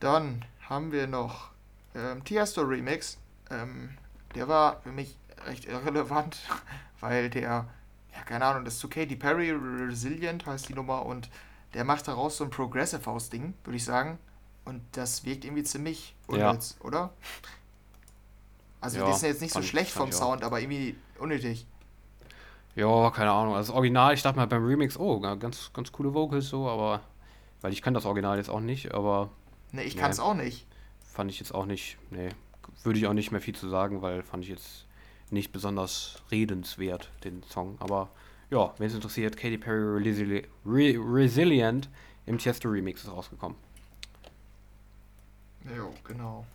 [0.00, 1.50] Dann haben wir noch
[1.94, 3.18] ähm, Tiesto Remix.
[3.50, 3.90] Ähm,
[4.34, 6.38] der war für mich recht irrelevant,
[7.00, 7.42] weil der,
[8.12, 11.28] ja, keine Ahnung, das ist zu Katy Perry, Resilient heißt die Nummer und
[11.74, 14.18] der macht daraus so ein Progressive House-Ding, würde ich sagen.
[14.64, 16.86] Und das wirkt irgendwie ziemlich unnütz, ja.
[16.86, 17.12] oder?
[18.80, 21.66] Also, ja, das ist ja jetzt nicht so schlecht vom Sound, aber irgendwie unnötig.
[22.76, 23.54] Ja, keine Ahnung.
[23.54, 27.00] Also das Original, ich dachte mal beim Remix, oh, ganz, ganz coole Vocals so, aber.
[27.60, 29.30] Weil ich kann das Original jetzt auch nicht, aber.
[29.72, 30.66] Ne, ich kann es auch nicht.
[31.00, 32.30] Fand ich jetzt auch nicht, nee.
[32.82, 34.86] Würde ich auch nicht mehr viel zu sagen, weil fand ich jetzt
[35.30, 37.76] nicht besonders redenswert, den Song.
[37.80, 38.10] Aber
[38.50, 41.88] ja, wenn es interessiert, Katy Perry Resili Re Resilient
[42.26, 43.56] im Tiesto Remix ist rausgekommen.
[45.76, 46.46] Jo, genau.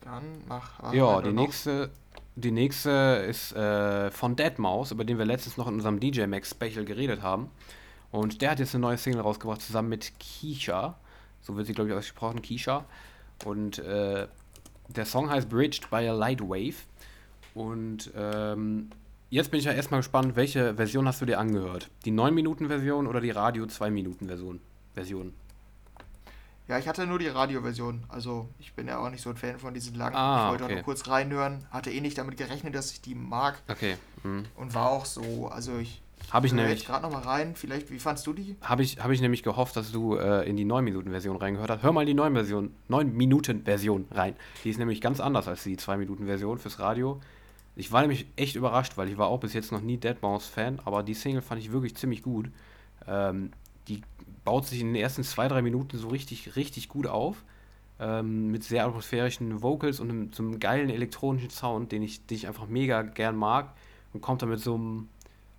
[0.00, 0.92] Dann mach.
[0.92, 1.90] Ja, die nächste,
[2.34, 6.50] die nächste ist äh, von Deadmau5, über den wir letztens noch in unserem DJ Max
[6.50, 7.50] Special geredet haben.
[8.10, 10.96] Und der hat jetzt eine neue Single rausgebracht, zusammen mit Keisha.
[11.40, 12.84] So wird sie, glaube ich, ausgesprochen, Keisha.
[13.44, 14.26] Und äh,
[14.88, 16.76] der Song heißt Bridged by a Light Wave.
[17.54, 18.90] Und ähm,
[19.30, 21.90] jetzt bin ich ja erstmal gespannt, welche Version hast du dir angehört?
[22.04, 24.60] Die 9-Minuten-Version oder die Radio 2-Minuten-Version?
[24.94, 25.32] Version?
[26.68, 28.02] Ja, ich hatte nur die Radioversion.
[28.08, 30.16] Also ich bin ja auch nicht so ein Fan von diesen langen.
[30.16, 30.74] Ah, ich wollte okay.
[30.74, 31.64] nur kurz reinhören.
[31.70, 33.62] Hatte eh nicht damit gerechnet, dass ich die mag.
[33.68, 33.96] Okay.
[34.22, 34.44] Hm.
[34.56, 35.46] Und war auch so.
[35.46, 36.02] Also ich
[36.32, 36.84] Habe ich nämlich.
[36.84, 37.54] gerade nochmal rein.
[37.54, 38.56] Vielleicht, wie fandst du die?
[38.62, 41.82] Habe ich, hab ich nämlich gehofft, dass du äh, in die 9-Minuten-Version reingehört hast.
[41.84, 44.34] Hör mal in die 9-Version, 9-Minuten-Version rein.
[44.64, 47.20] Die ist nämlich ganz anders als die 2-Minuten-Version fürs Radio.
[47.76, 51.02] Ich war nämlich echt überrascht, weil ich war auch bis jetzt noch nie Deadmau5-Fan, aber
[51.02, 52.50] die Single fand ich wirklich ziemlich gut.
[53.06, 53.50] Ähm,
[53.86, 54.00] die
[54.44, 57.44] baut sich in den ersten zwei, drei Minuten so richtig, richtig gut auf.
[57.98, 62.36] Ähm, mit sehr atmosphärischen Vocals und einem, so einem geilen elektronischen Sound, den ich, den
[62.36, 63.74] ich einfach mega gern mag.
[64.12, 65.08] Und kommt dann mit so einem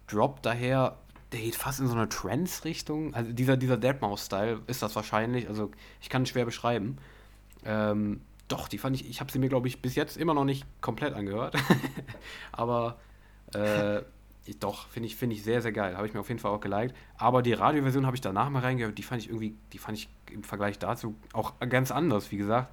[0.08, 0.98] Drop daher,
[1.32, 3.14] der geht fast in so eine Trance-Richtung.
[3.14, 5.48] Also dieser, dieser Deadmau5-Style ist das wahrscheinlich.
[5.48, 5.70] Also
[6.02, 6.98] ich kann es schwer beschreiben.
[7.64, 10.46] Ähm, doch, die fand ich, ich habe sie mir, glaube ich, bis jetzt immer noch
[10.46, 11.56] nicht komplett angehört.
[12.52, 12.98] Aber
[13.54, 14.00] äh,
[14.46, 15.98] ich- doch, finde ich, finde ich sehr, sehr geil.
[15.98, 16.96] Habe ich mir auf jeden Fall auch geliked.
[17.18, 18.98] Aber die Radioversion habe ich danach mal reingehört.
[18.98, 22.72] Die fand ich irgendwie, die fand ich im Vergleich dazu auch ganz anders, wie gesagt.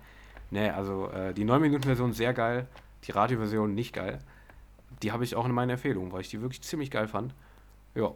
[0.51, 2.69] Nee, also äh, die 9-Minuten-Version sehr geil,
[3.05, 4.21] die Radioversion nicht geil.
[5.03, 7.35] Die habe ich auch in meiner Empfehlung, weil ich die wirklich ziemlich geil fand.
[7.97, 8.13] Ja.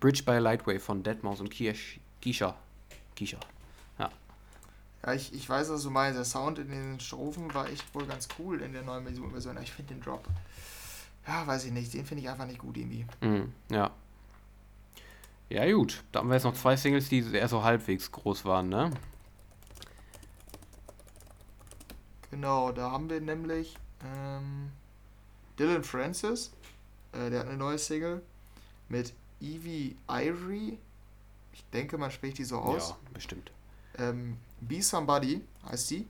[0.00, 2.56] Bridge by Lightwave von Deadmau5 und Kish, Kisha.
[3.14, 3.38] Kisha.
[5.04, 5.12] Ja.
[5.12, 6.18] Ich, ich weiß, was du meinst.
[6.18, 9.58] Der Sound in den Strophen war echt wohl ganz cool in der neuen Version.
[9.62, 10.26] Ich finde den Drop.
[11.26, 11.92] Ja, weiß ich nicht.
[11.94, 13.06] Den finde ich einfach nicht gut irgendwie.
[13.20, 13.90] Mhm, ja.
[15.48, 16.02] Ja, gut.
[16.12, 18.90] Da haben wir jetzt noch zwei Singles, die eher so halbwegs groß waren, ne?
[22.30, 24.70] Genau, da haben wir nämlich ähm,
[25.58, 26.50] Dylan Francis.
[27.12, 28.22] Äh, der hat eine neue Single
[28.88, 30.78] mit Evie Ivory.
[31.52, 32.90] Ich denke, man spricht die so aus.
[32.90, 33.52] Ja, bestimmt.
[33.98, 35.40] Ähm, Be Somebody
[35.70, 36.06] heißt sie.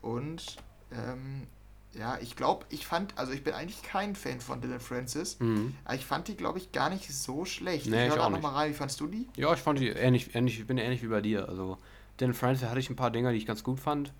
[0.00, 0.56] Und
[0.92, 1.46] ähm,
[1.94, 5.74] ja, ich glaube, ich fand, also ich bin eigentlich kein Fan von Dylan Francis, Mhm.
[5.84, 7.86] aber ich fand die, glaube ich, gar nicht so schlecht.
[7.86, 8.42] Nee, ich höre auch da nicht.
[8.42, 8.70] nochmal rein.
[8.70, 9.28] Wie fandst du die?
[9.36, 11.48] Ja, ich fand die ähnlich, ähnlich, ich bin ähnlich wie bei dir.
[11.48, 11.78] Also,
[12.16, 14.12] Dan Francis hatte ich ein paar Dinger, die ich ganz gut fand.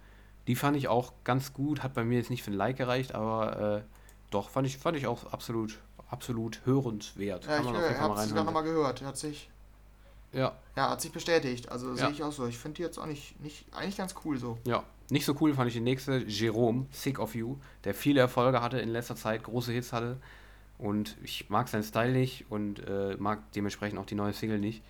[0.46, 3.14] Die fand ich auch ganz gut, hat bei mir jetzt nicht für ein Like gereicht,
[3.14, 3.82] aber äh,
[4.30, 5.78] doch, fand ich, fand ich auch absolut,
[6.10, 7.46] absolut hörenswert.
[7.46, 9.02] Ja, ich man auf jeden Fall habe es sogar nochmal gehört.
[9.02, 9.48] Hat sich,
[10.32, 11.70] Ja, ja, hat sich bestätigt.
[11.70, 11.96] Also Ja.
[11.96, 12.46] sehe ich auch so.
[12.46, 14.58] Ich finde die jetzt auch nicht, nicht, eigentlich ganz cool so.
[14.64, 14.84] ja.
[15.10, 18.78] Nicht so cool fand ich die nächste, Jerome, Sick of You, der viele Erfolge hatte
[18.78, 20.16] in letzter Zeit, große Hits hatte.
[20.78, 24.82] Und ich mag seinen Style nicht und äh, mag dementsprechend auch die neue Single nicht.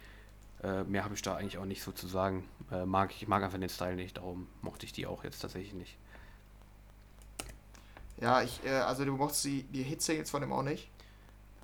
[0.62, 2.48] Äh, mehr habe ich da eigentlich auch nicht so zu sagen.
[2.70, 5.74] Äh, mag, ich mag einfach den Style nicht, darum mochte ich die auch jetzt tatsächlich
[5.74, 5.96] nicht.
[8.20, 10.88] Ja, ich, äh, also du mochtest die, die Hitsingles von dem auch nicht.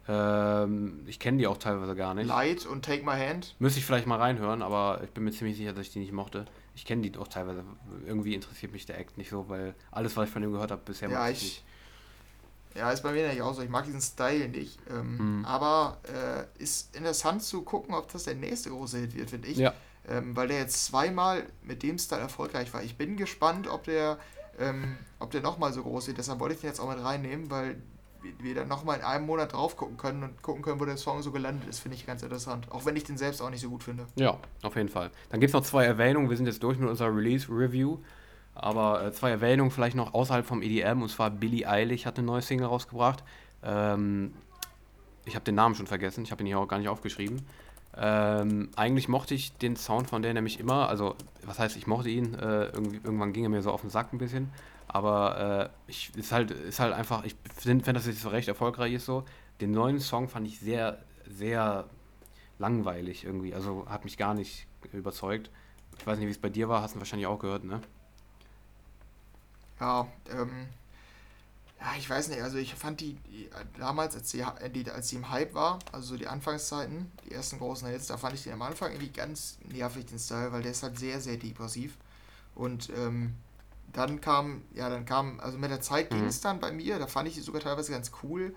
[0.08, 2.26] Ähm, ich kenne die auch teilweise gar nicht.
[2.26, 3.54] Light und Take My Hand.
[3.58, 6.12] Müsste ich vielleicht mal reinhören, aber ich bin mir ziemlich sicher, dass ich die nicht
[6.12, 6.46] mochte.
[6.74, 7.62] Ich kenne die auch teilweise.
[8.06, 10.80] Irgendwie interessiert mich der Act nicht so, weil alles, was ich von ihm gehört habe,
[10.84, 11.62] bisher Ja, ich.
[12.74, 13.62] Ja, ist bei mir nicht auch so.
[13.62, 14.78] Ich mag diesen Style nicht.
[14.90, 15.44] Ähm, Mhm.
[15.44, 19.58] Aber äh, ist interessant zu gucken, ob das der nächste große Hit wird, finde ich.
[19.58, 19.74] Ja,
[20.08, 22.82] Ähm, weil der jetzt zweimal mit dem Style erfolgreich war.
[22.82, 24.18] Ich bin gespannt, ob der,
[24.58, 26.18] ähm, ob der nochmal so groß wird.
[26.18, 27.82] Deshalb wollte ich den jetzt auch mit reinnehmen, weil
[28.40, 31.22] wir- dann nochmal in einem Monat drauf gucken können und gucken können, wo der Song
[31.22, 31.78] so gelandet ist.
[31.80, 32.70] Finde ich ganz interessant.
[32.70, 34.06] Auch wenn ich den selbst auch nicht so gut finde.
[34.16, 35.10] ja, auf jeden Fall.
[35.30, 36.28] Dann gibt es noch zwei Erwähnungen.
[36.30, 37.98] Wir sind jetzt durch mit unserer Release-Review.
[38.54, 41.02] Aber äh, zwei Erwähnungen vielleicht noch außerhalb vom EDM.
[41.02, 43.22] Und zwar Billie Eilish hat eine neue Single rausgebracht.
[43.62, 44.32] Ähm,
[45.24, 46.24] ich habe den Namen schon vergessen.
[46.24, 47.42] Ich habe ihn hier auch gar nicht aufgeschrieben.
[47.96, 50.88] Ähm, eigentlich mochte ich den Sound von der nämlich immer.
[50.88, 51.14] Also,
[51.44, 52.34] was heißt, ich mochte ihn.
[52.34, 54.50] Äh, irgendwie, irgendwann ging er mir so auf den Sack ein bisschen.
[54.88, 58.48] Aber äh, ich, ist, halt, ist halt einfach, ich finde, wenn das jetzt so recht
[58.48, 59.24] erfolgreich ist, so.
[59.60, 61.86] Den neuen Song fand ich sehr, sehr
[62.58, 63.54] langweilig irgendwie.
[63.54, 65.50] Also hat mich gar nicht überzeugt.
[65.98, 67.80] Ich weiß nicht, wie es bei dir war, hast du wahrscheinlich auch gehört, ne?
[69.80, 70.68] Ja, ähm,
[71.80, 75.16] ja, ich weiß nicht, also ich fand die, die damals, als äh, die, als die
[75.16, 78.54] im Hype war, also so die Anfangszeiten, die ersten großen Hits, da fand ich den
[78.54, 81.96] am Anfang irgendwie ganz nervig, den Style, weil der ist halt sehr, sehr depressiv.
[82.56, 83.34] Und ähm,
[83.92, 86.28] dann kam, ja, dann kam, also mit der Zeit ging Mhm.
[86.28, 88.54] es dann bei mir, da fand ich die sogar teilweise ganz cool.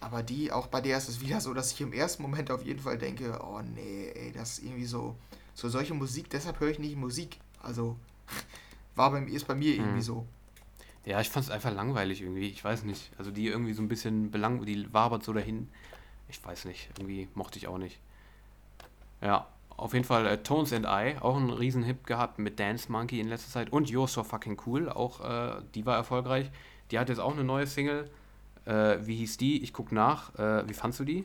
[0.00, 2.64] Aber die, auch bei der ist es wieder so, dass ich im ersten Moment auf
[2.64, 5.16] jeden Fall denke, oh nee, ey, das ist irgendwie so,
[5.54, 7.38] so solche Musik, deshalb höre ich nicht Musik.
[7.62, 7.96] Also
[8.94, 10.02] war bei mir, ist bei mir irgendwie Mhm.
[10.02, 10.26] so.
[11.04, 12.48] Ja, ich fand es einfach langweilig irgendwie.
[12.48, 13.12] Ich weiß nicht.
[13.18, 15.68] Also die irgendwie so ein bisschen belang, die wabert so dahin.
[16.28, 16.90] Ich weiß nicht.
[16.98, 18.00] Irgendwie mochte ich auch nicht.
[19.20, 19.46] Ja,
[19.76, 23.20] auf jeden Fall äh, Tones and I, auch einen riesen Hit gehabt mit Dance Monkey
[23.20, 23.72] in letzter Zeit.
[23.72, 26.50] Und You're So Fucking Cool, auch äh, die war erfolgreich.
[26.90, 28.10] Die hat jetzt auch eine neue Single.
[28.64, 29.62] Äh, wie hieß die?
[29.62, 30.34] Ich guck nach.
[30.38, 31.24] Äh, wie fandst du die?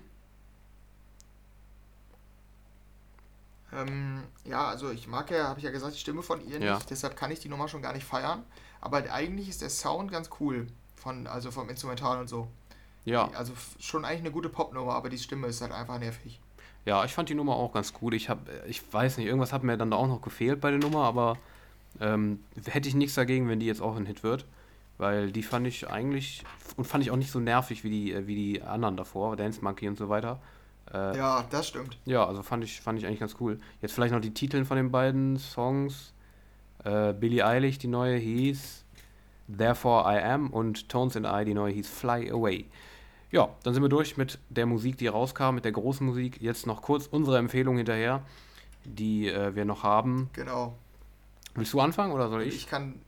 [3.74, 6.76] Ähm, ja, also ich mag ja, habe ich ja gesagt, die Stimme von ihr Ja.
[6.76, 8.44] nicht, deshalb kann ich die Nummer schon gar nicht feiern.
[8.82, 12.48] Aber eigentlich ist der Sound ganz cool, von, also vom Instrumental und so.
[13.06, 13.30] Ja.
[13.32, 16.40] Also schon eigentlich eine gute Popnummer, aber die Stimme ist halt einfach nervig.
[16.86, 18.14] Ja, ich fand die Nummer auch ganz gut.
[18.14, 21.04] Ich habe, ich weiß nicht, irgendwas hat mir dann auch noch gefehlt bei der Nummer,
[21.04, 21.38] aber
[22.00, 24.46] ähm, hätte ich nichts dagegen, wenn die jetzt auch ein Hit wird,
[24.98, 26.44] weil die fand ich eigentlich
[26.78, 29.64] und fand ich auch nicht so nervig wie die, äh, wie die anderen davor, Dance
[29.64, 30.40] Monkey und so weiter.
[30.92, 31.98] Äh, Ja, das stimmt.
[32.06, 33.60] Ja, also fand ich, fand ich eigentlich ganz cool.
[33.82, 36.14] Jetzt vielleicht noch die Titel von den beiden Songs.
[36.84, 38.84] Äh, Billie Eilish, die neue hieß
[39.56, 42.66] Therefore I Am und Tones and I, die neue hieß Fly Away.
[43.32, 46.42] Ja, dann sind wir durch mit der Musik, die rauskam, mit der großen Musik.
[46.42, 48.22] Jetzt noch kurz unsere Empfehlung hinterher,
[48.84, 50.30] die äh, wir noch haben.
[50.34, 50.76] Genau.
[51.56, 52.56] Willst du anfangen oder soll ich?
[52.56, 53.00] Ich kann.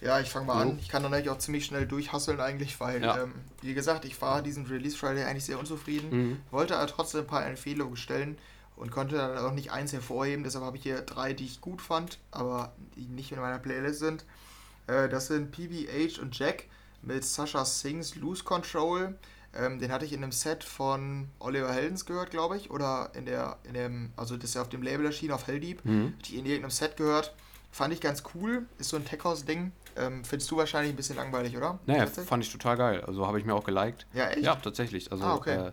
[0.00, 0.70] Ja, ich fange mal Jo.
[0.72, 0.78] an.
[0.80, 3.22] Ich kann dann natürlich auch ziemlich schnell durchhasseln eigentlich, weil, Ja.
[3.22, 6.10] ähm, wie gesagt, ich war diesen Release Friday eigentlich sehr unzufrieden.
[6.10, 6.36] Mhm.
[6.50, 8.38] Wollte aber trotzdem ein paar Empfehlungen stellen
[8.76, 10.42] und konnte dann auch nicht eins hervorheben.
[10.42, 14.00] Deshalb habe ich hier drei, die ich gut fand, aber die nicht in meiner Playlist
[14.00, 14.24] sind.
[14.86, 16.64] Äh, das sind PBH und Jack
[17.02, 19.14] mit Sasha Singhs Lose Control.
[19.52, 22.70] Ähm, den hatte ich in einem Set von Oliver Heldens gehört, glaube ich.
[22.70, 25.84] Oder in der, in dem, also das ist ja auf dem Label erschienen, auf Helldeep.
[25.84, 26.14] Mhm.
[26.18, 27.34] Hatte ich in irgendeinem Set gehört.
[27.72, 28.66] Fand ich ganz cool.
[28.78, 29.72] Ist so ein Tech-House-Ding.
[29.96, 31.78] Ähm, findest du wahrscheinlich ein bisschen langweilig, oder?
[31.86, 33.04] Naja, fand ich total geil.
[33.04, 34.06] Also habe ich mir auch geliked.
[34.12, 34.42] Ja, echt?
[34.42, 35.10] Ja, tatsächlich.
[35.10, 35.68] Also Ah, okay.
[35.68, 35.72] äh,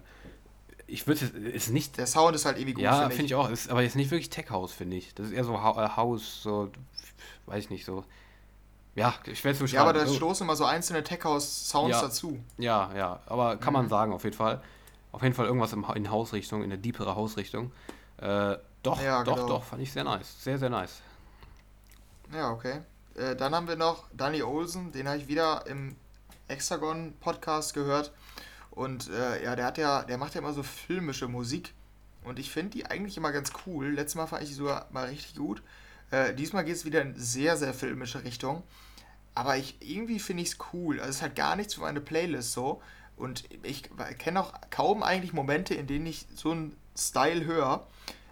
[0.88, 1.32] ich würde es
[1.66, 3.50] ist nicht Der Sound ist halt irgendwie gut, Ja, finde finde ich auch.
[3.50, 5.14] Ist aber jetzt nicht wirklich Tech House, finde ich.
[5.14, 6.72] Das ist eher so Ha- äh, House, so,
[7.46, 8.04] weiß ich nicht, so.
[8.98, 9.76] Ja, ich werde es beschreiben.
[9.76, 12.02] Ja, aber da So- stoßen immer so einzelne Tech-House-Sounds Ja.
[12.02, 12.40] dazu.
[12.58, 13.90] ja, ja, aber kann man Mhm.
[13.90, 14.62] sagen, auf jeden Fall.
[15.12, 17.72] Auf jeden Fall irgendwas im, in Hausrichtung, in der deepere Hausrichtung.
[18.18, 19.48] Äh, doch, Ja, doch, genau.
[19.48, 20.44] doch, fand ich sehr nice.
[20.44, 21.02] Sehr, sehr nice.
[22.34, 22.82] Ja, okay.
[23.16, 25.96] Äh, dann haben wir noch Danny Olsen, den habe ich wieder im
[26.48, 28.12] Hexagon-Podcast gehört.
[28.72, 31.74] Und äh, ja, der hat ja, der macht ja immer so filmische Musik.
[32.24, 33.88] Und ich finde die eigentlich immer ganz cool.
[33.90, 35.64] Letztes Mal fand ich die sogar mal richtig gut.
[36.12, 38.64] Äh, diesmal geht es wieder in sehr, sehr filmische Richtung.
[39.38, 41.00] Aber ich irgendwie finde ich es cool.
[41.00, 42.82] Also es ist halt gar nichts für meine Playlist so.
[43.16, 43.84] Und ich
[44.18, 47.86] kenne auch kaum eigentlich Momente, in denen ich so einen Style höre.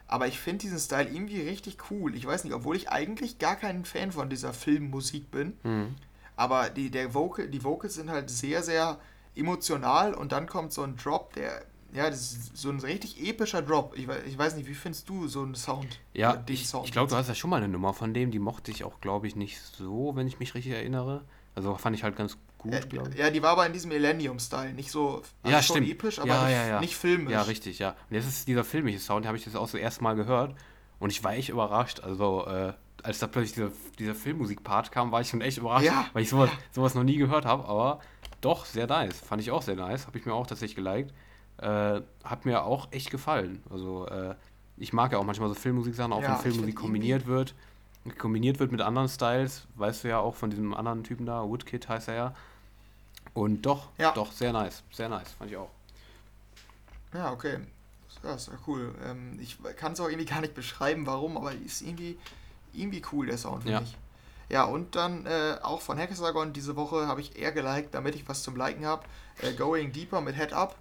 [0.08, 2.16] Aber ich finde diesen Style irgendwie richtig cool.
[2.16, 5.56] Ich weiß nicht, obwohl ich eigentlich gar kein Fan von dieser Filmmusik bin.
[5.62, 5.94] Mhm.
[6.36, 8.98] Aber die, der Vocal, die Vocals sind halt sehr, sehr
[9.36, 11.66] emotional und dann kommt so ein Drop, der,
[11.96, 13.94] ja, das ist so ein richtig epischer Drop.
[13.98, 16.00] Ich, ich weiß nicht, wie findest du so einen Sound?
[16.14, 18.40] Ja, ich, Sound ich glaube, du hast ja schon mal eine Nummer von dem, die
[18.40, 21.24] mochte ich auch, glaube ich, nicht so, wenn ich mich richtig erinnere.
[21.56, 23.18] Also fand ich halt ganz gut, ja, glaube ich.
[23.18, 25.90] ja, die war aber in diesem Millennium-Style, nicht so Ja, schon stimmt.
[25.90, 26.80] episch, aber Ja, nicht, ja, ja.
[26.82, 27.32] nicht filmisch.
[27.32, 27.92] Ja, richtig, ja.
[28.10, 30.54] Und jetzt ist dieser filmische Sound, den habe ich das auch so erst mal gehört.
[31.00, 32.02] Und ich war echt überrascht.
[32.02, 32.74] Also, äh,
[33.04, 36.50] als da plötzlich dieser, dieser Filmmusik-Part kam, war ich schon echt überrascht, weil ich sowas,
[36.72, 37.66] sowas noch nie gehört habe.
[37.66, 38.00] Aber
[38.42, 39.20] doch, sehr nice.
[39.20, 40.08] Fand ich auch sehr nice.
[40.08, 41.14] Habe ich mir auch tatsächlich geliked.
[41.58, 43.64] Äh, hat mir auch echt gefallen.
[43.70, 44.36] Also, äh,
[44.78, 47.54] ich mag ja auch manchmal so Filmmusik-Sachen, auch Ja, wenn Filmmusik kombiniert wird.
[48.18, 51.88] Kombiniert wird mit anderen Styles, weißt du ja auch von diesem anderen Typen da, Woodkid
[51.90, 52.36] heißt er ja.
[53.34, 54.12] Und doch, Ja.
[54.12, 54.84] doch, sehr nice.
[54.92, 55.70] Sehr nice, fand ich auch.
[57.14, 57.60] Ja, okay.
[58.24, 58.94] Ja, ist cool.
[59.06, 62.18] Ähm, ich kann es auch irgendwie gar nicht beschreiben, warum, aber ist irgendwie,
[62.74, 63.82] irgendwie cool, der Sound, finde Ja.
[63.84, 63.98] ich.
[64.50, 68.28] Ja, und dann äh, auch von Hexagon diese Woche habe ich eher geliked, damit ich
[68.30, 69.04] was zum Liken habe.
[69.42, 70.76] Äh, Going Deeper mit Head Up.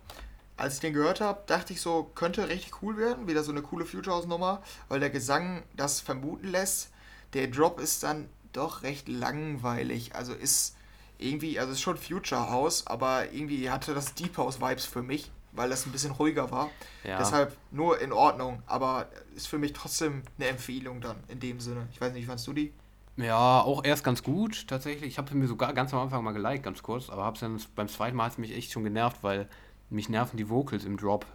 [0.57, 3.27] Als ich den gehört habe, dachte ich so, könnte richtig cool werden.
[3.27, 6.91] Wieder so eine coole Future House Nummer, weil der Gesang das vermuten lässt.
[7.33, 10.15] Der Drop ist dann doch recht langweilig.
[10.15, 10.77] Also ist
[11.19, 15.31] irgendwie, also ist schon Future House, aber irgendwie hatte das Deep House Vibes für mich,
[15.53, 16.71] weil das ein bisschen ruhiger war.
[17.03, 17.19] Ja.
[17.19, 21.89] Deshalb nur in Ordnung, aber ist für mich trotzdem eine Empfehlung dann in dem Sinne.
[21.93, 22.73] Ich weiß nicht, wie fandst du die?
[23.17, 25.13] Ja, auch erst ganz gut, tatsächlich.
[25.13, 27.89] Ich habe mir sogar ganz am Anfang mal geliked, ganz kurz, aber hab's dann beim
[27.89, 29.49] zweiten Mal hat es mich echt schon genervt, weil
[29.91, 31.27] mich nerven die Vocals im Drop.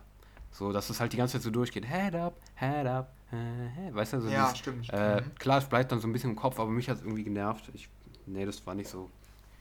[0.51, 1.85] So, dass es halt die ganze Zeit so durchgeht.
[1.87, 3.93] Head up, head up, head.
[3.93, 4.89] Weißt du, so Ja, dieses, stimmt.
[4.91, 5.35] Äh, Mhm.
[5.35, 7.69] Klar, es bleibt dann so ein bisschen im Kopf, aber mich hat es irgendwie genervt.
[7.73, 7.87] Ich,
[8.25, 9.09] nee, das war nicht so.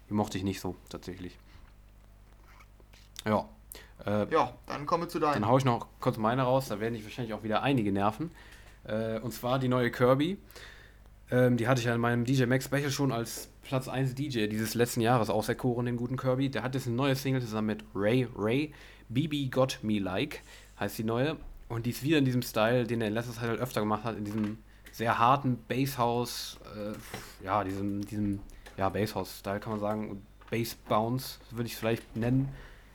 [0.09, 1.36] Die mochte ich nicht so, tatsächlich.
[3.26, 3.47] Ja.
[4.07, 5.34] Äh, Ja, dann kommen wir zu deinen.
[5.43, 8.30] dann hau ich noch kurz meine raus, da werden dich wahrscheinlich auch wieder einige nerven.
[8.84, 10.39] Äh, und zwar die neue Kirby.
[11.31, 14.47] Ähm, die hatte ich ja in meinem DJ Max Special schon als Platz 1 DJ
[14.47, 16.51] dieses letzten Jahres auserkoren, den guten Kirby.
[16.51, 18.72] Der hat jetzt eine neue Single zusammen mit Ray Ray.
[19.11, 20.43] BB Got Me Like
[20.81, 21.37] heißt die neue.
[21.68, 24.05] Und die ist wieder in diesem Style, den er in letzter Zeit halt öfter gemacht
[24.05, 24.59] hat, in diesem
[24.91, 28.41] sehr harten Basshouse, äh, ja, diesem, diesem,
[28.76, 32.49] ja, Basshouse-Style kann man sagen, Bass Bounce würde ich es vielleicht nennen.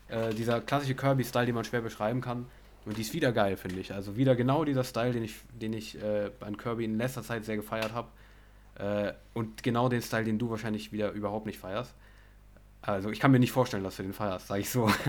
[0.07, 2.47] Äh, dieser klassische Kirby-Style, den man schwer beschreiben kann.
[2.86, 3.93] Und die ist wieder geil, finde ich.
[3.93, 7.45] Also wieder genau dieser Style, den ich, den ich äh, an Kirby in letzter Zeit
[7.45, 8.09] sehr gefeiert habe.
[8.76, 11.93] Äh, und genau den Style, den du wahrscheinlich wieder überhaupt nicht feierst.
[12.82, 14.89] Also ich kann mir nicht vorstellen, dass du den feierst, sage ich so.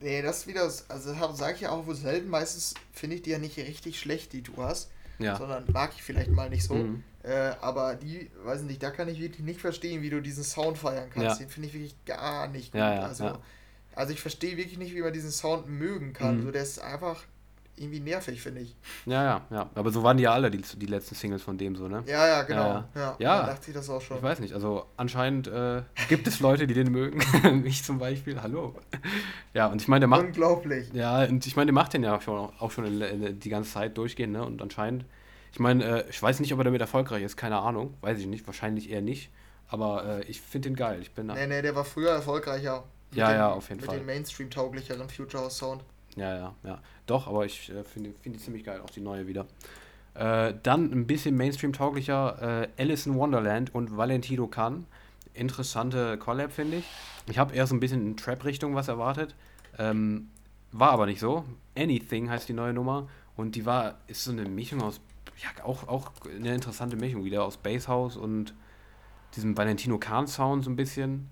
[0.00, 3.30] Nee, das ist wieder, also sage ich ja auch wohl selten, meistens finde ich die
[3.30, 5.36] ja nicht richtig schlecht, die du hast, ja.
[5.36, 6.74] sondern mag ich vielleicht mal nicht so.
[6.74, 7.02] Mhm.
[7.22, 10.44] Äh, aber die, weiß ich nicht, da kann ich wirklich nicht verstehen, wie du diesen
[10.44, 11.40] Sound feiern kannst.
[11.40, 11.46] Ja.
[11.46, 12.80] Den finde ich wirklich gar nicht gut.
[12.80, 13.38] Ja, also,
[13.94, 16.38] also ich verstehe wirklich nicht, wie man diesen Sound mögen kann.
[16.38, 16.42] Mhm.
[16.44, 17.22] So, der ist einfach
[17.76, 18.76] irgendwie nervig, finde ich.
[19.06, 19.70] Ja, ja, ja.
[19.74, 22.04] Aber so waren die ja alle, die, die letzten Singles von dem so, ne?
[22.06, 22.68] Ja, ja, genau.
[22.68, 23.46] Ja, Ja, ja.
[23.46, 24.18] dachte sich das auch schon.
[24.18, 27.20] Ich weiß nicht, also anscheinend äh, gibt es Leute, die den mögen.
[27.66, 28.74] ich zum Beispiel, hallo.
[29.54, 30.22] Ja, und ich meine, der macht.
[30.22, 30.92] Unglaublich.
[30.92, 33.72] Ja, und ich meine, der macht den ja schon, auch schon in, in, die ganze
[33.72, 34.44] Zeit durchgehend, ne?
[34.44, 35.04] Und anscheinend,
[35.52, 38.26] ich meine, äh, ich weiß nicht, ob er damit erfolgreich ist, keine Ahnung, weiß ich
[38.26, 39.30] nicht, wahrscheinlich eher nicht.
[39.68, 40.98] Aber äh, ich finde den geil.
[41.00, 41.26] Ich bin.
[41.26, 42.84] Nee, nee, der war früher erfolgreicher.
[43.10, 43.98] Mit Ja, dem, ja, auf jeden mit Fall.
[43.98, 45.82] dem Mainstream-tauglicheren Future House Sound.
[46.16, 46.82] Ja, ja, ja.
[47.12, 49.44] Doch, aber ich äh, finde find die ziemlich geil, auch die neue wieder.
[50.14, 54.86] Äh, dann ein bisschen Mainstream-tauglicher äh, Alice in Wonderland und Valentino Can.
[55.34, 56.86] Interessante Collab, finde ich.
[57.28, 59.34] Ich habe eher so ein bisschen in Trap-Richtung was erwartet.
[59.78, 60.30] Ähm,
[60.70, 61.44] war aber nicht so.
[61.76, 63.08] Anything heißt die neue Nummer.
[63.36, 64.98] Und die war, ist so eine Mischung aus,
[65.36, 68.54] ja, auch, auch eine interessante Mischung wieder aus Basshouse und
[69.36, 71.28] diesem Valentino Can-Sound so ein bisschen.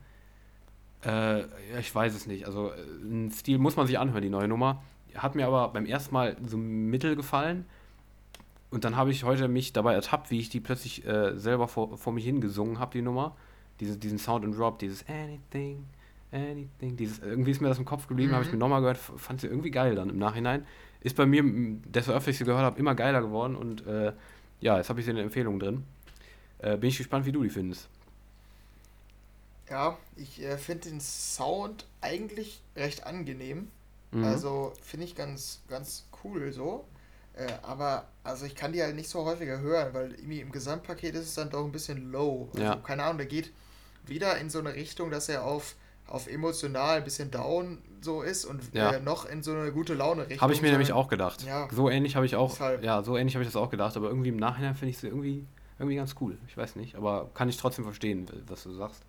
[1.07, 1.45] Äh,
[1.79, 2.45] ich weiß es nicht.
[2.45, 4.83] Also, äh, ein Stil muss man sich anhören, die neue Nummer.
[5.17, 7.65] Hat mir aber beim ersten Mal so mittel gefallen.
[8.71, 11.99] Und dann habe ich heute mich dabei ertappt, wie ich die plötzlich äh, selber vor,
[11.99, 13.37] vor mich hingesungen habe, die Nummer.
[13.81, 15.87] Diese, diesen Sound and Drop, dieses Anything,
[16.33, 16.97] Anything.
[16.97, 18.35] Dieses, irgendwie ist mir das im Kopf geblieben, Mhm.
[18.35, 20.67] habe ich mir nochmal gehört, fand sie irgendwie geil dann im Nachhinein.
[21.01, 21.43] Ist bei mir,
[21.87, 23.57] desto öfter ich sie gehört habe, immer geiler geworden.
[23.57, 24.13] Und äh,
[24.61, 25.83] ja, jetzt habe ich sie in der Empfehlung drin.
[26.59, 27.89] Äh, bin ich gespannt, wie du die findest.
[29.71, 33.69] Ja, ich äh, finde den Sound eigentlich recht angenehm.
[34.13, 34.25] Mhm.
[34.25, 36.85] Also finde ich ganz, ganz cool so.
[37.35, 41.15] Äh, aber also ich kann die halt nicht so häufiger hören, weil irgendwie im Gesamtpaket
[41.15, 42.49] ist es dann doch ein bisschen low.
[42.53, 42.77] Also, Ja.
[42.77, 43.53] keine Ahnung, der geht
[44.07, 45.77] wieder in so eine Richtung, dass er auf,
[46.09, 48.93] auf emotional ein bisschen down so ist und Ja.
[48.95, 50.41] äh, noch in so eine gute Laune Richtung.
[50.41, 51.43] Habe ich mir nämlich sondern- auch gedacht.
[51.43, 51.69] Ja.
[51.71, 52.83] So ähnlich habe ich auch, Deshalb.
[52.83, 55.07] ja, so ähnlich habe ich das auch gedacht, aber irgendwie im Nachhinein finde ich sie
[55.07, 55.47] irgendwie,
[55.79, 56.37] irgendwie ganz cool.
[56.49, 59.03] Ich weiß nicht, aber kann ich trotzdem verstehen, was du sagst.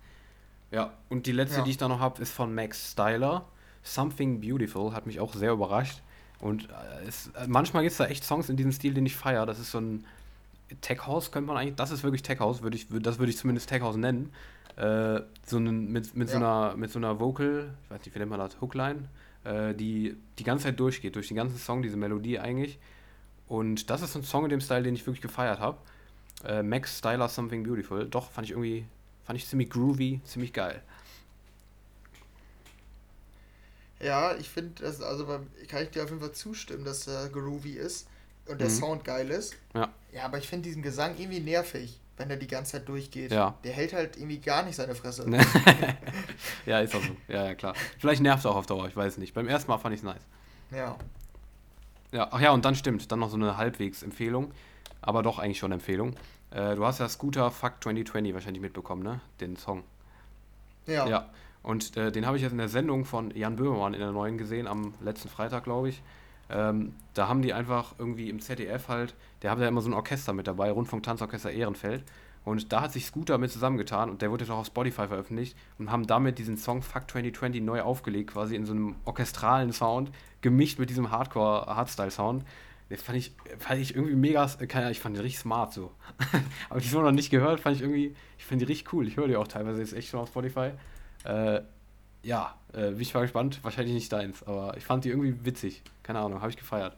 [0.70, 1.64] Ja, und die letzte, Ja.
[1.64, 3.46] die ich da noch habe, ist von Max Styler.
[3.82, 6.00] Something Beautiful hat mich auch sehr überrascht.
[6.40, 9.14] Und äh, es, äh, manchmal gibt es da echt Songs in diesem Stil, den ich
[9.16, 9.46] feiere.
[9.46, 10.04] Das ist so ein
[10.80, 13.30] Tech House, könnte man eigentlich, das ist wirklich Tech House, würde ich, würd- das würde
[13.30, 14.32] ich zumindest Tech House nennen.
[14.76, 16.68] Äh, so einen, mit, mit, so Ja.
[16.68, 19.08] einer, mit so einer Vocal, ich weiß nicht, wie nennt man das, Hookline,
[19.44, 22.78] äh, die die ganze Zeit durchgeht, durch den ganzen Song, diese Melodie eigentlich.
[23.48, 25.76] Und das ist so ein Song in dem Style, den ich wirklich gefeiert habe.
[26.44, 28.06] Äh, Max Styler Something Beautiful.
[28.08, 28.86] Doch, fand ich irgendwie,
[29.24, 30.82] fand ich ziemlich groovy, ziemlich geil.
[34.02, 37.28] Ja, ich finde, das also beim- kann ich dir auf jeden Fall zustimmen, dass er
[37.28, 38.08] groovy ist
[38.48, 38.72] und der Mhm.
[38.74, 39.54] Sound geil ist.
[39.74, 39.88] Ja.
[40.12, 43.30] Ja, aber ich finde diesen Gesang irgendwie nervig, wenn er die ganze Zeit durchgeht.
[43.32, 43.54] Ja.
[43.64, 45.24] Der hält halt irgendwie gar nicht seine Fresse.
[46.66, 47.16] ja, ist auch so.
[47.28, 47.74] Ja, ja, klar.
[47.98, 49.34] Vielleicht nervt es auch auf Dauer, ich weiß nicht.
[49.34, 50.22] Beim ersten Mal fand ich es nice.
[50.70, 50.96] Ja.
[52.10, 54.52] Ja, ach ja, und dann stimmt, dann noch so eine Halbwegs-Empfehlung,
[55.00, 56.14] aber doch eigentlich schon Empfehlung.
[56.50, 59.20] Äh, du hast ja Scooter Fuck 2020 wahrscheinlich mitbekommen, ne?
[59.40, 59.84] Den Song.
[60.86, 61.06] Ja.
[61.08, 61.30] Ja.
[61.62, 64.38] Und äh, den habe ich jetzt in der Sendung von Jan Böhmermann in der neuen
[64.38, 66.02] gesehen, am letzten Freitag, glaube ich.
[66.50, 69.94] Ähm, da haben die einfach irgendwie im ZDF halt, der hat ja immer so ein
[69.94, 72.04] Orchester mit dabei, Rundfunk-Tanzorchester Ehrenfeld.
[72.44, 75.56] Und da hat sich Scooter mit zusammengetan und der wurde jetzt auch auf Spotify veröffentlicht
[75.78, 80.10] und haben damit diesen Song Fuck 2020 neu aufgelegt, quasi in so einem orchestralen Sound,
[80.40, 82.44] gemischt mit diesem Hardcore-Hardstyle-Sound.
[82.90, 85.72] Das fand ich, fand ich irgendwie mega, äh, keine Ahnung, ich fand die richtig smart
[85.72, 85.92] so.
[86.68, 89.06] Aber ich so noch nicht gehört, fand ich irgendwie, ich finde die richtig cool.
[89.06, 90.72] Ich höre die auch teilweise jetzt echt schon auf Spotify.
[91.24, 91.62] Äh,
[92.22, 93.60] ja, äh, bin ich mal gespannt.
[93.64, 95.82] Wahrscheinlich nicht deins, aber ich fand die irgendwie witzig.
[96.02, 96.96] Keine Ahnung, habe ich gefeiert.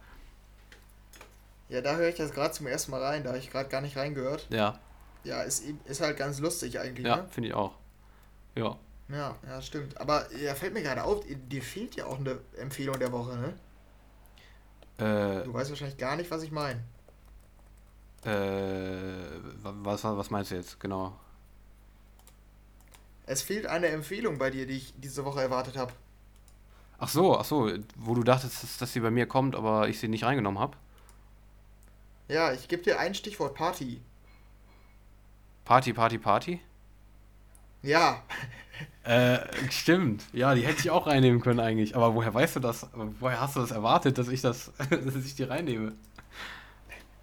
[1.69, 3.81] Ja, da höre ich jetzt gerade zum ersten Mal rein, da habe ich gerade gar
[3.81, 4.51] nicht reingehört.
[4.51, 4.79] Ja,
[5.25, 7.27] Ja, ist, ist halt ganz lustig eigentlich, ja, ne?
[7.31, 7.79] finde ich auch.
[8.55, 8.79] Ja.
[9.09, 9.99] Ja, ja, stimmt.
[10.01, 13.55] Aber ja, fällt mir gerade auf, dir fehlt ja auch eine Empfehlung der Woche, ne?
[14.99, 16.83] Äh, Du weißt wahrscheinlich gar nicht, was ich meine.
[18.25, 20.81] äh, was, was meinst du jetzt?
[20.81, 21.19] Genau.
[23.27, 25.93] Es fehlt eine Empfehlung bei dir, die ich diese Woche erwartet habe.
[26.99, 29.99] Ach so, ach so, wo du dachtest, dass, dass sie bei mir kommt, aber ich
[29.99, 30.77] sie nicht reingenommen habe.
[32.29, 34.01] Ja, ich gebe dir ein Stichwort Party.
[35.65, 36.61] Party, Party, Party?
[37.83, 38.23] Ja,
[39.05, 40.25] Äh, stimmt.
[40.33, 41.95] Ja, die hätte ich auch reinnehmen können eigentlich.
[41.95, 42.87] Aber woher weißt du das?
[43.21, 45.93] Woher hast du das erwartet, dass ich das, dass ich die reinnehme?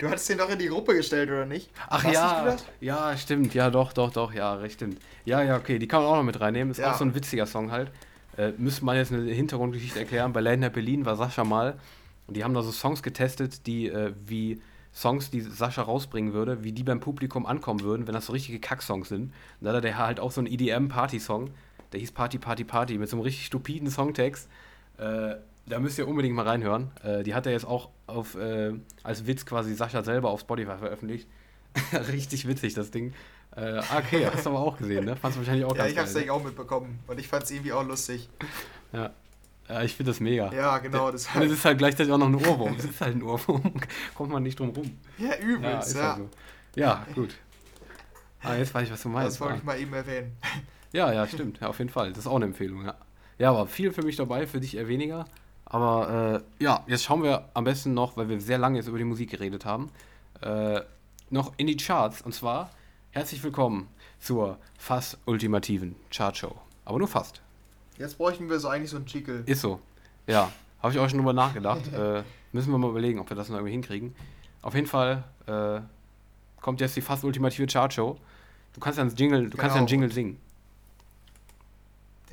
[0.02, 1.70] Du hattest den doch in die Gruppe gestellt, oder nicht?
[1.90, 2.66] Ach Warst ja, nicht du das?
[2.82, 3.54] ja, stimmt.
[3.54, 5.00] Ja, doch, doch, doch, ja, recht stimmt.
[5.26, 6.72] Ja, ja, okay, die kann man auch noch mit reinnehmen.
[6.72, 6.92] Ist Ja.
[6.92, 7.92] auch so ein witziger Song halt.
[8.38, 10.34] Äh, müsste man jetzt eine Hintergrundgeschichte erklären.
[10.34, 11.78] Bei Länder Berlin war Sascha mal
[12.28, 14.62] und die haben da so Songs getestet, die äh, wie
[14.94, 18.60] Songs, die Sascha rausbringen würde, wie die beim Publikum ankommen würden, wenn das so richtige
[18.60, 19.34] Kacksongs sind.
[19.60, 21.50] Und da hat er halt auch so einen EDM-Party-Song,
[21.94, 24.50] der hieß Party, Party, Party, mit so einem richtig stupiden Songtext.
[24.98, 25.36] Äh,
[25.68, 26.92] da müsst ihr unbedingt mal reinhören.
[27.04, 30.78] Äh, die hat er jetzt auch auf, äh, als Witz quasi Sascha selber auf Spotify
[30.78, 31.28] veröffentlicht.
[32.12, 33.14] Richtig witzig, das Ding.
[33.56, 35.16] Äh, ah, okay, hast du aber auch gesehen, ne?
[35.16, 37.00] Fandst du wahrscheinlich auch Ja, ich hab's eigentlich auch mitbekommen.
[37.08, 38.30] Und ich fand's irgendwie auch lustig.
[38.92, 39.00] ne?
[39.00, 39.14] Ja.
[39.70, 40.52] ja, ich finde das mega.
[40.54, 41.46] Ja, genau, Und deshalb.
[41.46, 42.76] es ist halt gleichzeitig auch noch ein Ohrwurm.
[42.78, 43.74] Es ist halt ein Ohrwurm.
[44.16, 44.98] Kommt man nicht drum rum.
[45.18, 46.04] Ja, Ja, übelst, ist ja.
[46.16, 46.30] halt so.
[46.80, 47.36] Ja, gut.
[48.44, 49.34] Ah, jetzt weiß ich, was du meinst.
[49.36, 49.58] das wollte Ah.
[49.58, 50.36] ich mal eben erwähnen.
[50.94, 51.60] Ja, ja, stimmt.
[51.62, 52.10] Ja, auf jeden Fall.
[52.10, 52.96] Das ist auch eine Empfehlung, ja.
[53.38, 55.26] Ja, aber viel für mich dabei, für dich eher weniger.
[55.74, 58.98] Aber äh, ja, jetzt schauen wir am besten noch, weil wir sehr lange jetzt über
[58.98, 59.90] die Musik geredet haben,
[60.42, 60.82] äh,
[61.30, 62.22] noch in die Charts.
[62.22, 62.70] Und zwar
[63.12, 63.88] herzlich willkommen
[64.20, 66.54] zur fast ultimativen Chartshow.
[66.84, 67.42] Aber nur fast.
[67.98, 69.44] Jetzt bräuchten wir so eigentlich so einen Jingle.
[69.46, 69.80] Ist so.
[70.28, 70.52] Ja,
[70.84, 71.88] habe ich auch schon drüber nachgedacht.
[71.94, 74.14] äh, müssen wir mal überlegen, ob wir das noch irgendwie hinkriegen.
[74.62, 75.80] Auf jeden Fall äh,
[76.60, 78.18] kommt jetzt die fast ultimative Chartshow.
[78.74, 80.02] Du kannst ja einen Jingle, du kannst ja einen Genau.
[80.02, 80.38] Jingle singen.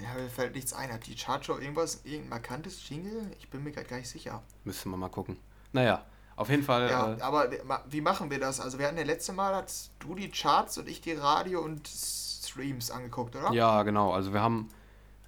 [0.01, 0.93] Ja, mir fällt nichts ein.
[0.93, 3.31] Hat die Chartshow irgendwas, irgendein markantes Jingle?
[3.39, 4.43] Ich bin mir gerade gar nicht sicher.
[4.65, 5.37] Müssen wir mal gucken.
[5.73, 6.03] Naja,
[6.37, 6.89] auf jeden Fall.
[6.89, 8.61] Ja, Äh, aber wie- ma- wie machen wir das?
[8.61, 11.89] Also wir hatten ja letzte Mal, hast du die Charts und ich die Radio und
[11.89, 13.53] Streams angeguckt, oder?
[13.53, 14.13] ja, genau.
[14.13, 14.69] Also wir haben,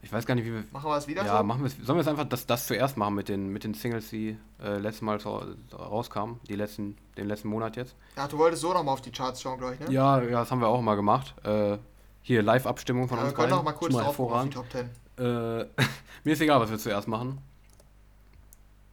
[0.02, 0.64] ich weiß gar nicht, wie wir.
[0.72, 1.44] Machen wir es wieder Ja, so?
[1.44, 1.76] machen wir es.
[1.84, 4.78] Sollen wir es einfach das, das zuerst machen mit den, mit den Singles, die äh,
[4.78, 5.42] letztes Mal so,
[5.72, 7.94] rauskamen, die letzten, den letzten Monat jetzt?
[8.16, 9.90] Ja, du wolltest so nochmal auf die Charts schauen, glaube ich, ne?
[9.92, 11.34] Ja, ja, das haben wir auch mal gemacht.
[11.44, 11.76] Äh,
[12.22, 13.56] hier Live-Abstimmung von Ja, wir uns können beiden.
[13.58, 14.50] noch mal kurz Schon drauf auf die.
[14.50, 14.90] Top 10.
[15.18, 15.22] Äh,
[16.24, 17.38] mir ist egal, was wir zuerst machen.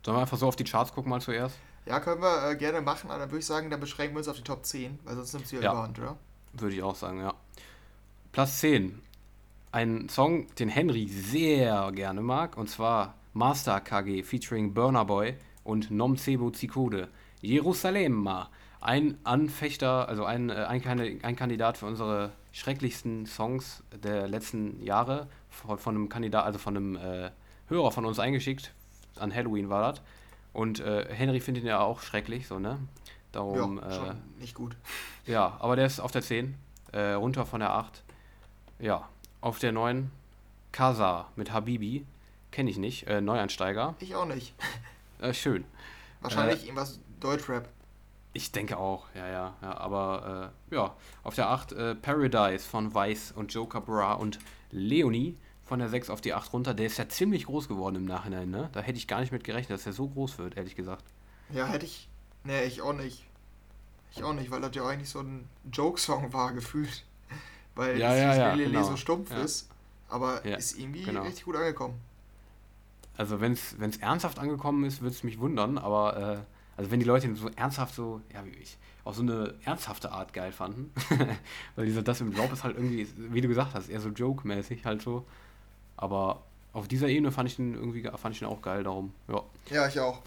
[0.06, 1.58] Sollen wir einfach so auf die Charts gucken mal zuerst?
[1.86, 4.28] Ja, können wir äh, gerne machen, aber dann würde ich sagen, dann beschränken wir uns
[4.28, 5.72] auf die Top 10, weil sonst nimmt sie ja, Ja.
[5.74, 6.18] überhand, oder?
[6.54, 7.34] Würde ich auch sagen, ja.
[8.32, 9.02] Platz 10.
[9.72, 15.92] Ein Song, den Henry sehr gerne mag, und zwar Master KG featuring Burner Boy und
[15.92, 17.10] Nomcebo Zikode.
[17.42, 18.28] Jerusalem.
[18.80, 25.28] Ein Anfechter, also ein, äh, ein, ein Kandidat für unsere schrecklichsten Songs der letzten Jahre
[25.50, 27.32] von, von einem Kandidat, also von einem äh,
[27.70, 28.74] Hörer von uns eingeschickt.
[29.20, 30.02] An Halloween war das.
[30.54, 32.80] Und äh, Henry findet ihn ja auch schrecklich, so, ne?
[33.32, 34.76] Darum, ja, äh, schon nicht gut.
[35.26, 36.56] ja, aber der ist auf der 10,
[36.94, 38.04] äh, runter von der 8.
[38.80, 39.08] Ja,
[39.42, 40.12] auf der 9
[40.72, 42.06] Kaza mit Habibi,
[42.52, 43.96] kenne ich nicht, äh, Neueinsteiger.
[44.00, 44.54] Ich auch nicht.
[45.20, 45.66] Äh, schön.
[46.22, 47.68] Wahrscheinlich irgendwas Deutschrap.
[48.38, 52.94] Ich denke auch, ja, ja, ja, aber äh, ja, auf der 8 äh, Paradise von
[52.94, 54.38] Weiss und Joker Bra und
[54.70, 55.36] Leonie
[55.66, 56.76] von der 6 auf die 8 runter.
[56.76, 58.70] Der ist ja ziemlich groß geworden im Nachhinein, ne?
[58.74, 61.04] Da hätte ich gar nicht mit gerechnet, dass er so groß wird, ehrlich gesagt.
[61.50, 62.08] Ja, hätte ich.
[62.44, 63.26] Nee, ich auch nicht.
[64.12, 67.06] Ich auch nicht, weil das ja eigentlich so ein Joke-Song war, gefühlt.
[67.74, 68.84] Weil Ja, ja, ja, genau.
[68.84, 69.42] so stumpf Ja.
[69.42, 69.68] ist.
[70.10, 71.24] Aber Ja, ist irgendwie genau.
[71.24, 72.00] richtig gut angekommen.
[73.18, 76.38] Also wenn es ernsthaft angekommen ist, würde es mich wundern, aber äh,
[76.78, 80.12] also wenn die Leute ihn so ernsthaft so, ja wie ich, auf so eine ernsthafte
[80.12, 80.92] Art geil fanden,
[81.76, 84.86] weil dieser Das im Job ist halt irgendwie, wie du gesagt hast, eher so Joke-mäßig
[84.86, 85.26] halt so,
[85.98, 89.14] aber auf dieser Ebene fand ich den irgendwie, ge- fand ich den auch geil, darum,
[89.28, 89.42] ja.
[89.72, 90.22] Ja, ich auch.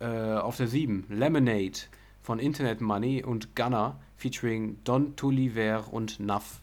[0.00, 1.78] Äh, auf der 7, Lemonade
[2.22, 6.60] von Internet Money und Gunner featuring Don Toliver und Nuff.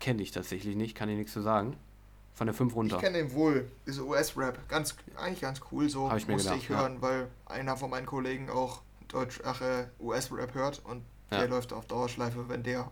[0.00, 1.76] Kenne ich tatsächlich nicht, kann ich nichts zu sagen.
[2.34, 2.96] Von der 5 runter.
[2.96, 3.70] Ich kenne den wohl.
[3.86, 4.68] Ist US-Rap.
[4.68, 6.10] Ganz, eigentlich ganz cool so.
[6.10, 6.80] Hab ich mir Musste gedacht, ich ja.
[6.80, 11.38] hören, weil einer von meinen Kollegen auch Deutsch, ach, äh, US-Rap hört und Ja.
[11.38, 12.90] der läuft auf Dauerschleife, wenn der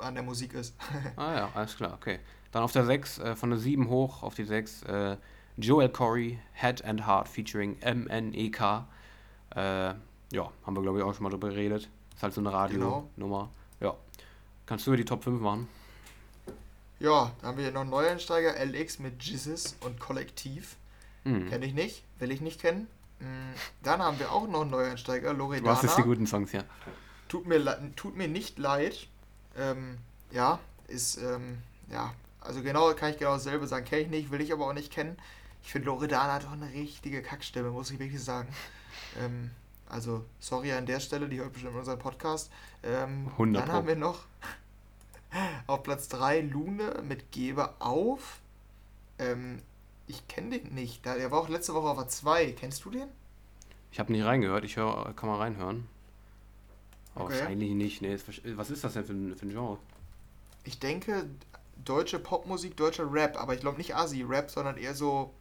[0.00, 0.74] an der Musik ist.
[1.16, 2.20] Ah ja, alles klar, okay.
[2.52, 5.16] Dann auf der 6, äh, von der 7 hoch auf die 6, äh,
[5.56, 8.60] Joel Corey, Head and Heart featuring MNEK.
[9.56, 9.94] Äh,
[10.32, 11.88] ja, haben wir glaube ich auch schon mal drüber geredet.
[12.14, 13.50] Ist halt so eine Radio-Nummer.
[13.80, 13.94] Ja.
[14.66, 15.68] Kannst du die Top 5 machen?
[17.04, 20.76] Ja, dann haben wir hier noch einen Neueinsteiger, LX mit Jesus und Kollektiv.
[21.24, 21.48] Hm.
[21.48, 22.88] Kenne ich nicht, will ich nicht kennen.
[23.20, 26.04] Mm, Dann haben wir auch noch einen Neueinsteiger, Du hast jetzt die Loredana.
[26.04, 26.64] guten Songs hier.
[27.28, 29.06] Tut mir, tut mir nicht leid.
[29.56, 29.98] Ähm,
[30.30, 30.58] ja,
[30.88, 31.58] ist, ähm,
[31.90, 33.84] ja, also genau, kann ich genau dasselbe sagen.
[33.84, 35.16] Kenne ich nicht, will ich aber auch nicht kennen.
[35.62, 38.48] Ich finde, Loredana hat doch eine richtige Kackstimme, muss ich wirklich sagen.
[39.18, 39.50] Ähm,
[39.88, 42.50] also, sorry an der Stelle, die hört bestimmt unseren Podcast.
[42.82, 44.20] Ähm, 100 dann haben wir noch
[45.66, 48.40] auf Platz 3 Lune mit Gebe auf.
[49.18, 49.60] Ähm,
[50.06, 51.04] ich kenne den nicht.
[51.04, 52.52] Der war auch letzte Woche auf der 2.
[52.52, 53.08] Kennst du den?
[53.90, 55.86] Ich habe nicht reingehört, ich hör, kann mal reinhören.
[57.14, 57.32] Okay.
[57.32, 58.18] Wahrscheinlich nicht, nee.
[58.56, 59.78] Was ist das denn für ein, für ein Genre?
[60.64, 61.28] Ich denke,
[61.84, 65.32] deutsche Popmusik, deutscher Rap, aber ich glaube nicht Asi-Rap, sondern eher so,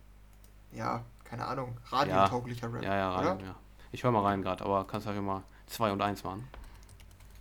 [0.71, 2.83] ja, keine Ahnung, radiotauglicher Rap.
[2.83, 3.29] Ja, ja, oder?
[3.31, 3.55] rein, ja.
[3.91, 6.47] Ich höre mal rein gerade, aber kannst halt immer 2 und 1 machen.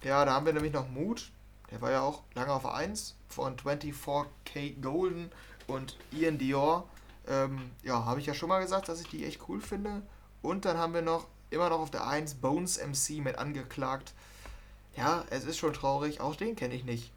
[0.02, 1.30] Ja, da haben wir nämlich noch Mut,
[1.72, 5.32] der war ja auch lange auf 1 von 24K Golden
[5.66, 6.86] und Ian Dior.
[7.26, 10.02] Ähm, ja, habe ich ja schon mal gesagt, dass ich die echt cool finde.
[10.42, 14.12] Und dann haben wir noch immer noch auf der 1 Bones MC mit angeklagt.
[14.96, 17.10] Ja, es ist schon traurig, auch den kenne ich nicht.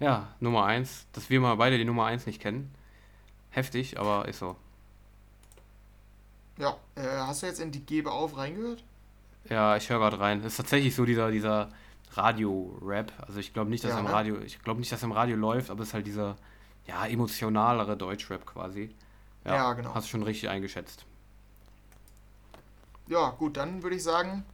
[0.00, 1.06] Ja, Nummer 1.
[1.12, 2.74] Dass wir mal beide die Nummer 1 nicht kennen.
[3.50, 4.56] Heftig, aber ist so.
[6.58, 8.82] Ja, äh, hast du jetzt in die Gebe auf reingehört?
[9.48, 10.42] Ja, ich höre gerade rein.
[10.42, 11.70] Das ist tatsächlich so dieser, dieser
[12.16, 13.12] Radio-Rap.
[13.26, 14.06] Also ich glaube nicht, dass Ja, im?
[14.06, 16.36] Radio, ich glaube nicht, dass im Radio läuft, aber es ist halt dieser
[16.86, 18.94] ja, emotionalere Deutschrap quasi.
[19.44, 19.94] Ja, genau.
[19.94, 21.04] Hast du schon richtig eingeschätzt.
[23.06, 24.44] Ja, gut, dann würde ich sagen,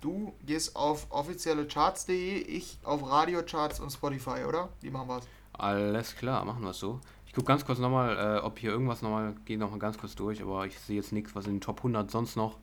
[0.00, 4.70] du gehst auf offizielle Charts.de, ich auf Radiocharts und Spotify, oder?
[4.80, 5.28] Wie machen wir's?
[5.52, 7.00] Alles klar, machen wir es so.
[7.26, 10.42] Ich gucke ganz kurz nochmal, äh, ob hier irgendwas nochmal, gehe nochmal ganz kurz durch,
[10.42, 12.56] aber ich sehe jetzt nichts, was in den Top 100 sonst noch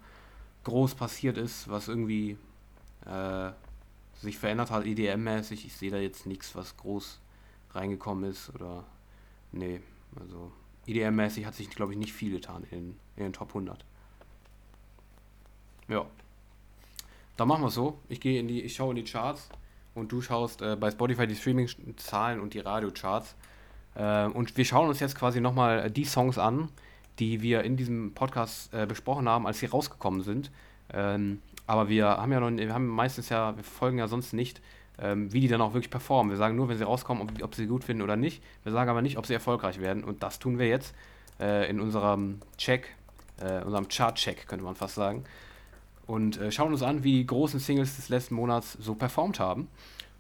[0.64, 2.38] groß passiert ist, was irgendwie
[3.06, 3.52] äh,
[4.22, 5.65] sich verändert hat, EDM-mäßig.
[5.65, 7.19] Ich sehe da jetzt nichts, was groß
[7.72, 8.84] reingekommen ist oder,
[9.52, 9.81] nee,
[10.19, 10.52] also
[10.88, 13.84] EDM-mäßig hat sich, glaube ich, nicht viel getan in, in den Top 100.
[15.88, 16.06] Ja.
[17.35, 17.99] Dann machen wir es so.
[18.10, 19.49] Ich gehe in die, ich schaue in die Charts
[19.94, 23.35] und du schaust äh, bei Spotify die Streaming-Zahlen und die Radiocharts.
[23.95, 26.69] Äh, und wir schauen uns jetzt quasi nochmal die Songs an,
[27.19, 30.52] die wir in diesem Podcast äh, besprochen haben, als sie rausgekommen sind.
[30.94, 34.61] Ähm, aber wir haben ja noch, wir haben meistens ja, wir folgen ja sonst nicht,
[34.99, 36.31] ähm, wie die dann auch wirklich performen.
[36.31, 38.41] Wir sagen nur, wenn sie rauskommen, ob, ob sie gut finden oder nicht.
[38.64, 40.03] Wir sagen aber nicht, ob sie erfolgreich werden.
[40.03, 40.95] Und das tun wir jetzt
[41.39, 42.95] äh, in unserem Check,
[43.39, 45.26] äh, unserem Chart-Check, könnte man fast sagen.
[46.07, 49.68] Und äh, schauen uns an, wie die großen Singles des letzten Monats so performt haben.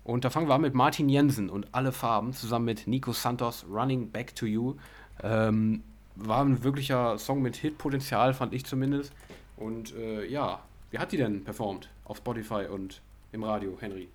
[0.03, 3.65] Und da fangen wir an mit Martin Jensen und Alle Farben zusammen mit Nico Santos,
[3.69, 4.75] Running Back to You.
[5.23, 5.83] Ähm,
[6.15, 9.13] war ein wirklicher Song mit Hitpotenzial, fand ich zumindest.
[9.55, 10.59] Und äh, ja,
[10.91, 13.01] wie hat die denn performt auf Spotify und
[13.31, 14.09] im Radio, Henry?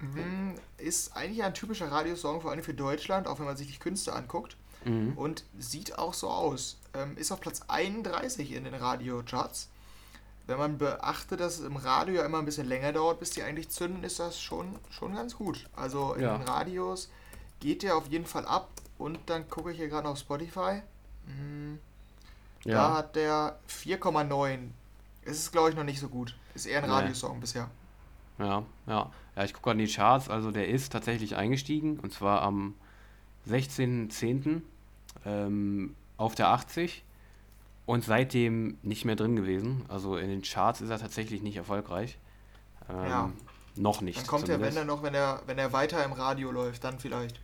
[0.00, 3.78] Mhm, Ist eigentlich ein typischer Radiosong, vor allem für Deutschland, auch wenn man sich die
[3.78, 4.56] Künste anguckt.
[4.84, 5.18] Mhm.
[5.18, 6.78] Und sieht auch so aus.
[6.94, 9.68] Ähm, ist auf Platz 31 in den Radiocharts.
[10.46, 13.42] Wenn man beachtet, dass es im Radio ja immer ein bisschen länger dauert, bis die
[13.42, 15.68] eigentlich zünden, ist das schon, schon ganz gut.
[15.76, 16.38] Also in Ja.
[16.38, 17.10] den Radios
[17.60, 18.70] geht der auf jeden Fall ab.
[18.98, 20.80] Und dann gucke ich hier gerade auf Spotify.
[21.26, 21.80] Mhm.
[22.64, 24.70] Da Ja, hat der 4,9.
[25.22, 26.34] Es ist, glaube ich, noch nicht so gut.
[26.54, 26.90] Ist eher ein.
[26.90, 27.68] Radiosong bisher.
[28.38, 29.10] ja, ja.
[29.36, 30.28] Ja, ich gucke an die Charts.
[30.28, 32.74] Also der ist tatsächlich eingestiegen und zwar am
[33.48, 34.62] 16.10.
[35.24, 37.04] Ähm, auf der 80
[37.86, 39.84] und seitdem nicht mehr drin gewesen.
[39.88, 42.18] Also in den Charts ist er tatsächlich nicht erfolgreich.
[42.88, 43.30] Ähm, Ja.
[43.76, 44.18] Noch nicht.
[44.18, 46.98] Dann kommt er, wenn er noch, wenn er, wenn er weiter im Radio läuft, dann
[46.98, 47.38] vielleicht.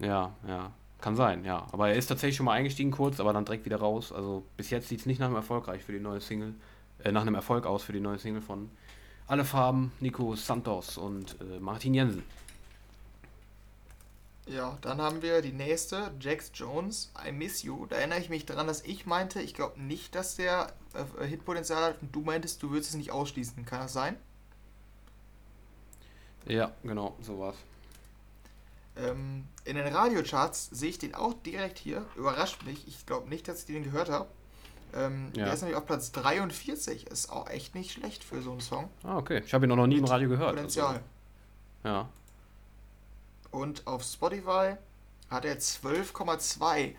[0.00, 0.72] Ja, ja.
[1.00, 1.64] Kann sein, ja.
[1.70, 4.12] Aber er ist tatsächlich schon mal eingestiegen kurz, aber dann direkt wieder raus.
[4.12, 6.54] Also bis jetzt sieht es nicht nach einem erfolgreich für die neue Single,
[7.04, 8.70] äh, nach einem Erfolg aus für die neue Single von
[9.26, 12.24] Alle Farben, Nico Santos und äh, Martin Jensen.
[14.46, 17.86] Ja, dann haben wir die nächste, Jax Jones, I Miss You.
[17.86, 20.72] Da erinnere ich mich daran, dass ich meinte, ich glaube nicht, dass der
[21.20, 23.64] äh, Hitpotenzial hat und du meintest, du würdest es nicht ausschließen.
[23.64, 24.16] Kann das sein?
[26.46, 27.56] Ja, genau, so war's.
[28.96, 32.04] Ähm, in den Radiocharts sehe ich den auch direkt hier.
[32.16, 32.88] Überrascht mich.
[32.88, 34.28] Ich glaube nicht, dass ich den gehört habe.
[34.94, 35.44] Ähm, Ja.
[35.44, 37.06] Der ist nämlich auf Platz 43.
[37.06, 38.90] Ist auch echt nicht schlecht für so einen Song.
[39.02, 39.42] Ah, okay.
[39.44, 40.54] Ich habe ihn auch noch nie im Mit Radio gehört.
[40.54, 41.02] Potenzial.
[41.82, 42.08] Also, ja.
[43.50, 44.76] Und auf Spotify
[45.28, 46.94] hat er 12,2.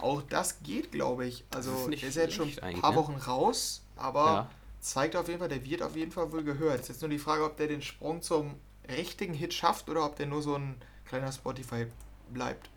[0.00, 1.44] Auch das geht, glaube ich.
[1.54, 2.96] Also, ist der ist ja jetzt schon ein paar ne?
[2.96, 4.50] Wochen raus, aber ja.
[4.80, 6.80] zeigt auf jeden Fall, der wird auf jeden Fall wohl gehört.
[6.80, 8.54] Ist jetzt nur die Frage, ob der den Sprung zum
[8.88, 11.86] richtigen Hit schafft oder ob der nur so ein kleiner Spotify
[12.32, 12.70] bleibt.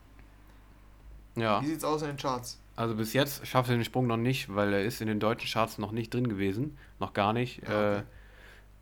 [1.35, 1.61] Ja.
[1.61, 2.57] Wie sieht's aus in den Charts?
[2.75, 5.49] Also bis jetzt schafft er den Sprung noch nicht, weil er ist in den deutschen
[5.49, 6.77] Charts noch nicht drin gewesen.
[6.99, 7.61] Noch gar nicht.
[7.63, 7.97] Okay.
[7.97, 8.03] Äh,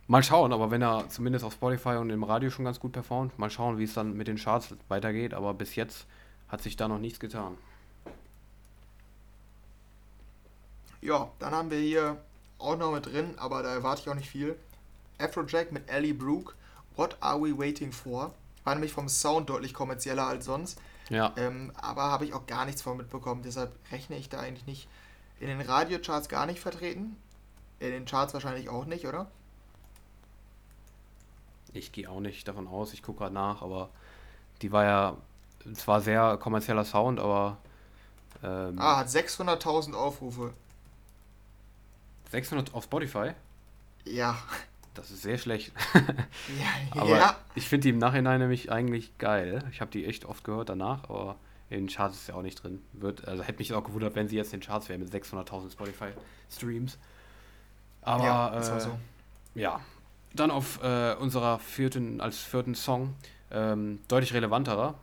[0.08, 3.38] mal schauen, aber wenn er zumindest auf Spotify und im Radio schon ganz gut performt,
[3.40, 5.34] mal schauen, wie es dann mit den Charts weitergeht.
[5.34, 6.06] Aber bis jetzt
[6.48, 7.58] hat sich da noch nichts getan.
[11.02, 12.18] Ja, dann haben wir hier
[12.58, 14.56] auch noch mit drin, aber da erwarte ich auch nicht viel.
[15.18, 16.54] Afrojack mit Ellie Brooke,
[16.96, 18.34] What Are We Waiting For?
[18.64, 20.80] War nämlich vom Sound deutlich kommerzieller als sonst.
[21.10, 23.42] Ja, Ähm, aber habe ich auch gar nichts von mitbekommen.
[23.44, 24.88] Deshalb rechne ich da eigentlich nicht.
[25.40, 27.16] In den Radiocharts gar nicht vertreten.
[27.80, 29.32] In den Charts wahrscheinlich auch nicht, oder?
[31.74, 32.94] ich gehe auch nicht davon aus.
[32.94, 33.90] Ich gucke gerade nach, aber
[34.62, 35.18] die war ja
[35.76, 37.58] zwar sehr kommerzieller Sound, aber
[38.44, 40.54] ähm, Ah, hat 600.000 Aufrufe.
[42.32, 43.34] 600 auf Spotify,
[44.06, 44.38] Ja.
[44.94, 45.72] Das ist sehr schlecht.
[45.94, 46.02] Ja.
[47.02, 47.38] Aber ja.
[47.56, 49.64] ich finde die im Nachhinein nämlich eigentlich geil.
[49.72, 51.38] Ich habe die echt oft gehört danach, aber
[51.70, 52.82] in den Charts ist ja auch nicht drin.
[52.94, 55.72] Wird, also hätte mich auch gewundert, wenn sie jetzt in den Charts wäre mit 600.000
[55.72, 56.98] Spotify-Streams.
[58.02, 58.98] Aber ja, äh, so.
[59.56, 59.80] ja.
[60.34, 63.16] Dann auf äh, unserer vierten, als vierten Song,
[63.52, 64.96] ähm, deutlich relevanterer,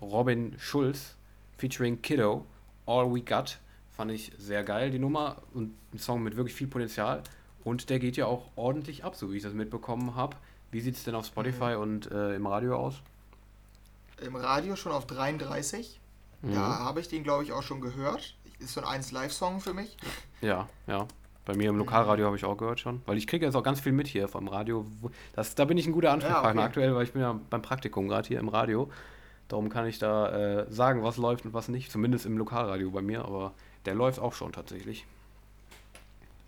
[0.00, 1.16] Robin Schulz
[1.56, 2.44] featuring Kiddo,
[2.86, 3.58] All We Got.
[3.96, 5.42] Fand ich sehr geil, die Nummer.
[5.52, 7.22] Und ein Song mit wirklich viel Potenzial.
[7.64, 10.36] Und der geht ja auch ordentlich ab, so wie ich das mitbekommen habe.
[10.70, 13.00] Wie sieht es denn auf Spotify und äh, im Radio aus?
[14.20, 16.00] Im Radio schon auf 33.
[16.42, 16.54] Mhm.
[16.54, 18.36] Da habe ich den, glaube ich, auch schon gehört.
[18.58, 19.96] Ist so ein 1 Live-Song für mich.
[20.40, 21.06] Ja, ja.
[21.44, 23.02] Bei mir im Lokalradio habe ich auch gehört schon.
[23.06, 24.86] Weil ich kriege jetzt auch ganz viel mit hier vom Radio.
[25.34, 26.66] Das, da bin ich ein guter Ansprechpartner okay.
[26.66, 28.90] aktuell, weil ich bin ja beim Praktikum gerade hier im Radio.
[29.48, 31.90] Darum kann ich da äh, sagen, was läuft und was nicht.
[31.90, 33.52] Zumindest im Lokalradio bei mir, aber
[33.84, 35.06] der läuft auch schon tatsächlich.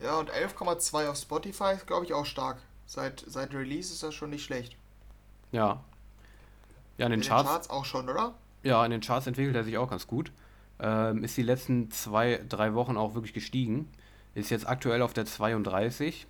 [0.01, 2.59] Ja, und 11,2 auf Spotify ist, glaube ich, auch stark.
[2.87, 4.77] Seit, seit Release ist das schon nicht schlecht.
[5.53, 5.83] Ja.
[6.99, 7.45] Ja, in den In Charts.
[7.45, 8.35] den Charts auch schon, oder?
[8.63, 10.33] Ja, in den Charts entwickelt er sich auch ganz gut.
[10.79, 13.89] Ähm, ist die letzten zwei, drei Wochen auch wirklich gestiegen.
[14.35, 16.27] Ist jetzt aktuell auf der 32.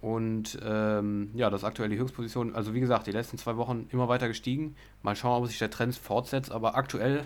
[0.00, 2.54] Und ähm, ja, das ist aktuell die Höchstposition.
[2.54, 4.76] Also wie gesagt, die letzten zwei Wochen immer weiter gestiegen.
[5.02, 6.50] Mal schauen, ob sich der Trend fortsetzt.
[6.50, 7.24] Aber aktuell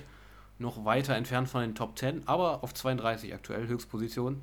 [0.59, 2.29] noch weiter entfernt von den Top 10.
[2.29, 4.43] Aber auf 32 aktuell Höchstposition.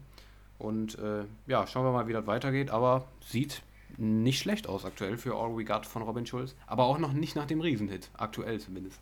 [0.59, 2.69] Und äh, ja, schauen wir mal, wie das weitergeht.
[2.69, 3.61] Aber sieht
[3.97, 6.55] nicht schlecht aus aktuell für All We Got von Robin Schulz.
[6.65, 8.09] Aber auch noch nicht nach dem Riesenhit.
[8.17, 8.99] Aktuell zumindest.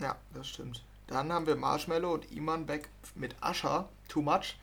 [0.00, 0.82] Ja, das stimmt.
[1.06, 4.56] Dann haben wir Marshmallow und Iman Beck mit Ascher, Too Much.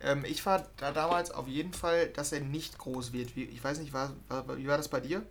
[0.00, 3.36] Ähm, ich war da damals auf jeden Fall, dass er nicht groß wird.
[3.36, 5.22] Wie, ich weiß nicht, war, war, wie war das bei dir?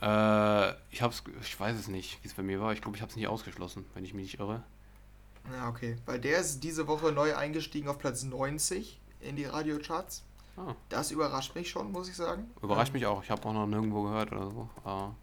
[0.00, 2.72] Äh, ich hab's, ich weiß es nicht, wie es bei mir war.
[2.72, 4.62] Ich glaube, ich habe es nicht ausgeschlossen, wenn ich mich nicht irre.
[5.52, 5.96] Ja, okay.
[6.06, 10.22] Weil der ist diese Woche neu eingestiegen auf Platz 90 in die Radiocharts.
[10.56, 12.50] Ah, Das überrascht mich schon, muss ich sagen.
[12.62, 13.22] überrascht Ähm, mich auch.
[13.22, 14.68] Ich habe auch noch nirgendwo gehört oder so.
[14.84, 15.14] Aber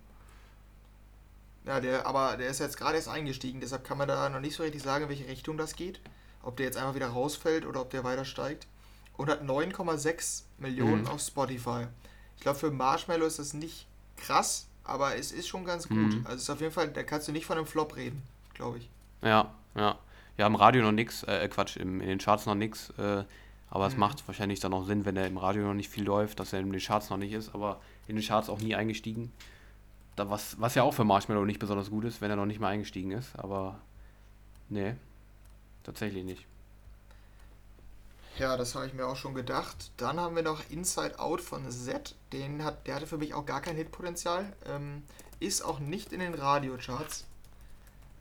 [1.65, 4.55] Ja, der, aber der ist jetzt gerade erst eingestiegen, deshalb kann man da noch nicht
[4.55, 5.99] so richtig sagen, in welche Richtung das geht.
[6.43, 8.67] Ob der jetzt einfach wieder rausfällt oder ob der weiter steigt.
[9.15, 11.07] Und hat 9,6 Millionen Mhm.
[11.07, 11.87] auf Spotify.
[12.35, 13.87] Ich glaube, für Marshmallow ist das nicht
[14.17, 15.97] krass, aber es ist schon ganz gut.
[15.97, 16.21] Mhm.
[16.25, 18.21] Also es ist auf jeden Fall, da kannst du nicht von einem Flop reden,
[18.53, 18.89] glaube ich.
[19.21, 19.97] ja, ja.
[20.37, 22.89] Ja, im Radio noch nix, äh, Quatsch, im, in den Charts noch nix.
[22.97, 23.23] Äh,
[23.69, 23.99] aber es Mhm.
[23.99, 26.59] macht wahrscheinlich dann auch Sinn, wenn er im Radio noch nicht viel läuft, dass er
[26.59, 29.31] in den Charts noch nicht ist, aber in den Charts auch nie eingestiegen.
[30.15, 32.59] Da, was, was ja auch für Marshmallow nicht besonders gut ist, wenn er noch nicht
[32.59, 33.79] mal eingestiegen ist, aber
[34.69, 34.95] nee,
[35.83, 36.45] tatsächlich nicht.
[38.37, 39.91] Ja, das habe ich mir auch schon gedacht.
[39.97, 42.15] Dann haben wir noch Inside Out von Z.
[42.31, 44.53] Den hat, der hatte für mich auch gar kein Hitpotenzial.
[44.65, 45.03] Ähm,
[45.39, 47.25] ist auch nicht in den Radiocharts.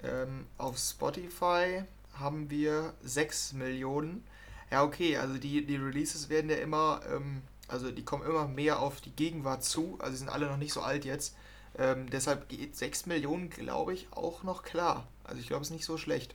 [0.03, 1.85] Ähm, auf Spotify
[2.23, 4.25] haben wir 6 Millionen.
[4.71, 8.81] Ja, okay, also die, die Releases werden ja immer, ähm, also die kommen immer mehr
[8.81, 9.97] auf die Gegenwart zu.
[9.99, 11.37] Also die sind alle noch nicht so alt jetzt.
[11.79, 15.07] Ähm, deshalb geht 6 Millionen, glaube ich, auch noch klar.
[15.25, 16.35] Also ich glaube, es ist nicht so schlecht.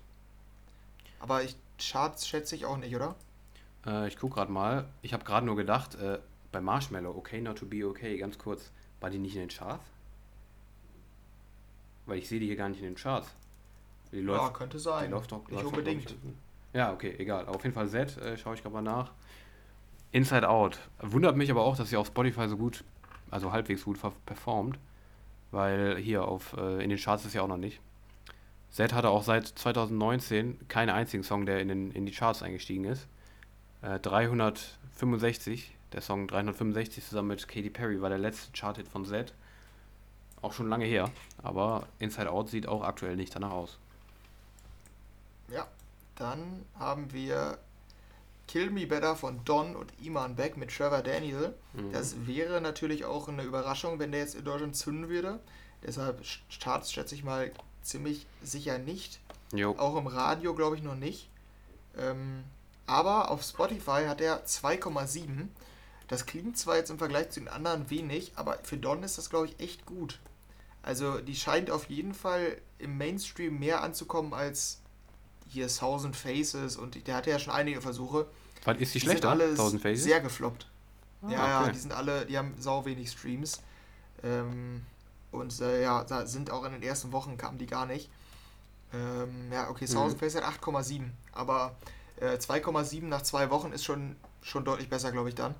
[1.19, 3.15] Aber ich, Charts schätze ich auch nicht, oder?
[3.85, 4.87] Äh, ich gucke gerade mal.
[5.01, 6.19] Ich habe gerade nur gedacht, äh,
[6.51, 9.85] bei Marshmallow, okay, not to be okay, ganz kurz, war die nicht in den Charts?
[12.05, 13.29] Weil ich sehe die hier gar nicht in den Charts.
[14.11, 15.11] Die Ja, läuft, könnte die sein.
[15.11, 16.11] läuft doch Nicht läuft doch, unbedingt.
[16.11, 16.17] ich,
[16.73, 17.45] Ja, okay, egal.
[17.45, 19.11] Aber auf jeden Fall Z, äh, schaue ich gerade mal nach.
[20.11, 20.79] Inside Out.
[21.01, 22.83] Wundert mich aber auch, dass sie auf Spotify so gut,
[23.29, 24.79] also halbwegs gut performt.
[25.51, 27.79] Weil hier auf, äh, in den Charts ist ja auch noch nicht.
[28.69, 32.83] Z hatte auch seit 2019 keinen einzigen Song, der in, den, in die Charts eingestiegen
[32.85, 33.07] ist.
[33.81, 39.33] Äh, 365, der Song 365 zusammen mit Katy Perry war der letzte Charthit von Z.
[40.41, 41.09] Auch schon lange her,
[41.41, 43.79] aber Inside Out sieht auch aktuell nicht danach aus.
[45.51, 45.67] Ja,
[46.15, 47.57] dann haben wir
[48.47, 51.53] Kill Me Better von Don und Iman Beck mit Trevor Daniel.
[51.73, 51.91] Mhm.
[51.91, 55.39] Das wäre natürlich auch eine Überraschung, wenn der jetzt in Deutschland zünden würde.
[55.85, 57.51] Deshalb Charts schätze ich mal
[57.83, 59.19] ziemlich sicher nicht.
[59.53, 59.75] Jo.
[59.77, 61.29] Auch im Radio glaube ich noch nicht.
[61.97, 62.43] Ähm,
[62.85, 65.47] aber auf Spotify hat er 2,7.
[66.07, 69.29] Das klingt zwar jetzt im Vergleich zu den anderen wenig, aber für Don ist das
[69.29, 70.19] glaube ich echt gut.
[70.83, 74.79] Also die scheint auf jeden Fall im Mainstream mehr anzukommen als
[75.47, 78.27] hier Thousand Faces und der hatte ja schon einige Versuche.
[78.65, 79.29] Was ist die Die schlechter?
[79.31, 80.03] sind alle 1000 Faces?
[80.03, 80.67] sehr gefloppt.
[81.23, 81.71] Ah, ja, ja, okay.
[81.73, 83.61] die sind alle, die haben sau wenig Streams.
[84.23, 84.83] Ähm,
[85.31, 88.09] und äh, ja, da sind auch in den ersten Wochen kamen die gar nicht.
[88.93, 90.19] Ähm, ja, okay, Thousand Mhm.
[90.19, 91.09] Faces hat 8,7.
[91.33, 91.75] Aber
[92.19, 95.55] äh, 2,7 nach zwei Wochen ist schon, schon deutlich besser, glaube ich, dann.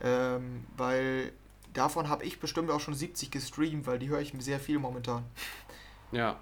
[0.00, 1.32] Ähm, weil
[1.72, 5.24] davon habe ich bestimmt auch schon 70 gestreamt, weil die höre ich sehr viel momentan.
[6.12, 6.38] Ja.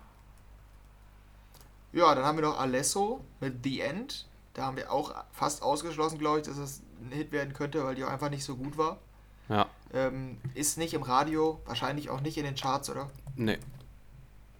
[1.94, 4.26] Ja, dann haben wir noch Alesso mit The End.
[4.52, 7.94] Da haben wir auch fast ausgeschlossen, glaube ich, dass es ein Hit werden könnte, weil
[7.94, 8.98] die auch einfach nicht so gut war.
[9.48, 9.68] Ja.
[9.92, 13.10] Ähm, ist nicht im Radio, wahrscheinlich auch nicht in den Charts, oder?
[13.36, 13.58] Nee.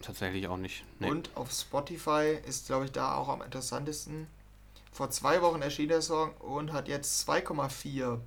[0.01, 0.85] Tatsächlich auch nicht.
[1.01, 1.11] Nee.
[1.11, 4.28] Und auf Spotify ist, glaube ich, da auch am interessantesten.
[4.93, 8.20] Vor zwei Wochen erschien der Song und hat jetzt 2,4.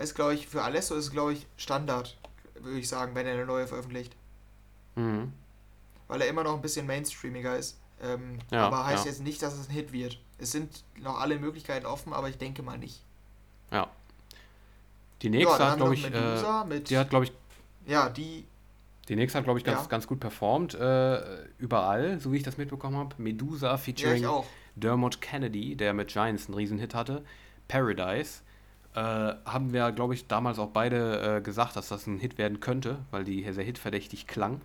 [0.00, 2.18] Ist, glaube ich, für Alesso ist, glaube ich, Standard,
[2.60, 4.14] würde ich sagen, wenn er eine neue veröffentlicht.
[4.96, 5.32] Mhm.
[6.08, 7.78] Weil er immer noch ein bisschen mainstreamiger ist.
[8.02, 9.10] Ähm, Ja, aber heißt ja.
[9.10, 10.18] jetzt nicht, dass es ein Hit wird.
[10.38, 13.02] Es sind noch alle Möglichkeiten offen, aber ich denke mal nicht.
[13.70, 13.88] Ja.
[15.22, 16.90] Die ja, nächste dann hat, glaube ich, Medusa äh, mit.
[16.90, 17.32] die hat, glaube ich,
[17.86, 18.44] ja, die.
[19.08, 19.86] die nächste hat, glaube ich, ganz, Ja.
[19.86, 20.74] ganz gut performt.
[20.74, 23.14] Äh, überall, so wie ich das mitbekommen habe.
[23.18, 24.26] Medusa Ja, featuring.
[24.74, 27.24] Dermot Kennedy, der mit Giants einen Riesenhit hatte.
[27.66, 28.42] Paradise.
[28.94, 29.00] Äh,
[29.44, 32.98] haben wir, glaube ich, damals auch beide äh, gesagt, dass das ein Hit werden könnte,
[33.10, 34.60] weil die sehr hitverdächtig klang.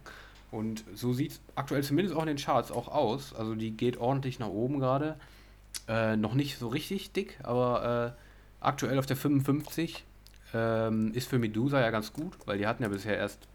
[0.51, 3.33] Und so sieht es aktuell zumindest auch in den Charts auch aus.
[3.33, 5.17] Also die geht ordentlich nach oben gerade.
[5.87, 10.03] Äh, noch nicht so richtig dick, aber äh, aktuell auf der 55
[10.53, 13.47] ähm, ist für Medusa ja ganz gut, weil die hatten ja bisher erst,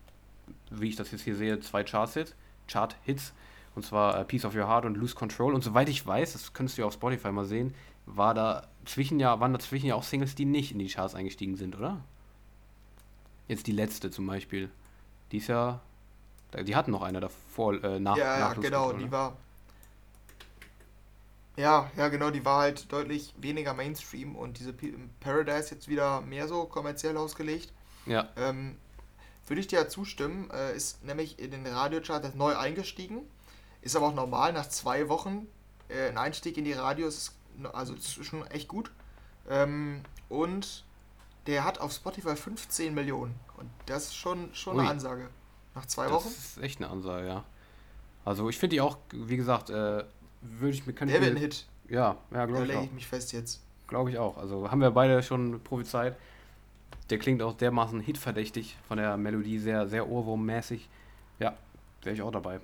[0.71, 2.35] wie ich das jetzt hier sehe, zwei Charts-Hits.
[2.69, 3.33] Chart-Hits.
[3.75, 5.55] Und zwar äh, Piece of Your Heart und Lose Control.
[5.55, 7.75] Und soweit ich weiß, das könntest du ja auf Spotify mal sehen,
[8.07, 11.57] war da zwischen ja, waren dazwischen ja auch Singles, die nicht in die Charts eingestiegen
[11.57, 12.01] sind, oder?
[13.49, 14.71] Jetzt die letzte zum Beispiel.
[15.33, 15.81] Die ist ja.
[16.63, 19.37] Die hatten noch eine davor, äh, nach, ja, nach ja, genau, die war.
[21.57, 26.21] Ja, ja, genau, die war halt deutlich weniger Mainstream und diese P Paradise jetzt wieder
[26.21, 27.73] mehr so kommerziell ausgelegt.
[28.05, 28.29] Ja.
[28.37, 28.77] Ähm,
[29.47, 33.23] würde ich dir ja zustimmen, äh, ist nämlich in den Radiocharts neu eingestiegen.
[33.81, 35.47] Ist aber auch normal, nach zwei Wochen
[35.89, 37.37] äh, ein Einstieg in die Radios ist
[37.73, 38.91] also ist schon echt gut.
[39.49, 40.85] Ähm, und
[41.47, 43.35] der hat auf Spotify 15 Millionen.
[43.57, 45.29] Und das ist schon, schon eine Ansage.
[45.77, 46.25] Nach zwei das Wochen.
[46.25, 47.45] Das ist echt eine Ansage, ja.
[48.25, 50.05] Also ich finde die auch, wie gesagt, äh,
[50.41, 50.95] würde ich mir...
[50.95, 51.67] Der wird ein Hit.
[51.89, 53.61] Ja, ja, glaube ich Da lege ich mich fest jetzt.
[53.87, 54.39] Glaube ich auch.
[54.39, 56.17] Also haben wir beide schon prophezeit.
[57.11, 60.89] Der klingt auch dermaßen hitverdächtig von der Melodie, sehr, sehr ohrwurmmäßig.
[61.39, 61.55] Ja,
[62.03, 62.59] wäre ich auch dabei.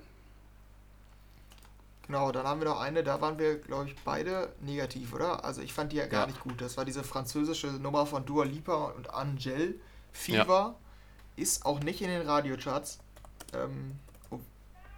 [2.07, 5.45] Genau, dann haben wir noch eine, da waren wir, glaube ich, beide negativ, oder?
[5.45, 6.27] Also ich fand die ja gar ja.
[6.27, 6.59] nicht gut.
[6.59, 9.79] Das war diese französische Nummer von Dua Lipa und Angel.
[10.11, 10.75] Fever ja.
[11.37, 12.99] ist auch nicht in den Radiocharts.
[13.55, 13.99] Ähm,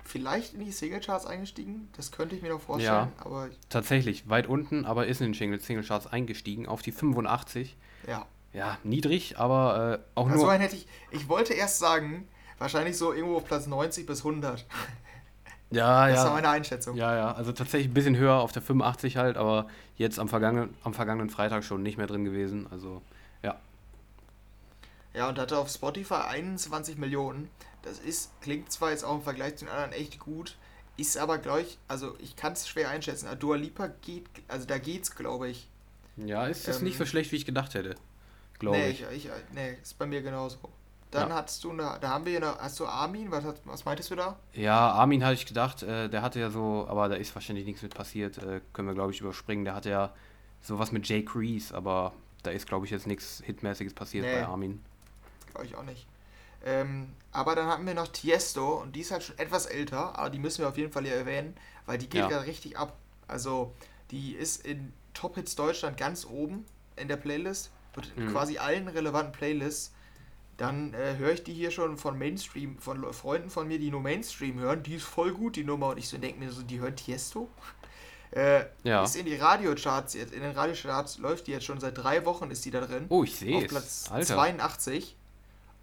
[0.04, 3.12] vielleicht in die Singlecharts eingestiegen, das könnte ich mir noch vorstellen.
[3.18, 7.76] Ja, aber tatsächlich, weit unten, aber ist in den Singlecharts eingestiegen, auf die 85.
[8.08, 8.26] Ja.
[8.54, 10.54] Ja, niedrig, aber äh, auch also nur...
[10.54, 12.26] hätte ich, ich wollte erst sagen,
[12.58, 14.66] wahrscheinlich so irgendwo auf Platz 90 bis 100.
[15.72, 16.16] Ja, das ja.
[16.16, 16.96] Das war meine Einschätzung.
[16.96, 17.32] Ja, ja.
[17.34, 19.68] Also tatsächlich ein bisschen höher auf der 85 halt, aber
[19.98, 22.68] jetzt am vergangenen, am vergangenen Freitag schon nicht mehr drin gewesen.
[22.72, 23.02] Also,
[25.16, 25.30] ja.
[25.30, 27.50] Und hatte auf Spotify 21 Millionen.
[27.82, 30.58] Das ist, klingt zwar jetzt auch im Vergleich zu den anderen echt gut,
[30.98, 33.28] ist aber gleich, also ich kann es schwer einschätzen.
[33.40, 35.70] Dua Lipa geht, also da geht's, glaube ich.
[36.18, 37.96] Ja, ist, ist ähm, nicht so schlecht, wie ich gedacht hätte.
[38.60, 39.06] Glaube nee, ich.
[39.12, 39.30] ich.
[39.54, 40.58] Nee, ist bei mir genauso.
[41.12, 41.36] Dann ja.
[41.36, 44.38] hattest du, eine, da haben wir eine, hast du Armin, was, was meintest du da?
[44.54, 47.82] Ja, Armin hatte ich gedacht, äh, der hatte ja so, aber da ist wahrscheinlich nichts
[47.82, 49.66] mit passiert, äh, können wir glaube ich überspringen.
[49.66, 50.14] Der hatte ja
[50.62, 52.14] sowas mit Jake Reese, aber
[52.44, 54.84] da ist glaube ich jetzt nichts Hitmäßiges passiert nee, bei Armin.
[55.56, 56.08] Glaube ich auch nicht.
[56.64, 60.30] Ähm, aber dann hatten wir noch Tiesto und die ist halt schon etwas älter, aber
[60.30, 61.56] die müssen wir auf jeden Fall hier erwähnen,
[61.86, 62.28] weil die geht ja.
[62.28, 62.98] gerade richtig ab.
[63.28, 63.74] Also
[64.12, 66.66] die ist in Top Hits Deutschland ganz oben
[66.96, 67.72] in der Playlist,
[68.16, 68.32] in mhm.
[68.32, 69.92] quasi allen relevanten Playlists
[70.58, 74.02] dann äh, höre ich die hier schon von Mainstream, von Freunden von mir, die nur
[74.02, 75.90] Mainstream hören, die ist voll gut, die Nummer.
[75.90, 77.50] Und ich so denke mir so, die hören Tiesto?
[78.32, 79.04] Äh, ja.
[79.04, 82.66] Ist in die Radiocharts, in den Radiocharts läuft die jetzt schon seit drei Wochen, ist
[82.66, 83.06] die da drin.
[83.08, 84.34] Oh, ich sehe Auf Platz Alter.
[84.34, 85.16] 82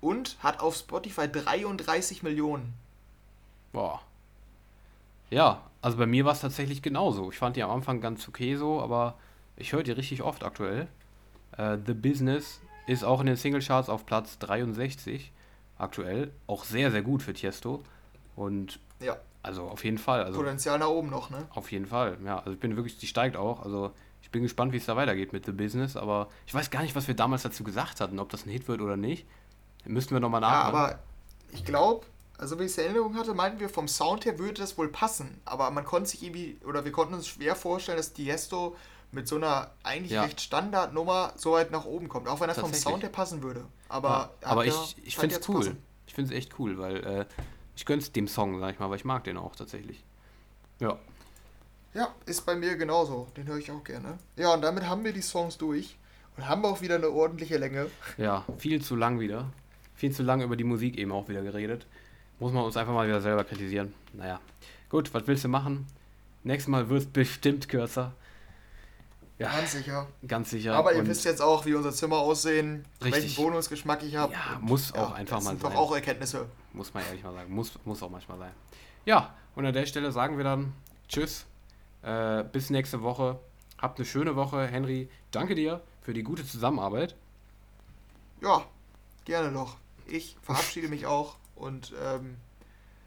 [0.03, 2.75] und hat auf Spotify 33 Millionen.
[3.73, 4.03] Boah.
[5.31, 7.31] Ja, also bei mir war es tatsächlich genauso.
[7.31, 9.15] Ich fand die am Anfang ganz okay so, aber
[9.57, 10.89] ich höre die richtig oft aktuell.
[11.57, 15.33] Äh, The Business ist auch in den Singlecharts auf Platz 63
[15.79, 16.33] aktuell.
[16.47, 17.83] Auch sehr, sehr gut für Tiesto.
[18.35, 19.17] Und ja.
[19.43, 20.25] also auf jeden Fall.
[20.25, 21.47] Also, Potenzial nach oben noch, ne?
[21.51, 22.39] Auf jeden Fall, ja.
[22.39, 23.63] Also ich bin wirklich, die steigt auch.
[23.63, 25.97] Also ich bin gespannt, wie es da weitergeht mit The Business.
[25.97, 28.69] Aber ich weiß gar nicht, was wir damals dazu gesagt hatten, ob das ein Hit
[28.69, 29.27] wird oder nicht.
[29.85, 30.77] Müssten wir nochmal nachdenken.
[30.77, 30.99] Ja, aber
[31.53, 32.07] ich glaube,
[32.39, 34.89] also wie ich es in Erinnerung hatte, meinten wir, vom Sound her würde das wohl
[34.89, 35.41] passen.
[35.45, 38.77] Aber man konnte sich irgendwie, oder wir konnten uns schwer vorstellen, dass Tiesto
[39.13, 40.23] mit so einer eigentlich ja.
[40.23, 42.29] recht Standardnummer so weit nach oben kommt.
[42.29, 43.67] Auch wenn das vom Sound her passen würde.
[43.89, 45.57] Aber, ja, aber ich, ich finde es cool.
[45.57, 45.83] Passen.
[46.07, 47.27] Ich finde es echt cool, weil äh,
[47.77, 50.03] ich gönne es dem Song, sag ich mal, weil ich mag den auch tatsächlich.
[50.81, 50.99] Ja.
[51.95, 53.29] Ja, ist bei mir genauso.
[53.37, 54.19] Den höre ich auch gerne.
[54.37, 55.97] Ja, und damit haben wir die Songs durch.
[56.37, 57.91] Und haben auch wieder eine ordentliche Länge.
[58.17, 59.51] Ja, viel zu lang wieder.
[59.95, 61.87] Viel zu lang über die Musik eben auch wieder geredet.
[62.39, 63.95] Muss man uns einfach mal wieder selber kritisieren.
[64.13, 64.41] Naja.
[64.89, 65.87] Gut, was willst du machen?
[66.45, 68.13] Nächstes Mal wird es bestimmt kürzer.
[69.39, 70.07] Ja, ganz sicher.
[70.27, 70.75] Ganz sicher.
[70.75, 73.23] Aber ihr wisst jetzt auch, wie unser Zimmer aussehen, richtig.
[73.23, 74.33] welchen Wohnungsgeschmack ich habe.
[74.33, 75.59] Ja, muss auch einfach mal sein.
[75.59, 76.47] Das sind doch auch Erkenntnisse.
[76.73, 77.53] Muss man ehrlich mal sagen.
[77.53, 78.53] Muss, muss auch manchmal sein.
[79.05, 80.73] Ja, und an der Stelle sagen wir dann
[81.09, 81.45] Tschüss.
[82.03, 83.39] Äh, bis nächste Woche.
[83.79, 84.67] Habt eine schöne Woche.
[84.67, 87.17] Henry, danke dir für die gute Zusammenarbeit.
[88.41, 88.65] Ja,
[89.25, 89.77] gerne noch.
[90.13, 92.37] Ich verabschiede mich auch und ähm,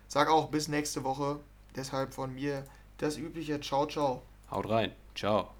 [0.07, 1.39] sage auch bis nächste Woche.
[1.75, 2.65] Deshalb von mir
[2.97, 4.23] das übliche Ciao, ciao.
[4.49, 4.91] Haut rein.
[5.13, 5.54] Ciao.